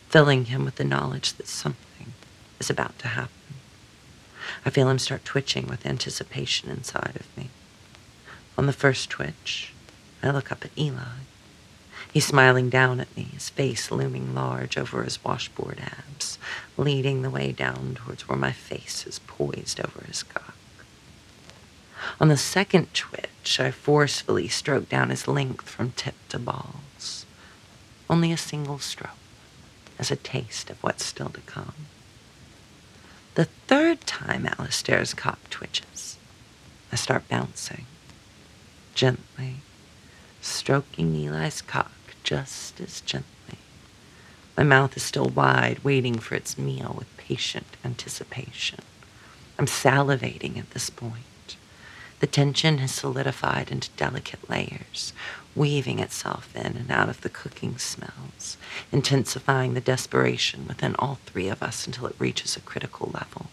filling 0.10 0.46
him 0.46 0.66
with 0.66 0.76
the 0.76 0.84
knowledge 0.84 1.34
that 1.34 1.48
something 1.48 2.14
is 2.60 2.70
about 2.70 3.00
to 3.00 3.10
happen. 3.10 3.34
I 4.66 4.70
feel 4.70 4.90
him 4.90 5.00
start 5.00 5.24
twitching 5.26 5.68
with 5.68 5.86
anticipation 5.86 6.70
inside 6.70 7.16
of 7.16 7.38
me. 7.38 7.50
On 8.58 8.66
the 8.66 8.74
first 8.74 9.10
twitch, 9.10 9.74
I 10.22 10.32
look 10.32 10.52
up 10.52 10.66
at 10.66 10.78
Eli. 10.78 11.24
He's 12.12 12.26
smiling 12.26 12.70
down 12.70 13.00
at 13.00 13.16
me, 13.16 13.24
his 13.24 13.50
face 13.50 13.92
looming 13.92 14.34
large 14.34 14.78
over 14.78 15.04
his 15.04 15.24
washboard 15.24 15.80
abs, 15.80 16.40
leading 16.76 17.22
the 17.22 17.30
way 17.30 17.52
down 17.52 17.96
towards 17.96 18.28
where 18.28 18.38
my 18.38 18.52
face 18.52 19.06
is 19.06 19.20
poised 19.20 19.80
over 19.80 20.04
his 20.06 20.24
cock. 20.24 20.56
On 22.20 22.28
the 22.28 22.38
second 22.38 22.94
twitch, 22.94 23.60
I 23.60 23.72
forcefully 23.72 24.48
stroke 24.48 24.90
down 24.90 25.10
his 25.10 25.28
length 25.28 25.70
from 25.70 25.92
tip 25.92 26.16
to 26.30 26.40
balls. 26.40 27.26
Only 28.10 28.32
a 28.32 28.38
single 28.38 28.80
stroke, 28.80 29.12
as 29.98 30.12
a 30.12 30.16
taste 30.16 30.70
of 30.70 30.82
what's 30.84 31.06
still 31.06 31.30
to 31.30 31.42
come. 31.42 31.74
The 33.36 33.46
third 33.68 34.02
time 34.02 34.46
Alastair's 34.46 35.14
cock 35.14 35.50
twitches, 35.50 36.18
I 36.92 36.96
start 36.96 37.30
bouncing, 37.30 37.86
gently, 38.96 39.58
stroking 40.42 41.16
Eli's 41.16 41.62
cock 41.62 41.92
just 42.24 42.82
as 42.82 43.02
gently. 43.02 43.60
My 44.58 44.64
mouth 44.64 44.98
is 44.98 45.04
still 45.04 45.30
wide, 45.30 45.80
waiting 45.84 46.20
for 46.20 46.36
its 46.36 46.58
meal 46.58 46.96
with 46.98 47.16
patient 47.18 47.78
anticipation. 47.86 48.80
I'm 49.58 49.68
salivating 49.68 50.58
at 50.58 50.72
this 50.72 50.90
point. 50.90 51.29
The 52.20 52.28
tension 52.28 52.80
has 52.80 52.92
solidified 52.92 53.72
into 53.72 53.90
delicate 53.92 54.50
layers, 54.50 55.14
weaving 55.56 56.00
itself 56.00 56.54
in 56.56 56.76
and 56.76 56.92
out 56.92 57.08
of 57.08 57.22
the 57.22 57.30
cooking 57.30 57.78
smells, 57.78 58.58
intensifying 58.92 59.74
the 59.74 59.82
desperation 59.82 60.68
within 60.68 60.96
all 61.00 61.20
three 61.26 61.48
of 61.48 61.64
us 61.64 61.88
until 61.88 62.08
it 62.08 62.16
reaches 62.20 62.58
a 62.58 62.62
critical 62.62 63.10
level. 63.14 63.48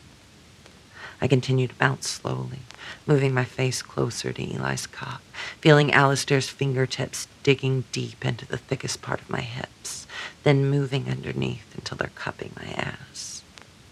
I 1.20 1.28
continue 1.28 1.68
to 1.68 1.74
bounce 1.76 2.08
slowly, 2.08 2.60
moving 3.06 3.32
my 3.32 3.44
face 3.44 3.82
closer 3.82 4.32
to 4.32 4.42
Eli's 4.42 4.86
cock, 4.86 5.22
feeling 5.60 5.92
Alastair's 5.92 6.48
fingertips 6.48 7.28
digging 7.42 7.84
deep 7.92 8.24
into 8.24 8.46
the 8.46 8.58
thickest 8.58 9.00
part 9.00 9.20
of 9.20 9.30
my 9.30 9.40
hips, 9.40 10.06
then 10.42 10.68
moving 10.68 11.08
underneath 11.08 11.74
until 11.74 11.96
they're 11.96 12.10
cupping 12.14 12.52
my 12.56 12.68
ass. 12.72 13.42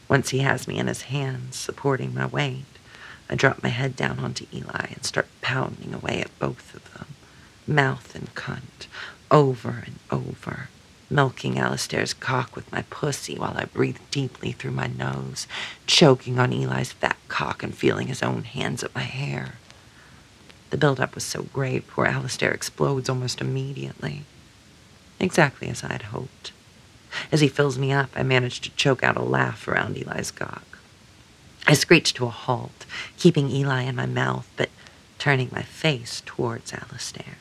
Once 0.09 0.31
he 0.31 0.41
has 0.41 0.68
me 0.68 0.79
in 0.79 0.87
his 0.87 1.03
hands, 1.03 1.57
supporting 1.57 2.12
my 2.12 2.27
weight, 2.27 2.64
I 3.29 3.35
drop 3.35 3.62
my 3.62 3.70
head 3.70 3.97
down 3.97 4.18
onto 4.18 4.47
Eli 4.53 4.87
and 4.93 5.05
start 5.05 5.27
pounding 5.41 5.95
away 5.95 6.20
at 6.20 6.39
both 6.39 6.75
of 6.75 6.93
them, 6.95 7.07
mouth 7.66 8.14
and 8.14 8.35
cunt, 8.35 8.87
over 9.31 9.83
and 9.87 9.99
over, 10.11 10.68
milking 11.11 11.59
Alastair's 11.59 12.12
cock 12.12 12.55
with 12.55 12.70
my 12.70 12.83
pussy 12.91 13.37
while 13.37 13.57
I 13.57 13.64
breathe 13.64 13.99
deeply 14.11 14.53
through 14.53 14.72
my 14.72 14.87
nose, 14.87 15.47
choking 15.87 16.39
on 16.39 16.53
Eli's 16.53 16.93
fat 16.93 17.16
cock 17.29 17.62
and 17.62 17.75
feeling 17.75 18.09
his 18.09 18.22
own 18.22 18.45
hands 18.45 18.85
at 18.85 18.95
my 18.95 19.03
hair. 19.03 19.55
The 20.70 20.77
build-up 20.77 21.14
was 21.14 21.25
so 21.25 21.45
great, 21.45 21.87
poor 21.87 22.07
Alastair 22.07 22.51
explodes 22.51 23.09
almost 23.09 23.41
immediately. 23.41 24.25
Exactly 25.20 25.68
as 25.68 25.85
I 25.85 25.93
had 25.93 26.03
hoped. 26.03 26.53
As 27.31 27.41
he 27.41 27.49
fills 27.49 27.79
me 27.79 27.93
up, 27.93 28.11
I 28.16 28.25
manage 28.25 28.61
to 28.62 28.70
choke 28.70 29.05
out 29.05 29.16
a 29.16 29.22
laugh 29.22 29.68
around 29.68 29.97
Eli's 29.97 30.33
cock. 30.33 30.74
I 31.67 31.75
screeched 31.75 32.17
to 32.17 32.27
a 32.27 32.31
halt, 32.31 32.85
keeping 33.17 33.51
Eli 33.51 33.83
in 33.83 33.97
my 33.97 34.07
mouth, 34.07 34.51
but 34.57 34.69
turning 35.19 35.49
my 35.51 35.62
face 35.62 36.23
towards 36.27 36.73
Alastair. 36.73 37.39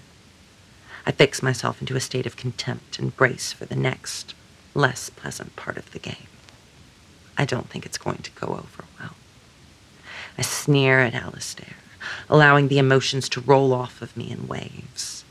I 1.05 1.11
fix 1.11 1.43
myself 1.43 1.81
into 1.81 1.97
a 1.97 1.99
state 1.99 2.25
of 2.25 2.37
contempt 2.37 2.97
and 2.97 3.15
brace 3.15 3.51
for 3.51 3.65
the 3.65 3.75
next, 3.75 4.33
less 4.73 5.09
pleasant 5.09 5.55
part 5.57 5.77
of 5.77 5.91
the 5.91 5.99
game. 5.99 6.27
I 7.37 7.43
don't 7.43 7.69
think 7.69 7.85
it's 7.85 7.97
going 7.97 8.19
to 8.19 8.31
go 8.31 8.47
over 8.47 8.85
well. 8.99 9.15
I 10.37 10.41
sneer 10.43 10.99
at 10.99 11.13
Alastair, 11.13 11.75
allowing 12.29 12.69
the 12.69 12.77
emotions 12.77 13.27
to 13.29 13.41
roll 13.41 13.73
off 13.73 14.01
of 14.01 14.15
me 14.15 14.31
in 14.31 14.47
waves. 14.47 15.25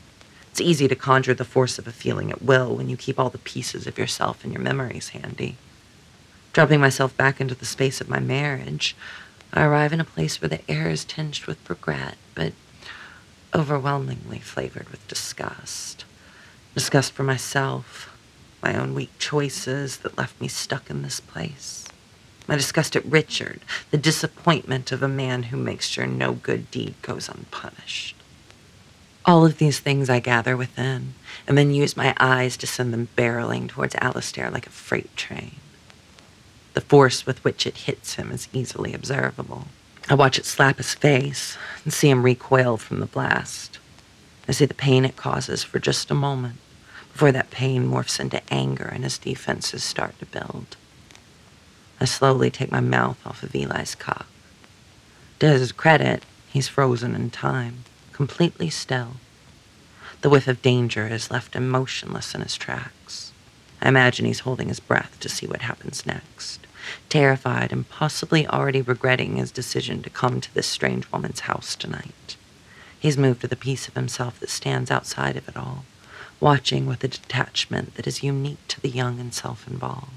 It's 0.51 0.61
easy 0.61 0.87
to 0.87 0.95
conjure 0.95 1.33
the 1.33 1.45
force 1.45 1.79
of 1.79 1.87
a 1.87 1.91
feeling 1.91 2.29
at 2.31 2.43
will 2.43 2.75
when 2.75 2.87
you 2.87 2.95
keep 2.95 3.19
all 3.19 3.31
the 3.31 3.39
pieces 3.39 3.87
of 3.87 3.97
yourself 3.97 4.43
and 4.43 4.53
your 4.53 4.61
memories 4.61 5.09
handy. 5.09 5.57
Dropping 6.53 6.79
myself 6.79 7.17
back 7.17 7.41
into 7.41 7.55
the 7.55 7.65
space 7.65 7.99
of 7.99 8.07
my 8.07 8.19
marriage, 8.19 8.95
I 9.51 9.63
arrive 9.63 9.91
in 9.91 9.99
a 9.99 10.05
place 10.05 10.39
where 10.39 10.49
the 10.49 10.61
air 10.69 10.87
is 10.87 11.03
tinged 11.03 11.47
with 11.47 11.67
regret, 11.67 12.15
but 12.35 12.53
overwhelmingly 13.55 14.37
flavored 14.37 14.89
with 14.89 15.07
disgust. 15.07 16.05
Disgust 16.75 17.13
for 17.13 17.23
myself, 17.23 18.15
my 18.61 18.79
own 18.79 18.93
weak 18.93 19.09
choices 19.17 19.97
that 19.97 20.15
left 20.15 20.39
me 20.39 20.47
stuck 20.47 20.91
in 20.91 21.01
this 21.01 21.19
place. 21.19 21.87
My 22.47 22.55
disgust 22.55 22.95
at 22.95 23.05
Richard, 23.05 23.61
the 23.89 23.97
disappointment 23.97 24.91
of 24.91 25.01
a 25.01 25.07
man 25.07 25.43
who 25.43 25.57
makes 25.57 25.87
sure 25.87 26.05
no 26.05 26.33
good 26.33 26.69
deed 26.69 26.93
goes 27.01 27.29
unpunished. 27.29 28.15
All 29.25 29.43
of 29.43 29.57
these 29.57 29.79
things 29.79 30.07
I 30.07 30.19
gather 30.19 30.55
within, 30.55 31.15
and 31.47 31.57
then 31.57 31.73
use 31.73 31.97
my 31.97 32.13
eyes 32.19 32.57
to 32.57 32.67
send 32.67 32.93
them 32.93 33.07
barreling 33.17 33.69
towards 33.69 33.95
Alastair 33.95 34.51
like 34.51 34.67
a 34.67 34.71
freight 34.71 35.15
train. 35.15 35.55
The 36.73 36.81
force 36.81 37.25
with 37.25 37.43
which 37.43 37.67
it 37.67 37.77
hits 37.77 38.15
him 38.15 38.31
is 38.31 38.47
easily 38.51 38.93
observable. 38.93 39.67
I 40.09 40.15
watch 40.15 40.37
it 40.37 40.45
slap 40.45 40.77
his 40.77 40.93
face 40.93 41.57
and 41.83 41.93
see 41.93 42.09
him 42.09 42.23
recoil 42.23 42.77
from 42.77 42.99
the 42.99 43.05
blast. 43.05 43.79
I 44.47 44.51
see 44.51 44.65
the 44.65 44.73
pain 44.73 45.05
it 45.05 45.15
causes 45.15 45.63
for 45.63 45.79
just 45.79 46.11
a 46.11 46.15
moment 46.15 46.57
before 47.11 47.31
that 47.31 47.51
pain 47.51 47.89
morphs 47.89 48.19
into 48.19 48.41
anger 48.51 48.85
and 48.85 49.03
his 49.03 49.17
defenses 49.17 49.83
start 49.83 50.17
to 50.19 50.25
build. 50.25 50.75
I 52.01 52.05
slowly 52.05 52.49
take 52.49 52.71
my 52.71 52.81
mouth 52.81 53.25
off 53.25 53.43
of 53.43 53.55
Eli's 53.55 53.95
cock. 53.95 54.25
To 55.39 55.49
his 55.49 55.71
credit, 55.71 56.23
he's 56.51 56.67
frozen 56.67 57.15
in 57.15 57.29
time, 57.29 57.83
completely 58.11 58.69
still. 58.69 59.13
The 60.21 60.29
whiff 60.29 60.47
of 60.47 60.61
danger 60.61 61.07
has 61.09 61.31
left 61.31 61.53
him 61.53 61.69
motionless 61.69 62.33
in 62.33 62.41
his 62.41 62.55
tracks. 62.55 62.93
I 63.83 63.89
imagine 63.89 64.25
he's 64.25 64.39
holding 64.39 64.69
his 64.69 64.79
breath 64.79 65.19
to 65.19 65.27
see 65.27 65.45
what 65.45 65.63
happens 65.63 66.05
next. 66.05 66.65
Terrified 67.09 67.73
and 67.73 67.87
possibly 67.87 68.47
already 68.47 68.81
regretting 68.81 69.35
his 69.35 69.51
decision 69.51 70.01
to 70.03 70.09
come 70.09 70.39
to 70.39 70.53
this 70.53 70.67
strange 70.67 71.11
woman's 71.11 71.41
house 71.41 71.75
tonight. 71.75 72.37
He's 72.97 73.17
moved 73.17 73.41
to 73.41 73.47
the 73.47 73.57
piece 73.57 73.89
of 73.89 73.95
himself 73.95 74.39
that 74.39 74.49
stands 74.49 74.89
outside 74.89 75.35
of 75.35 75.49
it 75.49 75.57
all, 75.57 75.83
watching 76.39 76.85
with 76.85 77.03
a 77.03 77.09
detachment 77.09 77.95
that 77.95 78.07
is 78.07 78.23
unique 78.23 78.65
to 78.69 78.79
the 78.79 78.89
young 78.89 79.19
and 79.19 79.33
self-involved, 79.33 80.11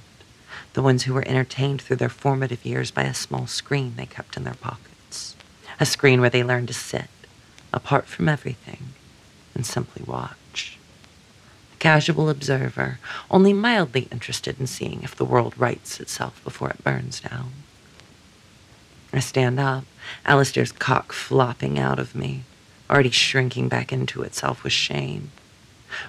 the 0.74 0.82
ones 0.82 1.02
who 1.02 1.14
were 1.14 1.26
entertained 1.26 1.82
through 1.82 1.96
their 1.96 2.08
formative 2.08 2.64
years 2.64 2.92
by 2.92 3.02
a 3.02 3.14
small 3.14 3.48
screen 3.48 3.94
they 3.96 4.06
kept 4.06 4.36
in 4.36 4.44
their 4.44 4.54
pockets, 4.54 5.34
a 5.80 5.86
screen 5.86 6.20
where 6.20 6.30
they 6.30 6.44
learned 6.44 6.68
to 6.68 6.74
sit, 6.74 7.10
apart 7.72 8.06
from 8.06 8.28
everything, 8.28 8.90
and 9.56 9.66
simply 9.66 10.04
watch 10.06 10.36
casual 11.78 12.28
observer, 12.28 12.98
only 13.30 13.52
mildly 13.52 14.08
interested 14.10 14.58
in 14.60 14.66
seeing 14.66 15.02
if 15.02 15.14
the 15.14 15.24
world 15.24 15.58
rights 15.58 16.00
itself 16.00 16.42
before 16.44 16.70
it 16.70 16.84
burns 16.84 17.20
down. 17.20 17.52
I 19.12 19.20
stand 19.20 19.58
up, 19.58 19.84
Alastair's 20.24 20.72
cock 20.72 21.12
flopping 21.12 21.78
out 21.78 21.98
of 21.98 22.14
me, 22.14 22.42
already 22.90 23.10
shrinking 23.10 23.68
back 23.68 23.92
into 23.92 24.22
itself 24.22 24.62
with 24.62 24.72
shame. 24.72 25.30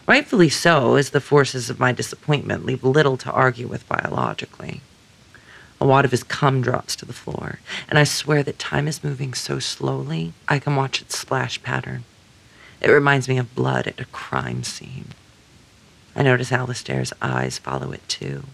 Rightfully 0.08 0.50
so, 0.50 0.96
as 0.96 1.12
the 1.12 1.22
forces 1.22 1.70
of 1.70 1.80
my 1.80 1.92
disappointment 1.92 2.66
leave 2.66 2.84
little 2.84 3.18
to 3.18 3.32
argue 3.32 3.68
with 3.68 3.88
biologically. 3.88 4.82
A 5.80 5.86
wad 5.86 6.06
of 6.06 6.12
his 6.12 6.24
cum 6.24 6.62
drops 6.62 6.96
to 6.96 7.06
the 7.06 7.14
floor, 7.14 7.60
and 7.88 8.00
I 8.00 8.04
swear 8.04 8.42
that 8.44 8.58
time 8.58 8.88
is 8.88 9.04
moving 9.04 9.34
so 9.34 9.60
slowly 9.60 10.34
I 10.48 10.58
can 10.60 10.76
watch 10.76 11.02
its 11.02 11.18
splash 11.18 11.62
pattern. 11.62 12.04
It 12.82 12.90
reminds 12.90 13.30
me 13.30 13.38
of 13.38 13.56
blood 13.56 13.88
at 13.88 14.00
a 14.00 14.06
crime 14.06 14.64
scene. 14.64 15.10
I 16.18 16.24
notice 16.24 16.52
Alastair's 16.52 17.14
eyes 17.22 17.60
follow 17.60 17.92
it 17.92 18.02
too, 18.10 18.46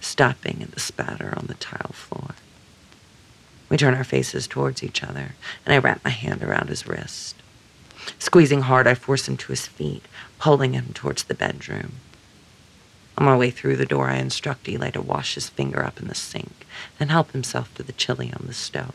stopping 0.00 0.60
at 0.62 0.70
the 0.70 0.78
spatter 0.78 1.34
on 1.36 1.46
the 1.48 1.54
tile 1.54 1.90
floor. 1.92 2.36
We 3.68 3.76
turn 3.76 3.94
our 3.94 4.04
faces 4.04 4.46
towards 4.46 4.84
each 4.84 5.02
other, 5.02 5.34
and 5.66 5.74
I 5.74 5.78
wrap 5.78 6.04
my 6.04 6.10
hand 6.10 6.40
around 6.44 6.68
his 6.68 6.86
wrist. 6.86 7.34
Squeezing 8.20 8.62
hard, 8.62 8.86
I 8.86 8.94
force 8.94 9.26
him 9.26 9.36
to 9.38 9.48
his 9.48 9.66
feet, 9.66 10.04
pulling 10.38 10.72
him 10.72 10.92
towards 10.94 11.24
the 11.24 11.34
bedroom. 11.34 11.94
On 13.18 13.26
my 13.26 13.36
way 13.36 13.50
through 13.50 13.76
the 13.76 13.86
door, 13.86 14.08
I 14.08 14.18
instruct 14.18 14.68
Eli 14.68 14.90
to 14.90 15.02
wash 15.02 15.34
his 15.34 15.48
finger 15.48 15.84
up 15.84 15.98
in 15.98 16.06
the 16.06 16.14
sink, 16.14 16.64
then 16.98 17.08
help 17.08 17.32
himself 17.32 17.74
to 17.74 17.82
the 17.82 17.92
chili 17.92 18.32
on 18.32 18.46
the 18.46 18.54
stove. 18.54 18.94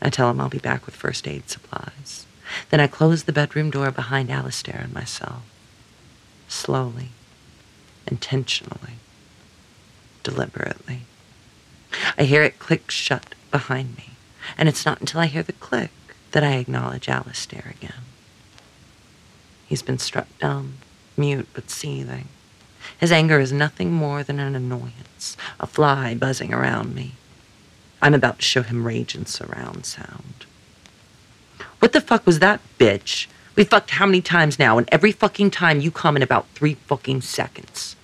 I 0.00 0.10
tell 0.10 0.30
him 0.30 0.40
I'll 0.40 0.48
be 0.48 0.58
back 0.58 0.86
with 0.86 0.94
first 0.94 1.26
aid 1.26 1.50
supplies. 1.50 2.26
Then 2.70 2.78
I 2.78 2.86
close 2.86 3.24
the 3.24 3.32
bedroom 3.32 3.70
door 3.70 3.90
behind 3.90 4.30
Alastair 4.30 4.80
and 4.84 4.94
myself 4.94 5.42
slowly, 6.54 7.08
intentionally, 8.06 8.94
deliberately. 10.22 11.00
I 12.16 12.24
hear 12.24 12.42
it 12.42 12.58
click 12.58 12.90
shut 12.90 13.34
behind 13.50 13.96
me, 13.96 14.10
and 14.56 14.68
it's 14.68 14.86
not 14.86 15.00
until 15.00 15.20
I 15.20 15.26
hear 15.26 15.42
the 15.42 15.52
click 15.52 15.90
that 16.32 16.44
I 16.44 16.54
acknowledge 16.54 17.08
Alastair 17.08 17.74
again. 17.76 18.02
He's 19.66 19.82
been 19.82 19.98
struck 19.98 20.26
dumb, 20.38 20.78
mute 21.16 21.48
but 21.54 21.70
seething. 21.70 22.28
His 22.98 23.12
anger 23.12 23.40
is 23.40 23.52
nothing 23.52 23.92
more 23.92 24.22
than 24.22 24.38
an 24.38 24.54
annoyance, 24.54 25.36
a 25.58 25.66
fly 25.66 26.14
buzzing 26.14 26.52
around 26.52 26.94
me. 26.94 27.12
I'm 28.02 28.14
about 28.14 28.38
to 28.38 28.44
show 28.44 28.62
him 28.62 28.86
rage 28.86 29.14
and 29.14 29.26
surround 29.26 29.86
sound. 29.86 30.46
What 31.78 31.92
the 31.92 32.00
fuck 32.00 32.26
was 32.26 32.38
that, 32.40 32.60
bitch? 32.78 33.26
We 33.56 33.62
fucked 33.62 33.90
how 33.90 34.06
many 34.06 34.20
times 34.20 34.58
now, 34.58 34.78
and 34.78 34.88
every 34.90 35.12
fucking 35.12 35.52
time 35.52 35.78
you 35.78 35.92
come 35.92 36.16
in 36.16 36.22
about 36.22 36.48
three 36.48 36.74
fucking 36.74 37.20
seconds. 37.20 37.94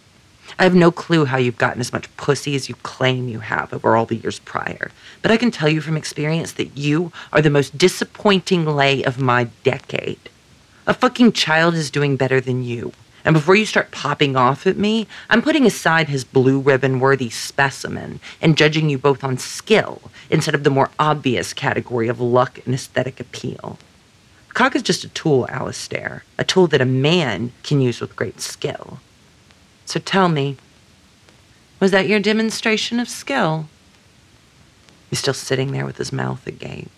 I 0.61 0.63
have 0.63 0.77
no 0.77 0.93
clue 0.93 1.25
how 1.25 1.39
you've 1.39 1.59
gotten 1.59 1.81
as 1.81 1.93
much 1.93 2.15
pussy 2.17 2.55
as 2.55 2.69
you 2.69 2.77
claim 2.85 3.29
you 3.29 3.41
have 3.41 3.73
over 3.73 3.97
all 3.97 4.07
the 4.07 4.15
years 4.15 4.39
prior, 4.39 4.93
but 5.23 5.33
I 5.33 5.37
can 5.37 5.51
tell 5.51 5.69
you 5.69 5.81
from 5.81 5.97
experience 5.97 6.53
that 6.53 6.77
you 6.77 7.11
are 7.33 7.43
the 7.43 7.51
most 7.51 7.77
disappointing 7.77 8.65
lay 8.65 9.03
of 9.03 9.19
my 9.19 9.49
decade. 9.65 10.29
A 10.87 10.95
fucking 10.95 11.33
child 11.33 11.75
is 11.75 11.91
doing 11.91 12.17
better 12.17 12.41
than 12.41 12.63
you. 12.63 12.93
And 13.25 13.35
before 13.35 13.57
you 13.57 13.67
start 13.67 13.91
popping 13.91 14.37
off 14.37 14.69
at 14.69 14.77
me, 14.77 15.09
I'm 15.29 15.43
putting 15.43 15.67
aside 15.67 16.09
his 16.09 16.23
blue 16.23 16.61
ribbon 16.61 17.01
worthy 17.01 17.29
specimen 17.29 18.21
and 18.41 18.57
judging 18.57 18.89
you 18.89 18.99
both 18.99 19.25
on 19.25 19.37
skill 19.37 20.01
instead 20.31 20.55
of 20.55 20.63
the 20.63 20.71
more 20.71 20.91
obvious 20.99 21.53
category 21.53 22.07
of 22.07 22.21
luck 22.21 22.61
and 22.65 22.75
aesthetic 22.75 23.19
appeal. 23.19 23.79
Cock 24.55 24.75
is 24.75 24.83
just 24.83 25.05
a 25.05 25.09
tool, 25.09 25.47
Alastair, 25.49 26.25
a 26.39 26.45
tool 26.45 26.67
that 26.69 26.81
a 26.81 26.87
man 26.87 27.53
can 27.63 27.81
use 27.81 28.01
with 28.01 28.17
great 28.17 28.41
skill. 28.41 29.01
So 29.87 30.01
tell 30.01 30.29
me, 30.29 30.57
was 31.79 31.93
that 31.93 32.09
your 32.09 32.21
demonstration 32.21 33.01
of 33.01 33.09
skill? 33.09 33.69
He's 35.09 35.19
still 35.19 35.35
sitting 35.35 35.73
there 35.73 35.87
with 35.87 35.97
his 35.97 36.13
mouth 36.13 36.47
agape. 36.47 36.91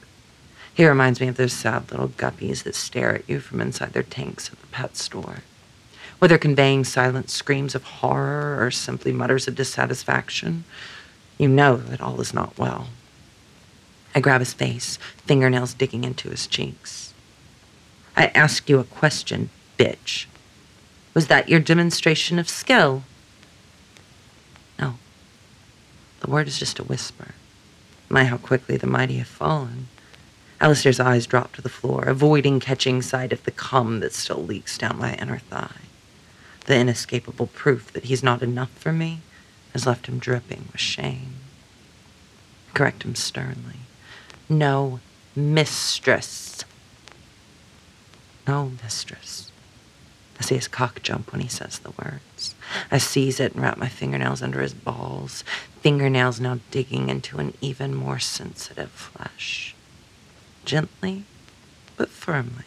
He 0.74 0.86
reminds 0.86 1.20
me 1.20 1.28
of 1.28 1.36
those 1.36 1.52
sad 1.52 1.90
little 1.90 2.08
guppies 2.08 2.62
that 2.62 2.74
stare 2.74 3.14
at 3.14 3.28
you 3.28 3.40
from 3.40 3.60
inside 3.60 3.92
their 3.92 4.02
tanks 4.02 4.50
at 4.50 4.60
the 4.60 4.66
pet 4.68 4.96
store. 4.96 5.38
Whether 6.18 6.38
conveying 6.38 6.84
silent 6.84 7.30
screams 7.30 7.74
of 7.74 7.84
horror 7.84 8.64
or 8.64 8.70
simply 8.70 9.12
mutters 9.12 9.48
of 9.48 9.54
dissatisfaction, 9.54 10.64
you 11.36 11.48
know 11.48 11.76
that 11.76 12.00
all 12.00 12.20
is 12.20 12.32
not 12.32 12.56
well. 12.58 12.88
I 14.14 14.20
grab 14.20 14.40
his 14.40 14.54
face, 14.54 14.98
fingernails 15.26 15.74
digging 15.74 16.04
into 16.04 16.30
his 16.30 16.46
cheeks. 16.46 17.11
I 18.16 18.26
ask 18.34 18.68
you 18.68 18.78
a 18.78 18.84
question, 18.84 19.50
bitch. 19.78 20.26
Was 21.14 21.26
that 21.28 21.48
your 21.48 21.60
demonstration 21.60 22.38
of 22.38 22.48
skill? 22.48 23.04
No. 24.78 24.94
The 26.20 26.30
word 26.30 26.48
is 26.48 26.58
just 26.58 26.78
a 26.78 26.84
whisper. 26.84 27.34
My, 28.08 28.24
how 28.24 28.36
quickly 28.36 28.76
the 28.76 28.86
mighty 28.86 29.16
have 29.18 29.26
fallen. 29.26 29.88
Alastair's 30.60 31.00
eyes 31.00 31.26
drop 31.26 31.52
to 31.54 31.62
the 31.62 31.68
floor, 31.68 32.04
avoiding 32.04 32.60
catching 32.60 33.02
sight 33.02 33.32
of 33.32 33.42
the 33.44 33.50
cum 33.50 34.00
that 34.00 34.12
still 34.12 34.42
leaks 34.42 34.78
down 34.78 34.98
my 34.98 35.14
inner 35.14 35.38
thigh. 35.38 35.80
The 36.66 36.76
inescapable 36.76 37.48
proof 37.48 37.92
that 37.92 38.04
he's 38.04 38.22
not 38.22 38.42
enough 38.42 38.70
for 38.70 38.92
me 38.92 39.20
has 39.72 39.86
left 39.86 40.06
him 40.06 40.18
dripping 40.18 40.68
with 40.70 40.80
shame. 40.80 41.34
I 42.70 42.76
correct 42.78 43.02
him 43.02 43.16
sternly. 43.16 43.80
No, 44.48 45.00
mistress. 45.34 46.64
No, 48.46 48.72
mistress. 48.82 49.50
I 50.38 50.42
see 50.42 50.54
his 50.56 50.68
cock 50.68 51.02
jump 51.02 51.30
when 51.32 51.40
he 51.40 51.48
says 51.48 51.78
the 51.78 51.92
words. 52.02 52.54
I 52.90 52.98
seize 52.98 53.38
it 53.38 53.52
and 53.52 53.62
wrap 53.62 53.78
my 53.78 53.88
fingernails 53.88 54.42
under 54.42 54.60
his 54.60 54.74
balls, 54.74 55.44
fingernails 55.80 56.40
now 56.40 56.58
digging 56.70 57.08
into 57.08 57.38
an 57.38 57.54
even 57.60 57.94
more 57.94 58.18
sensitive 58.18 58.90
flesh 58.90 59.74
gently 60.64 61.24
but 61.96 62.08
firmly. 62.08 62.64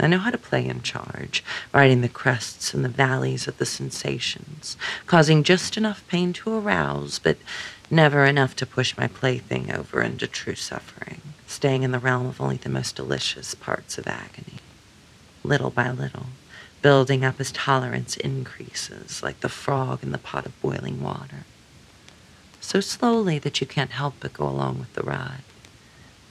I 0.00 0.08
know 0.08 0.18
how 0.18 0.30
to 0.30 0.38
play 0.38 0.66
in 0.66 0.82
charge, 0.82 1.44
riding 1.72 2.00
the 2.00 2.08
crests 2.08 2.74
and 2.74 2.84
the 2.84 2.88
valleys 2.88 3.46
of 3.46 3.58
the 3.58 3.66
sensations, 3.66 4.76
causing 5.06 5.44
just 5.44 5.76
enough 5.76 6.06
pain 6.08 6.32
to 6.34 6.52
arouse, 6.58 7.20
but 7.20 7.38
never 7.90 8.24
enough 8.24 8.56
to 8.56 8.66
push 8.66 8.96
my 8.96 9.06
plaything 9.06 9.72
over 9.72 10.02
into 10.02 10.26
true 10.26 10.56
suffering, 10.56 11.20
staying 11.46 11.84
in 11.84 11.92
the 11.92 12.00
realm 12.00 12.26
of 12.26 12.40
only 12.40 12.56
the 12.56 12.68
most 12.68 12.96
delicious 12.96 13.54
parts 13.54 13.96
of 13.98 14.06
agony. 14.08 14.58
Little 15.44 15.70
by 15.70 15.90
little, 15.90 16.26
building 16.82 17.24
up 17.24 17.38
as 17.38 17.52
tolerance 17.52 18.16
increases, 18.16 19.22
like 19.22 19.40
the 19.40 19.48
frog 19.48 20.02
in 20.02 20.10
the 20.10 20.18
pot 20.18 20.46
of 20.46 20.60
boiling 20.60 21.02
water. 21.02 21.44
So 22.60 22.80
slowly 22.80 23.38
that 23.38 23.60
you 23.60 23.66
can't 23.66 23.92
help 23.92 24.14
but 24.20 24.32
go 24.32 24.48
along 24.48 24.80
with 24.80 24.94
the 24.94 25.02
ride 25.02 25.42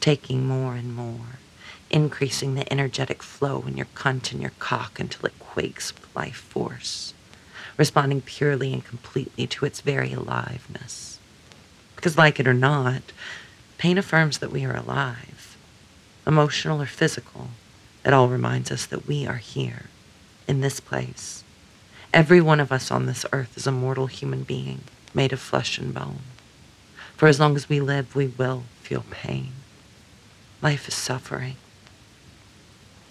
taking 0.03 0.45
more 0.45 0.75
and 0.75 0.93
more, 0.93 1.39
increasing 1.89 2.55
the 2.55 2.69
energetic 2.69 3.23
flow 3.23 3.63
in 3.65 3.77
your 3.77 3.87
cunt 3.95 4.33
and 4.33 4.41
your 4.41 4.51
cock 4.59 4.99
until 4.99 5.25
it 5.25 5.39
quakes 5.39 5.93
with 5.93 6.13
life 6.13 6.35
force, 6.35 7.13
responding 7.77 8.19
purely 8.19 8.73
and 8.73 8.83
completely 8.83 9.47
to 9.47 9.63
its 9.63 9.79
very 9.79 10.11
aliveness. 10.11 11.19
Because, 11.95 12.17
like 12.17 12.37
it 12.37 12.45
or 12.45 12.53
not, 12.53 13.13
pain 13.77 13.97
affirms 13.97 14.39
that 14.39 14.51
we 14.51 14.65
are 14.65 14.75
alive, 14.75 15.55
emotional 16.27 16.81
or 16.81 16.85
physical. 16.85 17.47
It 18.05 18.13
all 18.13 18.27
reminds 18.27 18.71
us 18.71 18.85
that 18.87 19.07
we 19.07 19.25
are 19.25 19.37
here, 19.37 19.85
in 20.47 20.61
this 20.61 20.79
place. 20.79 21.43
Every 22.13 22.41
one 22.41 22.59
of 22.59 22.71
us 22.71 22.91
on 22.91 23.05
this 23.05 23.25
earth 23.31 23.57
is 23.57 23.65
a 23.65 23.71
mortal 23.71 24.07
human 24.07 24.43
being 24.43 24.81
made 25.13 25.33
of 25.33 25.39
flesh 25.39 25.77
and 25.77 25.93
bone. 25.93 26.19
For 27.15 27.27
as 27.27 27.39
long 27.39 27.55
as 27.55 27.69
we 27.69 27.79
live, 27.79 28.15
we 28.15 28.27
will 28.27 28.63
feel 28.81 29.05
pain. 29.09 29.53
Life 30.61 30.87
is 30.87 30.93
suffering, 30.93 31.55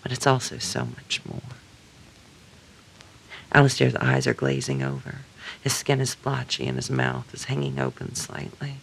but 0.02 0.12
it's 0.12 0.26
also 0.26 0.58
so 0.58 0.84
much 0.84 1.20
more. 1.24 1.40
Alastair's 3.52 3.94
eyes 3.96 4.26
are 4.26 4.34
glazing 4.34 4.82
over. 4.82 5.18
His 5.60 5.74
skin 5.74 6.00
is 6.00 6.14
blotchy 6.14 6.66
and 6.66 6.76
his 6.76 6.90
mouth 6.90 7.32
is 7.34 7.44
hanging 7.44 7.78
open 7.78 8.14
slightly. 8.14 8.76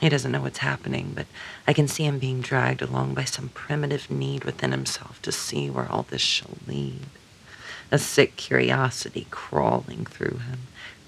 He 0.00 0.08
doesn't 0.08 0.32
know 0.32 0.40
what's 0.40 0.58
happening, 0.58 1.12
but 1.14 1.26
I 1.66 1.74
can 1.74 1.86
see 1.86 2.04
him 2.04 2.18
being 2.18 2.40
dragged 2.40 2.80
along 2.80 3.14
by 3.14 3.24
some 3.24 3.50
primitive 3.50 4.10
need 4.10 4.44
within 4.44 4.72
himself 4.72 5.20
to 5.22 5.30
see 5.32 5.68
where 5.68 5.90
all 5.90 6.04
this 6.04 6.22
shall 6.22 6.56
lead. 6.66 7.06
A 7.90 7.98
sick 7.98 8.36
curiosity 8.36 9.26
crawling 9.30 10.06
through 10.06 10.38
him, 10.38 10.60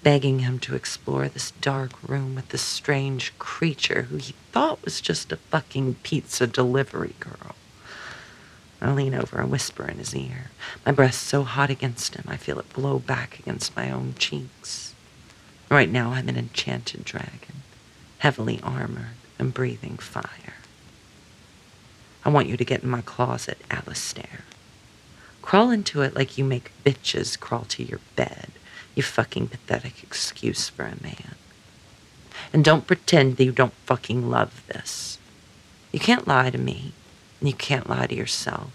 begging 0.03 0.41
him 0.41 0.59
to 0.59 0.75
explore 0.75 1.29
this 1.29 1.53
dark 1.53 1.93
room 2.07 2.35
with 2.35 2.49
this 2.49 2.63
strange 2.63 3.33
creature 3.39 4.03
who 4.03 4.17
he 4.17 4.35
thought 4.51 4.85
was 4.85 5.01
just 5.01 5.33
a 5.33 5.37
fucking 5.37 5.95
pizza 6.03 6.47
delivery 6.47 7.15
girl. 7.19 7.55
I 8.83 8.93
lean 8.93 9.15
over 9.15 9.41
and 9.41 9.51
whisper 9.51 9.89
in 9.89 9.99
his 9.99 10.15
ear, 10.15 10.51
my 10.85 10.91
breath 10.91 11.15
so 11.15 11.45
hot 11.45 11.71
against 11.71 12.17
him 12.17 12.25
I 12.27 12.37
feel 12.37 12.59
it 12.59 12.73
blow 12.73 12.99
back 12.99 13.39
against 13.39 13.77
my 13.77 13.91
own 13.91 14.15
cheeks. 14.19 14.93
Right 15.71 15.89
now 15.89 16.11
I'm 16.11 16.29
an 16.29 16.37
enchanted 16.37 17.05
dragon, 17.05 17.62
heavily 18.23 18.61
armored 18.63 19.17
and 19.37 19.53
breathing 19.53 19.97
fire. 19.97 20.55
I 22.25 22.29
want 22.29 22.47
you 22.47 22.57
to 22.57 22.65
get 22.65 22.85
in 22.85 22.89
my 22.89 23.01
closet, 23.01 23.59
Alastair. 23.69 24.45
Crawl 25.43 25.71
into 25.71 26.03
it 26.03 26.15
like 26.15 26.39
you 26.39 26.45
make 26.45 26.71
bitches 26.85 27.39
crawl 27.39 27.65
to 27.71 27.83
your 27.83 27.99
bed 28.15 28.53
you 28.95 29.03
fucking 29.03 29.49
pathetic 29.49 30.05
excuse 30.05 30.69
for 30.69 30.85
a 30.85 31.03
man. 31.03 31.35
And 32.53 32.65
don't 32.65 32.87
pretend 32.87 33.37
that 33.37 33.45
you 33.45 33.51
don't 33.53 33.73
fucking 33.87 34.31
love 34.31 34.63
this. 34.69 35.19
You 35.91 35.99
can't 35.99 36.29
lie 36.29 36.51
to 36.51 36.59
me, 36.59 36.93
and 37.41 37.49
you 37.49 37.55
can't 37.55 37.89
lie 37.89 38.07
to 38.07 38.15
yourself. 38.15 38.71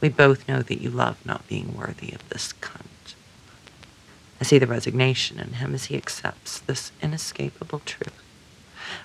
We 0.00 0.08
both 0.08 0.48
know 0.48 0.62
that 0.62 0.80
you 0.80 0.90
love 0.90 1.24
not 1.24 1.46
being 1.46 1.76
worthy 1.76 2.12
of 2.12 2.28
this 2.30 2.52
cunt. 2.60 3.14
I 4.40 4.44
see 4.44 4.58
the 4.58 4.66
resignation 4.66 5.38
in 5.38 5.54
him 5.54 5.74
as 5.74 5.86
he 5.86 5.96
accepts 5.96 6.58
this 6.58 6.90
inescapable 7.02 7.82
truth. 7.84 8.19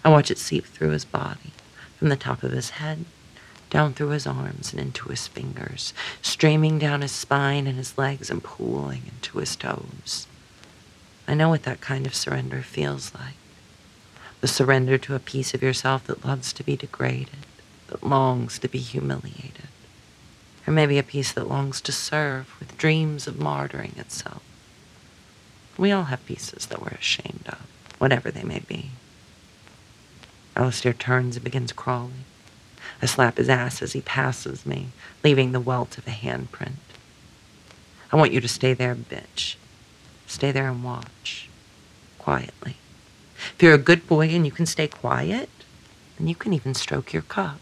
I 0.03 0.09
watch 0.09 0.31
it 0.31 0.37
seep 0.37 0.65
through 0.65 0.89
his 0.89 1.05
body, 1.05 1.51
from 1.97 2.09
the 2.09 2.15
top 2.15 2.43
of 2.43 2.51
his 2.51 2.71
head 2.71 3.05
down 3.69 3.93
through 3.93 4.09
his 4.09 4.27
arms 4.27 4.71
and 4.71 4.79
into 4.79 5.09
his 5.09 5.27
fingers, 5.27 5.93
streaming 6.21 6.79
down 6.79 7.01
his 7.01 7.11
spine 7.11 7.67
and 7.67 7.77
his 7.77 7.97
legs 7.97 8.29
and 8.29 8.43
pooling 8.43 9.03
into 9.07 9.39
his 9.39 9.55
toes. 9.55 10.27
I 11.27 11.33
know 11.33 11.49
what 11.49 11.63
that 11.63 11.81
kind 11.81 12.05
of 12.05 12.15
surrender 12.15 12.61
feels 12.61 13.13
like. 13.13 13.35
The 14.41 14.47
surrender 14.47 14.97
to 14.99 15.15
a 15.15 15.19
piece 15.19 15.53
of 15.53 15.63
yourself 15.63 16.05
that 16.07 16.23
loves 16.23 16.53
to 16.53 16.63
be 16.63 16.75
degraded, 16.75 17.45
that 17.87 18.01
longs 18.01 18.59
to 18.59 18.67
be 18.67 18.79
humiliated. 18.79 19.67
Or 20.67 20.71
maybe 20.71 20.97
a 20.97 21.03
piece 21.03 21.31
that 21.33 21.49
longs 21.49 21.81
to 21.81 21.91
serve 21.91 22.55
with 22.59 22.77
dreams 22.77 23.27
of 23.27 23.35
martyring 23.35 23.97
itself. 23.97 24.41
We 25.77 25.91
all 25.91 26.05
have 26.05 26.25
pieces 26.25 26.67
that 26.67 26.81
we're 26.81 26.97
ashamed 26.97 27.43
of, 27.47 27.67
whatever 27.97 28.31
they 28.31 28.43
may 28.43 28.59
be. 28.59 28.91
Alastair 30.55 30.93
turns 30.93 31.35
and 31.35 31.43
begins 31.43 31.73
crawling. 31.73 32.23
I 33.01 33.07
slap 33.07 33.37
his 33.37 33.49
ass 33.49 33.81
as 33.81 33.93
he 33.93 34.01
passes 34.01 34.65
me, 34.65 34.87
leaving 35.23 35.51
the 35.51 35.59
welt 35.59 35.97
of 35.97 36.07
a 36.07 36.11
handprint. 36.11 36.77
I 38.11 38.15
want 38.15 38.31
you 38.31 38.39
to 38.39 38.47
stay 38.47 38.73
there, 38.73 38.95
bitch. 38.95 39.55
Stay 40.27 40.51
there 40.51 40.69
and 40.69 40.83
watch. 40.83 41.49
Quietly. 42.17 42.77
If 43.53 43.61
you're 43.61 43.73
a 43.73 43.79
good 43.79 44.07
boy 44.07 44.29
and 44.29 44.45
you 44.45 44.51
can 44.51 44.65
stay 44.65 44.87
quiet, 44.87 45.49
then 46.17 46.27
you 46.27 46.35
can 46.35 46.53
even 46.53 46.73
stroke 46.73 47.11
your 47.11 47.21
cock. 47.23 47.59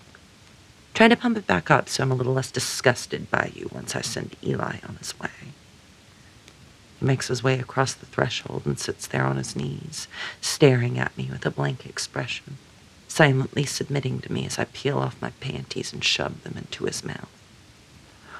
Try 0.94 1.08
to 1.08 1.16
pump 1.16 1.38
it 1.38 1.48
back 1.48 1.72
up 1.72 1.90
so 1.90 2.04
I'm 2.04 2.12
a 2.12 2.16
little 2.16 2.34
less 2.34 2.52
disgusted 2.52 3.32
by 3.32 3.52
you 3.56 3.70
once 3.74 3.96
I 3.96 4.02
send 4.02 4.36
Eli 4.44 4.78
on 4.88 4.98
his 4.98 5.20
way. 5.20 5.30
He 7.00 7.06
makes 7.06 7.28
his 7.30 7.44
way 7.44 7.60
across 7.60 7.94
the 7.94 8.06
threshold 8.06 8.64
and 8.66 8.78
sits 8.78 9.08
there 9.08 9.26
on 9.26 9.38
his 9.38 9.56
knees, 9.56 10.08
staring 10.40 11.00
at 11.00 11.18
me 11.18 11.30
with 11.32 11.46
a 11.46 11.52
blank 11.52 11.88
expression, 11.88 12.58
silently 13.14 13.64
submitting 13.64 14.20
to 14.20 14.34
me 14.34 14.44
as 14.44 14.58
I 14.58 14.66
peel 14.66 14.98
off 14.98 15.22
my 15.22 15.30
panties 15.40 15.94
and 15.94 16.04
shove 16.04 16.42
them 16.42 16.56
into 16.58 16.86
his 16.86 17.04
mouth. 17.04 17.30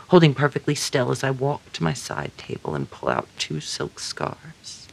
Holding 0.08 0.34
perfectly 0.34 0.74
still 0.74 1.12
as 1.12 1.24
I 1.24 1.30
walk 1.30 1.72
to 1.74 1.84
my 1.84 1.94
side 1.94 2.32
table 2.40 2.74
and 2.74 2.90
pull 2.90 3.10
out 3.10 3.28
two 3.38 3.60
silk 3.60 4.00
scarves, 4.00 4.88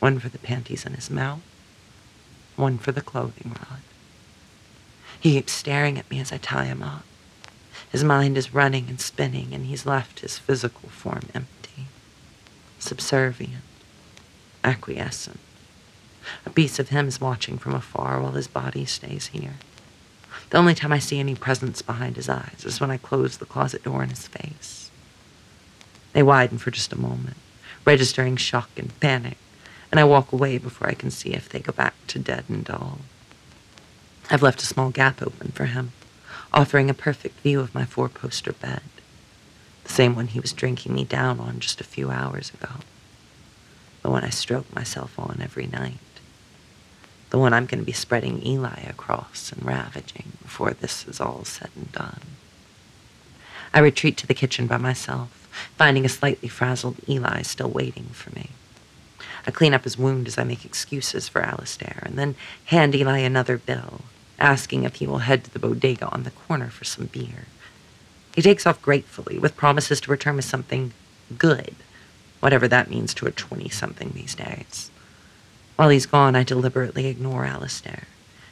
one 0.00 0.18
for 0.18 0.28
the 0.28 0.38
panties 0.38 0.84
in 0.84 0.92
his 0.92 1.08
mouth, 1.08 1.40
one 2.56 2.76
for 2.76 2.92
the 2.92 3.00
clothing 3.00 3.56
rod. 3.58 3.80
He 5.18 5.32
keeps 5.32 5.52
staring 5.54 5.98
at 5.98 6.10
me 6.10 6.20
as 6.20 6.30
I 6.30 6.36
tie 6.36 6.66
him 6.66 6.82
up. 6.82 7.04
His 7.90 8.04
mind 8.04 8.36
is 8.36 8.52
running 8.52 8.90
and 8.90 9.00
spinning, 9.00 9.54
and 9.54 9.64
he's 9.64 9.86
left 9.86 10.20
his 10.20 10.36
physical 10.36 10.90
form 10.90 11.22
empty, 11.34 11.86
subservient, 12.78 13.64
acquiescent. 14.62 15.40
A 16.46 16.50
piece 16.50 16.78
of 16.78 16.88
him 16.88 17.08
is 17.08 17.20
watching 17.20 17.58
from 17.58 17.74
afar 17.74 18.20
while 18.20 18.32
his 18.32 18.48
body 18.48 18.84
stays 18.84 19.28
here. 19.28 19.54
The 20.50 20.58
only 20.58 20.74
time 20.74 20.92
I 20.92 20.98
see 20.98 21.20
any 21.20 21.34
presence 21.34 21.82
behind 21.82 22.16
his 22.16 22.28
eyes 22.28 22.64
is 22.64 22.80
when 22.80 22.90
I 22.90 22.96
close 22.96 23.36
the 23.36 23.46
closet 23.46 23.84
door 23.84 24.02
in 24.02 24.10
his 24.10 24.26
face. 24.26 24.90
They 26.12 26.22
widen 26.22 26.58
for 26.58 26.70
just 26.70 26.92
a 26.92 26.98
moment, 26.98 27.36
registering 27.84 28.36
shock 28.36 28.70
and 28.76 28.98
panic, 29.00 29.38
and 29.90 30.00
I 30.00 30.04
walk 30.04 30.32
away 30.32 30.58
before 30.58 30.88
I 30.88 30.94
can 30.94 31.10
see 31.10 31.30
if 31.30 31.48
they 31.48 31.60
go 31.60 31.72
back 31.72 31.94
to 32.08 32.18
dead 32.18 32.44
and 32.48 32.64
dull. 32.64 32.98
I've 34.28 34.42
left 34.42 34.62
a 34.62 34.66
small 34.66 34.90
gap 34.90 35.22
open 35.22 35.52
for 35.52 35.66
him, 35.66 35.92
offering 36.52 36.90
a 36.90 36.94
perfect 36.94 37.40
view 37.40 37.60
of 37.60 37.74
my 37.74 37.84
four 37.84 38.08
poster 38.08 38.52
bed, 38.52 38.82
the 39.84 39.90
same 39.90 40.14
one 40.14 40.28
he 40.28 40.40
was 40.40 40.52
drinking 40.52 40.94
me 40.94 41.04
down 41.04 41.40
on 41.40 41.60
just 41.60 41.80
a 41.80 41.84
few 41.84 42.10
hours 42.10 42.52
ago, 42.54 42.74
the 44.02 44.10
one 44.10 44.24
I 44.24 44.30
stroke 44.30 44.72
myself 44.74 45.18
on 45.18 45.40
every 45.42 45.66
night, 45.66 45.98
the 47.30 47.38
one 47.38 47.52
I'm 47.52 47.66
going 47.66 47.80
to 47.80 47.86
be 47.86 47.92
spreading 47.92 48.44
Eli 48.44 48.80
across 48.82 49.52
and 49.52 49.64
ravaging 49.64 50.32
before 50.42 50.72
this 50.72 51.06
is 51.06 51.20
all 51.20 51.44
said 51.44 51.70
and 51.76 51.90
done. 51.92 52.20
I 53.72 53.78
retreat 53.78 54.16
to 54.18 54.26
the 54.26 54.34
kitchen 54.34 54.66
by 54.66 54.76
myself, 54.76 55.48
finding 55.76 56.04
a 56.04 56.08
slightly 56.08 56.48
frazzled 56.48 56.96
Eli 57.08 57.42
still 57.42 57.70
waiting 57.70 58.06
for 58.12 58.34
me. 58.34 58.50
I 59.46 59.50
clean 59.52 59.74
up 59.74 59.84
his 59.84 59.96
wound 59.96 60.26
as 60.26 60.38
I 60.38 60.44
make 60.44 60.64
excuses 60.64 61.28
for 61.28 61.40
Alastair, 61.40 62.02
and 62.02 62.18
then 62.18 62.34
hand 62.66 62.94
Eli 62.94 63.18
another 63.18 63.56
bill 63.56 64.02
asking 64.38 64.84
if 64.84 64.96
he 64.96 65.06
will 65.06 65.18
head 65.18 65.44
to 65.44 65.50
the 65.50 65.58
bodega 65.58 66.08
on 66.08 66.24
the 66.24 66.30
corner 66.30 66.68
for 66.68 66.84
some 66.84 67.06
beer. 67.06 67.46
He 68.34 68.42
takes 68.42 68.66
off 68.66 68.82
gratefully, 68.82 69.38
with 69.38 69.56
promises 69.56 70.00
to 70.02 70.10
return 70.10 70.36
with 70.36 70.44
something 70.44 70.92
good, 71.36 71.74
whatever 72.40 72.66
that 72.68 72.90
means 72.90 73.12
to 73.14 73.26
a 73.26 73.30
20 73.30 73.68
something 73.68 74.12
these 74.14 74.34
days. 74.34 74.90
While 75.80 75.88
he's 75.88 76.04
gone, 76.04 76.36
I 76.36 76.42
deliberately 76.42 77.06
ignore 77.06 77.46
Alastair, 77.46 78.02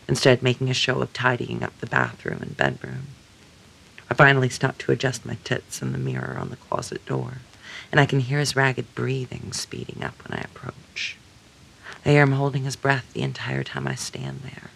instead, 0.08 0.42
making 0.42 0.70
a 0.70 0.72
show 0.72 1.02
of 1.02 1.12
tidying 1.12 1.62
up 1.62 1.78
the 1.78 1.86
bathroom 1.86 2.38
and 2.40 2.56
bedroom. 2.56 3.08
I 4.10 4.14
finally 4.14 4.48
stop 4.48 4.78
to 4.78 4.92
adjust 4.92 5.26
my 5.26 5.36
tits 5.44 5.82
in 5.82 5.92
the 5.92 5.98
mirror 5.98 6.38
on 6.40 6.48
the 6.48 6.56
closet 6.56 7.04
door, 7.04 7.42
and 7.92 8.00
I 8.00 8.06
can 8.06 8.20
hear 8.20 8.38
his 8.38 8.56
ragged 8.56 8.94
breathing 8.94 9.52
speeding 9.52 10.02
up 10.02 10.14
when 10.26 10.38
I 10.38 10.42
approach. 10.42 11.18
I 12.02 12.12
hear 12.12 12.22
him 12.22 12.32
holding 12.32 12.64
his 12.64 12.76
breath 12.76 13.12
the 13.12 13.20
entire 13.20 13.62
time 13.62 13.86
I 13.86 13.94
stand 13.94 14.40
there, 14.40 14.70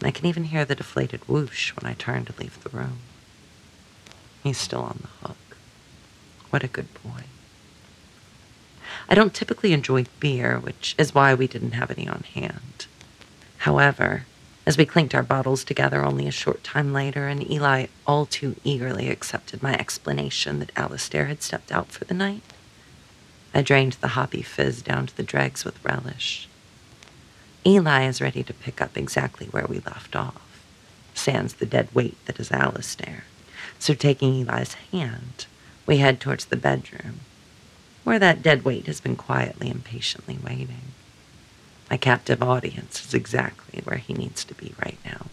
and 0.00 0.08
I 0.08 0.10
can 0.10 0.24
even 0.24 0.44
hear 0.44 0.64
the 0.64 0.74
deflated 0.74 1.20
whoosh 1.28 1.72
when 1.76 1.84
I 1.84 1.92
turn 1.92 2.24
to 2.24 2.34
leave 2.38 2.64
the 2.64 2.70
room. 2.70 3.00
He's 4.42 4.56
still 4.56 4.80
on 4.80 5.00
the 5.02 5.28
hook. 5.28 5.58
What 6.48 6.64
a 6.64 6.66
good 6.66 6.88
boy. 7.04 7.24
I 9.08 9.14
don't 9.14 9.34
typically 9.34 9.72
enjoy 9.72 10.04
beer, 10.20 10.58
which 10.58 10.94
is 10.98 11.14
why 11.14 11.34
we 11.34 11.46
didn't 11.46 11.72
have 11.72 11.90
any 11.90 12.08
on 12.08 12.24
hand. 12.34 12.86
However, 13.58 14.24
as 14.66 14.76
we 14.76 14.84
clinked 14.84 15.14
our 15.14 15.22
bottles 15.22 15.64
together 15.64 16.04
only 16.04 16.28
a 16.28 16.32
short 16.32 16.62
time 16.62 16.92
later, 16.92 17.26
and 17.26 17.50
Eli 17.50 17.86
all 18.06 18.26
too 18.26 18.56
eagerly 18.64 19.08
accepted 19.08 19.62
my 19.62 19.74
explanation 19.74 20.58
that 20.58 20.72
Alastair 20.76 21.26
had 21.26 21.42
stepped 21.42 21.72
out 21.72 21.88
for 21.88 22.04
the 22.04 22.14
night, 22.14 22.42
I 23.54 23.62
drained 23.62 23.94
the 23.94 24.08
hoppy 24.08 24.42
fizz 24.42 24.82
down 24.82 25.06
to 25.06 25.16
the 25.16 25.22
dregs 25.22 25.64
with 25.64 25.82
relish 25.82 26.48
Eli 27.66 28.06
is 28.06 28.20
ready 28.20 28.42
to 28.42 28.54
pick 28.54 28.80
up 28.80 28.96
exactly 28.96 29.46
where 29.48 29.66
we 29.66 29.80
left 29.80 30.16
off, 30.16 30.62
sans 31.12 31.54
the 31.54 31.66
dead 31.66 31.88
weight 31.92 32.16
that 32.26 32.40
is 32.40 32.50
Alastair. 32.50 33.24
So 33.78 33.94
taking 33.94 34.40
Eli's 34.40 34.74
hand, 34.92 35.46
we 35.84 35.98
head 35.98 36.20
towards 36.20 36.46
the 36.46 36.56
bedroom, 36.56 37.20
where 38.08 38.18
that 38.18 38.42
dead 38.42 38.64
weight 38.64 38.86
has 38.86 39.02
been 39.02 39.16
quietly 39.16 39.68
and 39.68 39.84
patiently 39.84 40.38
waiting. 40.42 40.94
My 41.90 41.98
captive 41.98 42.42
audience 42.42 43.04
is 43.04 43.12
exactly 43.12 43.82
where 43.84 43.98
he 43.98 44.14
needs 44.14 44.44
to 44.44 44.54
be 44.54 44.72
right 44.82 44.96
now. 45.04 45.26